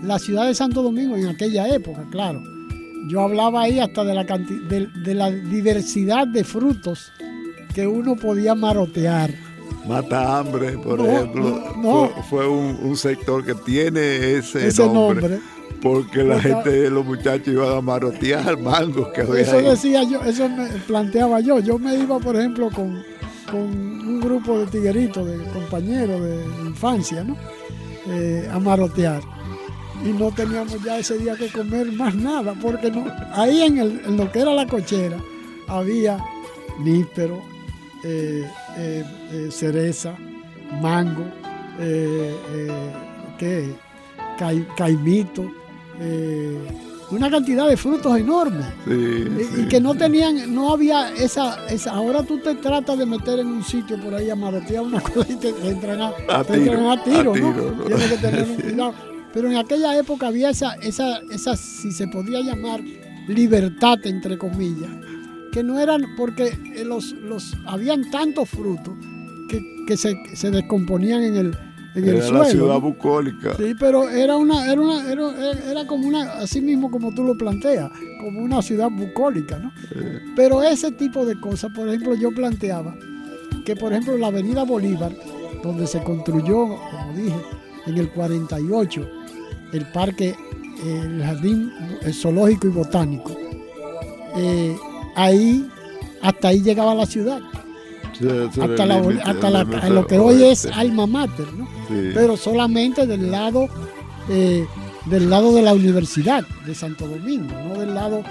la 0.02 0.18
ciudad 0.18 0.46
de 0.46 0.54
Santo 0.54 0.82
Domingo 0.82 1.16
en 1.16 1.26
aquella 1.26 1.68
época, 1.68 2.06
claro. 2.10 2.42
Yo 3.08 3.22
hablaba 3.22 3.62
ahí 3.62 3.80
hasta 3.80 4.04
de 4.04 4.14
la, 4.14 4.24
de, 4.24 5.14
la 5.14 5.30
diversidad 5.30 6.26
de 6.26 6.44
frutos 6.44 7.12
que 7.74 7.86
uno 7.86 8.16
podía 8.16 8.54
marotear. 8.54 9.34
Mata 9.86 10.38
hambre, 10.38 10.78
por 10.78 11.00
ejemplo, 11.00 11.62
fue, 12.28 12.48
un, 12.48 12.96
sector 12.96 13.44
que 13.44 13.54
tiene 13.54 14.36
ese, 14.36 14.70
nombre, 14.86 15.40
Porque 15.82 16.22
la 16.22 16.40
gente, 16.40 16.90
los 16.90 17.04
muchachos 17.04 17.48
iban 17.48 17.76
a 17.76 17.80
marotear 17.80 18.58
mangos 18.58 19.08
que 19.08 19.22
había 19.22 19.40
Eso 19.40 19.60
decía 19.62 20.02
yo, 20.02 20.22
eso 20.22 20.48
me 20.48 20.68
planteaba 20.86 21.40
yo. 21.40 21.58
Yo 21.60 21.78
me 21.78 21.94
iba, 21.94 22.18
por 22.18 22.36
ejemplo, 22.36 22.70
con, 22.70 23.02
un 23.52 24.20
grupo 24.20 24.58
de 24.58 24.66
tigueritos, 24.66 25.26
de 25.26 25.38
compañeros 25.52 26.20
de 26.22 26.44
infancia, 26.66 27.24
¿no? 27.24 27.36
Eh, 28.06 28.48
a 28.50 28.58
marotear 28.58 29.22
y 30.04 30.08
no 30.08 30.30
teníamos 30.30 30.82
ya 30.82 30.98
ese 30.98 31.18
día 31.18 31.36
que 31.36 31.48
comer 31.48 31.92
más 31.92 32.14
nada, 32.14 32.54
porque 32.60 32.90
no, 32.90 33.04
ahí 33.34 33.62
en, 33.62 34.16
lo 34.16 34.32
que 34.32 34.40
era 34.40 34.54
la 34.54 34.66
cochera 34.66 35.18
había 35.68 36.18
níspero, 36.78 37.42
eh, 38.02 38.48
eh, 38.78 39.48
cereza, 39.50 40.16
mango, 40.80 41.24
¿qué? 43.38 43.74
caimito, 44.76 45.50
una 47.10 47.30
cantidad 47.30 47.68
de 47.68 47.76
frutos 47.76 48.16
enormes 48.18 48.66
y, 48.86 49.66
que 49.68 49.80
no 49.80 49.94
tenían, 49.94 50.54
no 50.54 50.72
había 50.72 51.12
esa, 51.14 51.66
esa, 51.68 51.92
ahora 51.92 52.22
tú 52.22 52.38
te 52.38 52.54
tratas 52.54 52.98
de 52.98 53.06
meter 53.06 53.40
en 53.40 53.48
un 53.48 53.64
sitio 53.64 54.00
por 54.00 54.14
ahí 54.14 54.30
a 54.30 54.36
marotear 54.36 54.82
una 54.82 55.00
cosa 55.02 55.30
y 55.30 55.36
te, 55.36 55.48
entran 55.68 56.00
a, 56.00 56.44
tiro, 56.44 57.34
¿no? 57.34 57.84
Tienes 57.86 58.08
que 58.10 58.16
tener 58.16 58.48
un 58.48 58.56
cuidado. 58.62 58.94
Pero 59.32 59.50
en 59.50 59.56
aquella 59.56 59.96
época 59.96 60.26
había 60.26 60.50
esa, 60.50 60.74
esa, 60.74 61.20
esa, 61.30 61.56
si 61.56 61.92
se 61.92 62.08
podía 62.08 62.40
llamar, 62.40 62.80
libertad, 63.28 63.98
entre 64.04 64.36
comillas, 64.38 64.90
que 65.52 65.62
no 65.62 65.78
eran 65.78 66.16
porque 66.16 66.56
los, 66.84 67.12
los, 67.12 67.56
habían 67.66 68.10
tantos 68.10 68.48
frutos 68.48 68.94
que, 69.86 69.96
se, 69.96 70.50
descomponían 70.50 71.22
en 71.22 71.36
el, 71.36 71.58
en 71.94 72.08
el 72.08 72.22
suelo. 72.22 72.38
la 72.38 72.44
ciudad 72.44 72.80
bucólica. 72.80 73.54
Sí, 73.56 73.74
pero 73.78 74.08
era 74.08 74.36
una, 74.36 74.70
era 74.70 74.80
una, 74.80 75.10
era, 75.10 75.86
como 75.86 76.06
una, 76.06 76.34
así 76.34 76.60
mismo 76.60 76.90
como 76.90 77.12
tú 77.12 77.24
lo 77.24 77.36
planteas, 77.36 77.90
como 78.20 78.40
una 78.40 78.62
ciudad 78.62 78.90
bucólica, 78.90 79.58
¿no? 79.58 79.72
Pero 80.36 80.62
ese 80.62 80.92
tipo 80.92 81.24
de 81.24 81.38
cosas, 81.40 81.72
por 81.72 81.88
ejemplo, 81.88 82.14
yo 82.14 82.30
planteaba 82.32 82.94
que, 83.64 83.76
por 83.76 83.92
ejemplo, 83.92 84.16
la 84.16 84.28
avenida 84.28 84.64
Bolívar, 84.64 85.12
donde 85.62 85.86
se 85.86 86.02
construyó, 86.02 86.78
como 86.90 87.12
dije, 87.16 87.36
en 87.86 87.98
el 87.98 88.10
48, 88.10 89.08
el 89.72 89.86
parque, 89.92 90.34
el 90.84 91.22
jardín 91.22 91.72
zoológico 92.12 92.68
y 92.68 92.70
botánico. 92.70 93.36
Eh, 94.36 94.76
ahí, 95.16 95.68
hasta 96.22 96.48
ahí 96.48 96.62
llegaba 96.62 96.94
la 96.94 97.06
ciudad. 97.06 97.40
Hasta, 98.60 99.88
lo 99.90 100.06
que 100.06 100.18
hoy 100.18 100.44
es 100.44 100.66
alma 100.66 101.06
mater, 101.06 101.52
¿no? 101.54 101.68
Pero 101.88 102.36
solamente 102.36 103.06
del 103.06 103.30
lado, 103.30 103.68
eh, 104.28 104.66
del 105.06 105.30
lado 105.30 105.54
de 105.54 105.62
la 105.62 105.72
universidad 105.72 106.44
de 106.66 106.74
Santo 106.74 107.06
Domingo, 107.06 107.54
no 107.68 107.78
del 107.78 107.94
lado 107.94 108.22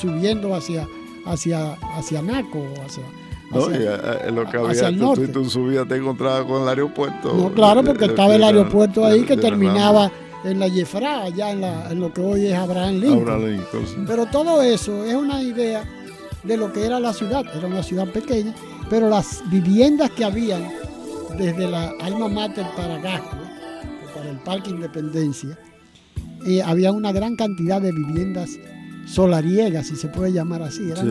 subiendo 0.00 0.54
hacia, 0.54 0.86
hacia, 1.26 1.72
hacia 1.96 2.22
Naco, 2.22 2.64
hacia, 2.86 3.02
no, 3.52 3.68
eh, 3.70 4.30
lo 4.32 4.46
que 4.46 4.56
había, 4.56 4.90
tú, 5.32 5.44
subías 5.44 5.86
te 5.86 5.96
encontrabas 5.96 6.44
con 6.44 6.62
el 6.62 6.68
aeropuerto. 6.68 7.34
No, 7.34 7.52
claro, 7.52 7.82
porque 7.84 8.06
estaba 8.06 8.34
el 8.34 8.44
aeropuerto 8.44 9.04
ahí 9.04 9.22
que 9.22 9.36
terminaba 9.36 10.10
en 10.44 10.58
la 10.58 10.68
Yefra, 10.68 11.22
allá 11.24 11.50
en, 11.50 12.00
lo 12.00 12.12
que 12.12 12.20
hoy 12.20 12.46
es 12.46 12.54
Abraham 12.54 13.00
Lincoln. 13.00 13.60
Pero 14.06 14.26
todo 14.26 14.62
eso 14.62 15.04
es 15.04 15.14
una 15.14 15.42
idea 15.42 15.84
de 16.42 16.56
lo 16.56 16.72
que 16.72 16.84
era 16.84 16.98
la 16.98 17.12
ciudad. 17.12 17.44
Era 17.54 17.66
una 17.66 17.82
ciudad 17.82 18.08
pequeña, 18.08 18.54
pero 18.92 19.08
las 19.08 19.42
viviendas 19.50 20.10
que 20.10 20.22
habían 20.22 20.68
desde 21.38 21.66
la 21.66 21.94
alma 21.98 22.28
mater 22.28 22.66
para 22.76 22.98
Gasco, 22.98 23.38
para 24.14 24.28
el 24.28 24.36
Parque 24.40 24.68
Independencia, 24.68 25.58
eh, 26.46 26.62
había 26.62 26.92
una 26.92 27.10
gran 27.10 27.34
cantidad 27.34 27.80
de 27.80 27.90
viviendas 27.90 28.50
solariegas, 29.06 29.86
si 29.86 29.96
se 29.96 30.08
puede 30.08 30.30
llamar 30.32 30.60
así. 30.60 30.90
Eran 30.90 31.10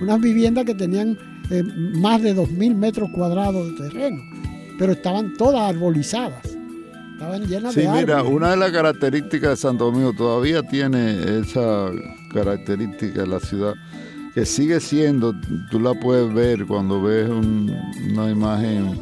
unas 0.00 0.20
viviendas 0.22 0.64
que 0.64 0.74
tenían 0.74 1.18
eh, 1.50 1.62
más 1.62 2.22
de 2.22 2.34
2.000 2.34 2.74
metros 2.74 3.10
cuadrados 3.10 3.68
de 3.68 3.76
terreno, 3.76 4.22
pero 4.78 4.92
estaban 4.92 5.34
todas 5.36 5.60
arbolizadas. 5.60 6.56
Estaban 7.12 7.46
llenas 7.46 7.74
sí, 7.74 7.82
de 7.82 7.90
mira, 7.90 8.22
una 8.22 8.52
de 8.52 8.56
las 8.56 8.72
características 8.72 9.50
de 9.50 9.56
Santo 9.58 9.84
Domingo 9.84 10.14
todavía 10.14 10.62
tiene 10.62 11.40
esa 11.40 11.90
característica 12.32 13.20
de 13.20 13.26
la 13.26 13.40
ciudad, 13.40 13.74
que 14.34 14.46
sigue 14.46 14.80
siendo, 14.80 15.34
tú 15.70 15.80
la 15.80 15.94
puedes 15.94 16.32
ver 16.32 16.66
cuando 16.66 17.02
ves 17.02 17.28
una 17.28 18.30
imagen 18.30 18.98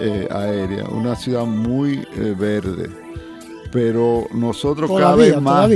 eh, 0.00 0.28
aérea, 0.30 0.84
una 0.88 1.16
ciudad 1.16 1.44
muy 1.44 2.06
eh, 2.16 2.34
verde, 2.38 2.90
pero 3.70 4.26
nosotros 4.34 4.90
cada 4.90 5.16
vez 5.16 5.40
más... 5.40 5.70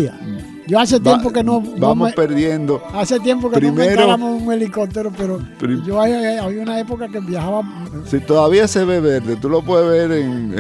Yo 0.67 0.81
hace 0.81 0.99
tiempo 0.99 1.33
que 1.33 1.45
no. 1.45 1.63
Vamos 1.79 2.13
perdiendo. 2.15 2.83
Hace 2.93 3.21
tiempo 3.21 3.49
que 3.51 3.61
no 3.61 3.73
me 3.73 3.95
un 4.25 4.53
helicóptero, 4.53 5.13
pero 5.17 5.41
yo 5.85 6.01
había, 6.01 6.45
una 6.45 6.81
época 6.81 7.07
que 7.09 7.21
viajaba. 7.21 7.63
Si 8.05 8.19
todavía 8.21 8.67
se 8.67 8.85
ve 8.85 9.01
verde, 9.01 9.37
tú 9.37 9.49
lo 9.49 9.63
puedes 9.63 9.89
ver 9.89 10.11
en, 10.19 10.53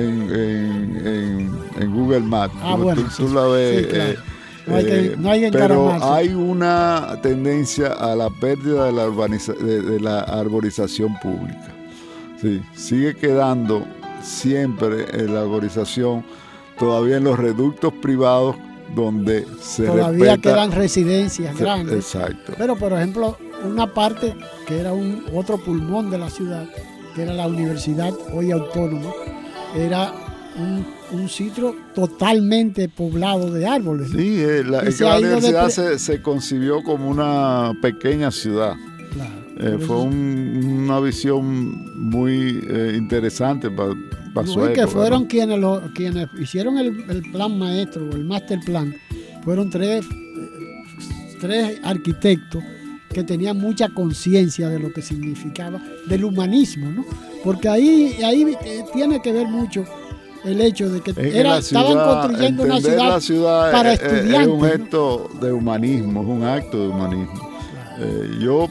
en, 1.76 1.92
Google 1.92 2.20
Maps. 2.20 2.54
Ah, 2.62 2.76
bueno. 2.76 3.02
Tú, 3.16 3.28
la 3.34 3.46
ves. 3.46 3.86
Eh, 3.90 4.16
no 4.66 4.76
hay 4.76 4.84
que, 4.84 4.98
eh, 4.98 5.14
no 5.16 5.30
hay 5.30 5.50
pero 5.50 5.92
hay 6.02 6.28
una 6.28 7.18
tendencia 7.22 7.92
a 7.92 8.16
la 8.16 8.30
pérdida 8.30 8.86
de 8.86 8.92
la, 8.92 9.06
de, 9.08 10.00
la 10.00 10.20
arborización 10.20 11.18
pública. 11.20 11.72
Sí, 12.40 12.60
sigue 12.74 13.14
quedando 13.14 13.86
siempre 14.22 15.06
la 15.28 15.42
arborización 15.42 16.24
todavía 16.78 17.16
en 17.16 17.24
los 17.24 17.38
reductos 17.38 17.92
privados 17.94 18.56
donde 18.94 19.46
se 19.60 19.86
Todavía 19.86 20.38
quedan 20.38 20.72
residencias 20.72 21.58
grandes. 21.58 22.14
Exacto. 22.14 22.52
Pero, 22.56 22.76
por 22.76 22.92
ejemplo, 22.92 23.36
una 23.64 23.92
parte 23.92 24.34
que 24.66 24.78
era 24.78 24.92
un 24.92 25.24
otro 25.34 25.58
pulmón 25.58 26.10
de 26.10 26.18
la 26.18 26.30
ciudad, 26.30 26.68
que 27.14 27.22
era 27.22 27.32
la 27.32 27.46
universidad 27.46 28.12
hoy 28.32 28.52
autónoma, 28.52 29.10
era 29.74 30.12
un, 30.58 31.28
sitio 31.28 31.74
totalmente 31.94 32.88
poblado 32.88 33.50
de 33.50 33.66
árboles. 33.66 34.10
Sí, 34.10 34.40
eh, 34.40 34.64
la, 34.64 34.80
universidad 35.18 35.68
se, 35.68 36.22
concibió 36.22 36.82
como 36.82 37.08
una 37.08 37.72
pequeña 37.80 38.30
ciudad. 38.30 38.74
Eh, 39.58 39.78
fue 39.80 40.02
una 40.02 41.00
visión 41.00 42.08
muy 42.10 42.62
eh, 42.68 42.94
interesante 42.96 43.70
para 43.70 43.94
que 44.74 44.86
fueron 44.86 45.24
quienes, 45.24 45.58
lo, 45.58 45.82
quienes 45.94 46.28
hicieron 46.38 46.76
el, 46.76 47.22
plan 47.32 47.58
maestro 47.58 48.06
o 48.06 48.14
el 48.14 48.24
master 48.24 48.60
plan, 48.66 48.94
fueron 49.42 49.70
tres, 49.70 50.04
tres 51.40 51.80
arquitectos 51.82 52.62
que 53.14 53.24
tenían 53.24 53.56
mucha 53.56 53.88
conciencia 53.88 54.68
de 54.68 54.78
lo 54.78 54.92
que 54.92 55.00
significaba, 55.00 55.80
del 56.06 56.24
humanismo, 56.24 56.90
¿no? 56.90 57.06
Porque 57.42 57.66
ahí, 57.66 58.18
ahí 58.22 58.54
tiene 58.92 59.22
que 59.22 59.32
ver 59.32 59.48
mucho 59.48 59.86
el 60.46 60.60
hecho 60.60 60.88
de 60.88 61.00
que 61.00 61.10
estaban 61.10 61.94
construyendo 61.94 62.62
una 62.62 63.20
ciudad, 63.20 63.72
para 63.72 63.92
estudiantes. 63.92 64.40
Es 64.40 64.46
un 64.46 64.64
acto 64.64 65.30
de 65.40 65.52
humanismo, 65.52 66.22
es 66.22 66.28
un 66.28 66.44
acto 66.44 66.78
de 66.78 66.88
humanismo. 66.88 67.50
Eh, 67.98 68.36
yo 68.40 68.68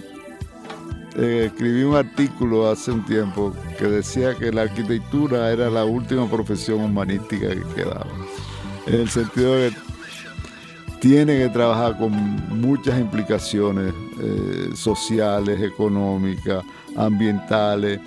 eh, 1.18 1.46
escribí 1.48 1.84
un 1.84 1.96
artículo 1.96 2.70
hace 2.70 2.92
un 2.92 3.06
tiempo 3.06 3.54
que 3.78 3.86
decía 3.86 4.36
que 4.36 4.52
la 4.52 4.64
arquitectura 4.64 5.52
era 5.52 5.70
la 5.70 5.86
última 5.86 6.30
profesión 6.30 6.82
humanística 6.82 7.50
que 7.50 7.64
quedaba. 7.76 8.08
En 8.88 9.02
el 9.02 9.10
sentido 9.10 9.56
de 9.56 9.72
que 9.72 9.86
tiene 11.00 11.38
que 11.38 11.50
trabajar 11.50 11.98
con 11.98 12.12
muchas 12.60 13.00
implicaciones 13.00 13.94
eh, 14.22 14.70
sociales, 14.76 15.62
económicas, 15.62 16.64
ambientales, 16.96 18.00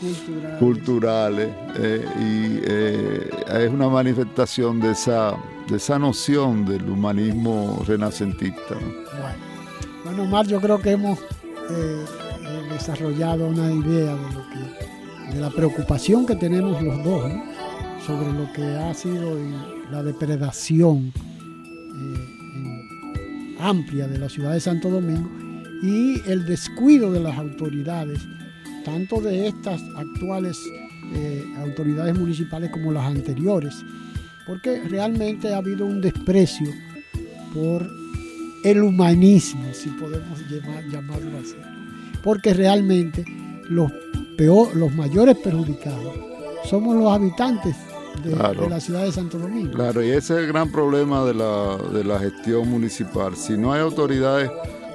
culturales, 0.59 1.49
eh, 1.77 2.05
y 2.19 2.61
eh, 2.65 3.31
es 3.61 3.71
una 3.71 3.89
manifestación 3.89 4.81
de 4.81 4.93
esa, 4.93 5.35
de 5.69 5.77
esa 5.77 5.99
noción 5.99 6.65
del 6.65 6.89
humanismo 6.89 7.83
renacentista. 7.87 8.75
Bueno. 10.05 10.23
Omar, 10.23 10.47
yo 10.47 10.61
creo 10.61 10.81
que 10.81 10.93
hemos 10.93 11.19
desarrollado 12.71 13.47
una 13.47 13.71
idea 13.71 14.15
de 14.15 14.33
lo 14.33 14.43
que, 14.49 15.35
de 15.35 15.41
la 15.41 15.51
preocupación 15.51 16.27
que 16.27 16.35
tenemos 16.35 16.83
los 16.83 17.05
dos 17.05 17.31
sobre 18.07 18.33
lo 18.33 18.51
que 18.55 18.65
ha 18.65 18.95
sido 18.95 19.37
la 19.91 20.03
depredación 20.03 21.13
amplia 23.59 24.07
de 24.07 24.19
la 24.19 24.29
ciudad 24.29 24.53
de 24.53 24.61
Santo 24.61 24.89
Domingo 24.89 25.29
y 25.83 26.21
el 26.29 26.45
descuido 26.47 27.13
de 27.13 27.21
las 27.21 27.39
autoridades, 27.39 28.21
tanto 28.85 29.21
de 29.21 29.49
estas 29.49 29.83
actuales 29.97 30.59
eh, 31.15 31.45
autoridades 31.59 32.19
municipales 32.19 32.71
como 32.71 32.93
las 32.93 33.05
anteriores, 33.07 33.75
porque 34.47 34.83
realmente 34.89 35.53
ha 35.55 35.59
habido 35.59 35.87
un 35.87 36.01
desprecio 36.01 36.69
por 37.55 37.89
el 38.65 38.83
humanismo, 38.83 39.65
si 39.73 39.89
podemos 39.91 40.39
llamarlo 40.91 41.39
así, 41.39 41.57
porque 42.23 42.53
realmente 42.55 43.25
los, 43.69 43.91
peor, 44.37 44.75
los 44.77 44.95
mayores 44.95 45.37
perjudicados 45.39 46.15
somos 46.69 46.97
los 46.97 47.11
habitantes 47.11 47.77
de, 48.23 48.37
la 48.69 48.81
ciudad 48.81 49.05
de 49.05 49.13
Santo 49.13 49.39
Domingo. 49.39 49.73
Claro, 49.73 50.03
y 50.03 50.11
ese 50.11 50.35
es 50.35 50.41
el 50.41 50.47
gran 50.49 50.71
problema 50.71 51.25
de 51.25 51.35
la, 51.35 52.19
gestión 52.19 52.69
municipal. 52.69 53.37
Si 53.37 53.57
no 53.57 53.73
hay 53.73 53.81
autoridades 53.81 54.51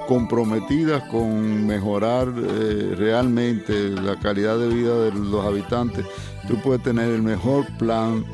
comprometidas 0.07 1.03
con 1.09 1.65
mejorar 1.65 2.27
eh, 2.35 2.93
realmente 2.97 3.89
la 3.89 4.19
calidad 4.19 4.57
de 4.57 4.67
vida 4.67 4.97
de 5.05 5.11
los 5.11 5.45
habitantes, 5.45 6.05
tú 6.47 6.59
puedes 6.61 6.83
tener 6.83 7.09
el 7.09 7.21
mejor 7.21 7.65
plan, 7.77 8.25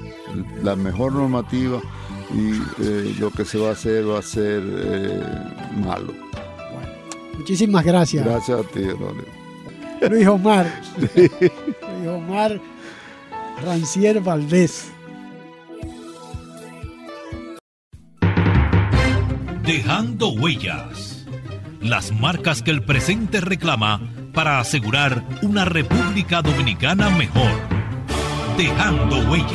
la 0.64 0.76
mejor 0.76 1.14
normativa 1.14 1.82
y 2.34 2.52
eh, 2.84 3.16
lo 3.20 3.32
que 3.32 3.46
se 3.46 3.58
va 3.58 3.70
a 3.70 3.72
hacer 3.74 4.08
va 4.08 4.20
a 4.20 4.22
ser 4.22 4.62
eh, 4.66 5.24
malo. 5.84 6.14
muchísimas 7.38 7.84
gracias. 7.84 8.26
Gracias 8.26 8.60
a 8.60 8.64
ti, 8.64 8.82
Luis 10.10 10.28
Omar. 10.28 10.82
Luis 11.16 12.08
Omar 12.08 12.60
Rancier 13.64 14.22
Valdés. 14.22 14.92
Dejando 19.64 20.30
huellas. 20.30 21.09
Las 21.82 22.12
marcas 22.12 22.62
que 22.62 22.72
el 22.72 22.84
presente 22.84 23.42
reclama 23.42 24.02
para 24.34 24.60
asegurar 24.60 25.24
una 25.42 25.66
República 25.66 26.42
Dominicana 26.42 27.10
mejor. 27.10 27.52
Dejando 28.58 29.30
huellas. 29.30 29.52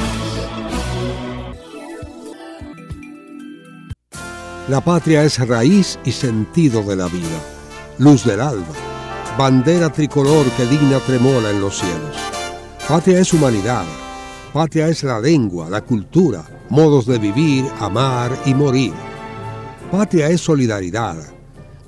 La 4.69 4.81
patria 4.81 5.25
es 5.25 5.47
raíz 5.47 5.99
y 6.05 6.13
sentido 6.13 6.83
de 6.83 6.97
la 6.97 7.07
vida, 7.07 7.39
luz 7.99 8.25
del 8.25 8.41
alba, 8.41 8.75
bandera 9.37 9.91
tricolor 9.91 10.47
que 10.57 10.65
digna 10.65 11.01
tremola 11.01 11.51
en 11.51 11.61
los 11.61 11.77
cielos 11.77 12.25
Patria 12.89 13.21
es 13.21 13.33
humanidad. 13.33 13.87
Patria 14.53 14.89
es 14.89 15.03
la 15.05 15.19
lengua, 15.19 15.71
la 15.71 15.81
cultura, 15.81 16.45
modos 16.69 17.07
de 17.07 17.19
vivir, 17.19 17.65
amar 17.81 18.31
y 18.45 18.53
morir. 18.53 18.93
Patria 19.91 20.29
es 20.29 20.43
solidaridad. 20.43 21.17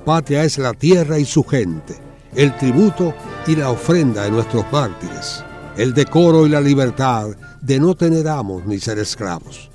Patria 0.07 0.45
es 0.45 0.57
la 0.57 0.73
tierra 0.73 1.19
y 1.19 1.27
su 1.27 1.45
gente, 1.45 1.99
el 2.35 2.57
tributo 2.57 3.13
y 3.47 3.57
la 3.57 3.71
ofrenda 3.71 4.23
de 4.23 4.31
nuestros 4.31 4.65
mártires, 4.73 5.45
el 5.77 5.93
decoro 5.93 6.47
y 6.47 6.49
la 6.49 6.61
libertad 6.61 7.31
de 7.61 7.79
no 7.79 7.95
tener 7.95 8.27
amos 8.29 8.65
ni 8.65 8.79
ser 8.79 8.99
esclavos. 9.01 9.69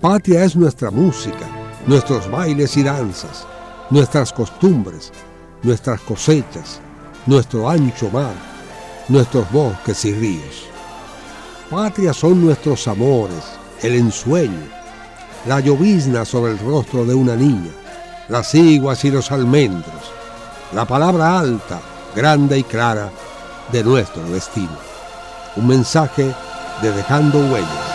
Patria 0.00 0.44
es 0.44 0.54
nuestra 0.54 0.90
música, 0.90 1.46
nuestros 1.86 2.30
bailes 2.30 2.76
y 2.76 2.84
danzas, 2.84 3.46
nuestras 3.90 4.32
costumbres, 4.32 5.12
nuestras 5.62 6.00
cosechas, 6.02 6.80
nuestro 7.26 7.68
ancho 7.68 8.08
mar 8.10 8.54
nuestros 9.08 9.50
bosques 9.52 10.04
y 10.04 10.14
ríos. 10.14 10.66
Patria 11.70 12.12
son 12.12 12.44
nuestros 12.44 12.86
amores, 12.88 13.42
el 13.82 13.96
ensueño, 13.96 14.68
la 15.46 15.60
llovizna 15.60 16.24
sobre 16.24 16.52
el 16.52 16.58
rostro 16.58 17.04
de 17.04 17.14
una 17.14 17.36
niña, 17.36 17.70
las 18.28 18.54
iguas 18.54 19.04
y 19.04 19.10
los 19.10 19.30
almendros, 19.30 20.12
la 20.72 20.84
palabra 20.84 21.38
alta, 21.38 21.80
grande 22.14 22.58
y 22.58 22.64
clara 22.64 23.10
de 23.70 23.84
nuestro 23.84 24.22
destino. 24.24 24.76
Un 25.56 25.66
mensaje 25.66 26.34
de 26.82 26.92
Dejando 26.92 27.38
Huellas. 27.38 27.93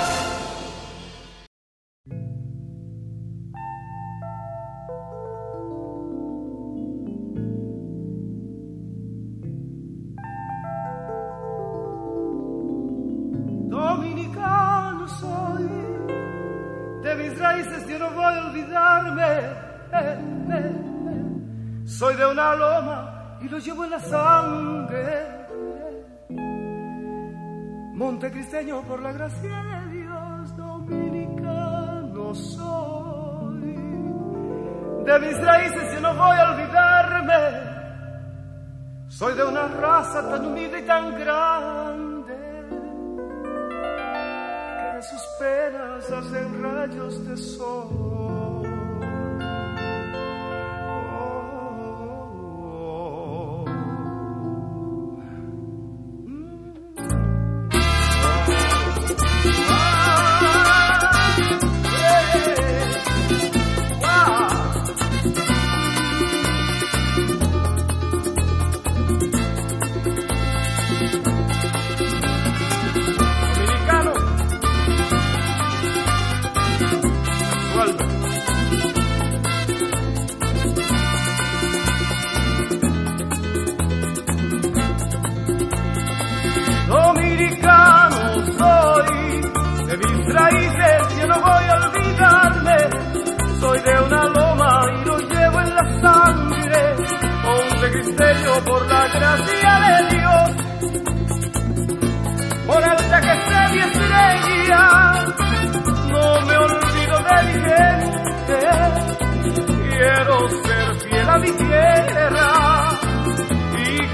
Tierra, 111.59 112.99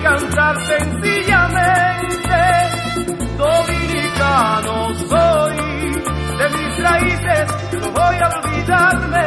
cantar 0.03 0.55
sencillamente. 0.67 2.39
Dominicano 3.37 4.93
soy, 5.09 5.57
de 6.37 6.49
mis 6.57 6.83
raíces 6.83 7.45
no 7.81 7.91
voy 7.91 8.15
a 8.15 8.27
olvidarme. 8.39 9.25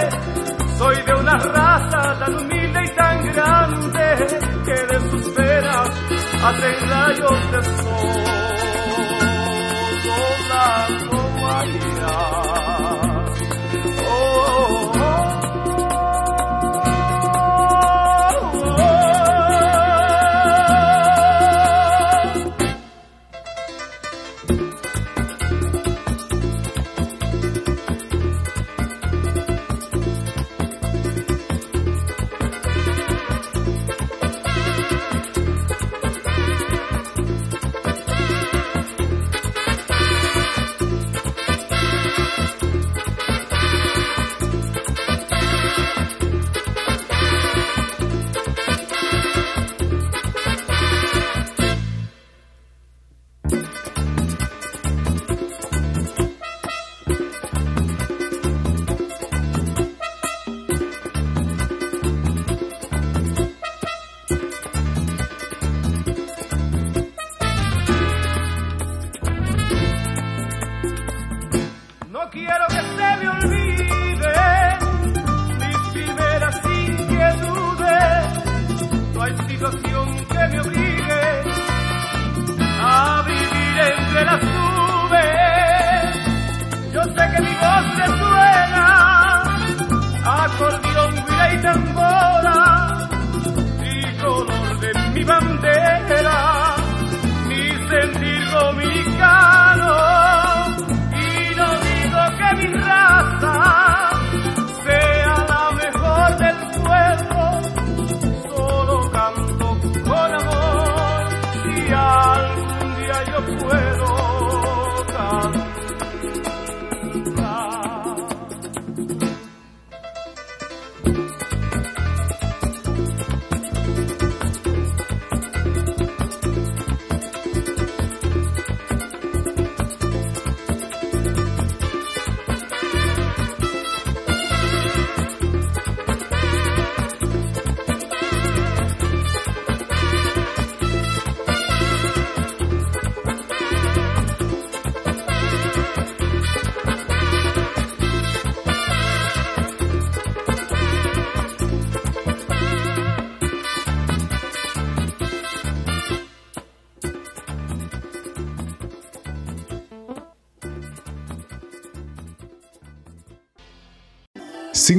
Soy 0.79 0.97
de 1.03 1.15
una 1.15 1.37
raza 1.37 2.19
tan 2.21 2.35
humilde 2.35 2.81
y 2.85 2.97
tan 2.97 3.33
grande 3.33 4.07
que 4.65 4.77
de 4.87 5.11
sus 5.11 5.35
venas 5.35 5.89
hacen 6.45 6.89
rayos 6.89 7.53
de 7.53 7.63
sol. 7.83 8.29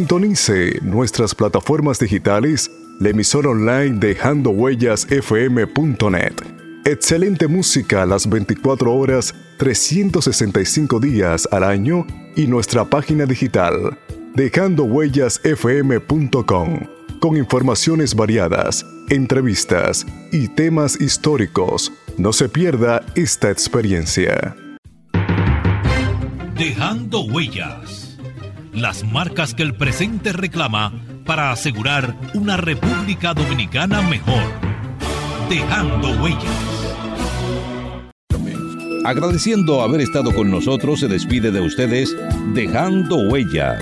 Sintonice 0.10 0.80
nuestras 0.82 1.36
plataformas 1.36 2.00
digitales, 2.00 2.72
la 3.00 3.10
emisora 3.10 3.50
online 3.50 4.00
Dejando 4.00 4.50
Huellas. 4.50 5.06
Excelente 6.84 7.48
música 7.48 8.08
las 8.08 8.28
24 8.28 8.92
horas, 8.92 9.36
365 9.60 11.00
días 11.00 11.48
al 11.52 11.64
año 11.64 12.08
y 12.36 12.48
nuestra 12.48 12.86
página 12.86 13.28
digital 13.28 14.00
Dejando 14.34 14.86
Huellas 14.86 15.40
con 17.22 17.38
informaciones 17.38 18.16
variadas, 18.16 18.84
entrevistas 19.12 20.08
y 20.32 20.48
temas 20.48 21.00
históricos. 21.00 21.94
No 22.18 22.34
se 22.34 22.50
pierda 22.50 23.06
esta 23.14 23.52
experiencia. 23.52 24.56
Dejando 26.56 27.22
Huellas 27.26 28.09
las 28.82 29.04
marcas 29.04 29.54
que 29.54 29.64
el 29.64 29.74
presente 29.74 30.34
reclama 30.34 30.94
para 31.26 31.52
asegurar 31.52 32.16
una 32.34 32.58
República 32.58 33.34
Dominicana 33.34 34.02
mejor. 34.02 34.44
Dejando 35.50 36.12
huellas. 36.22 36.80
Agradeciendo 39.06 39.82
haber 39.82 40.02
estado 40.02 40.34
con 40.34 40.52
nosotros, 40.52 41.00
se 41.00 41.08
despide 41.08 41.52
de 41.52 41.62
ustedes 41.62 42.16
Dejando 42.54 43.16
Huellas, 43.30 43.82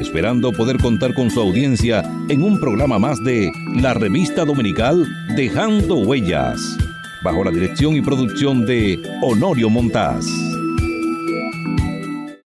esperando 0.00 0.52
poder 0.52 0.78
contar 0.78 1.14
con 1.14 1.30
su 1.30 1.40
audiencia 1.40 2.02
en 2.28 2.42
un 2.42 2.58
programa 2.58 2.98
más 2.98 3.22
de 3.22 3.52
la 3.76 3.94
revista 3.94 4.44
dominical 4.44 5.06
Dejando 5.36 5.96
Huellas, 5.96 6.76
bajo 7.22 7.44
la 7.44 7.50
dirección 7.50 7.94
y 7.94 8.00
producción 8.00 8.66
de 8.66 8.98
Honorio 9.22 9.68
Montaz. 9.68 10.24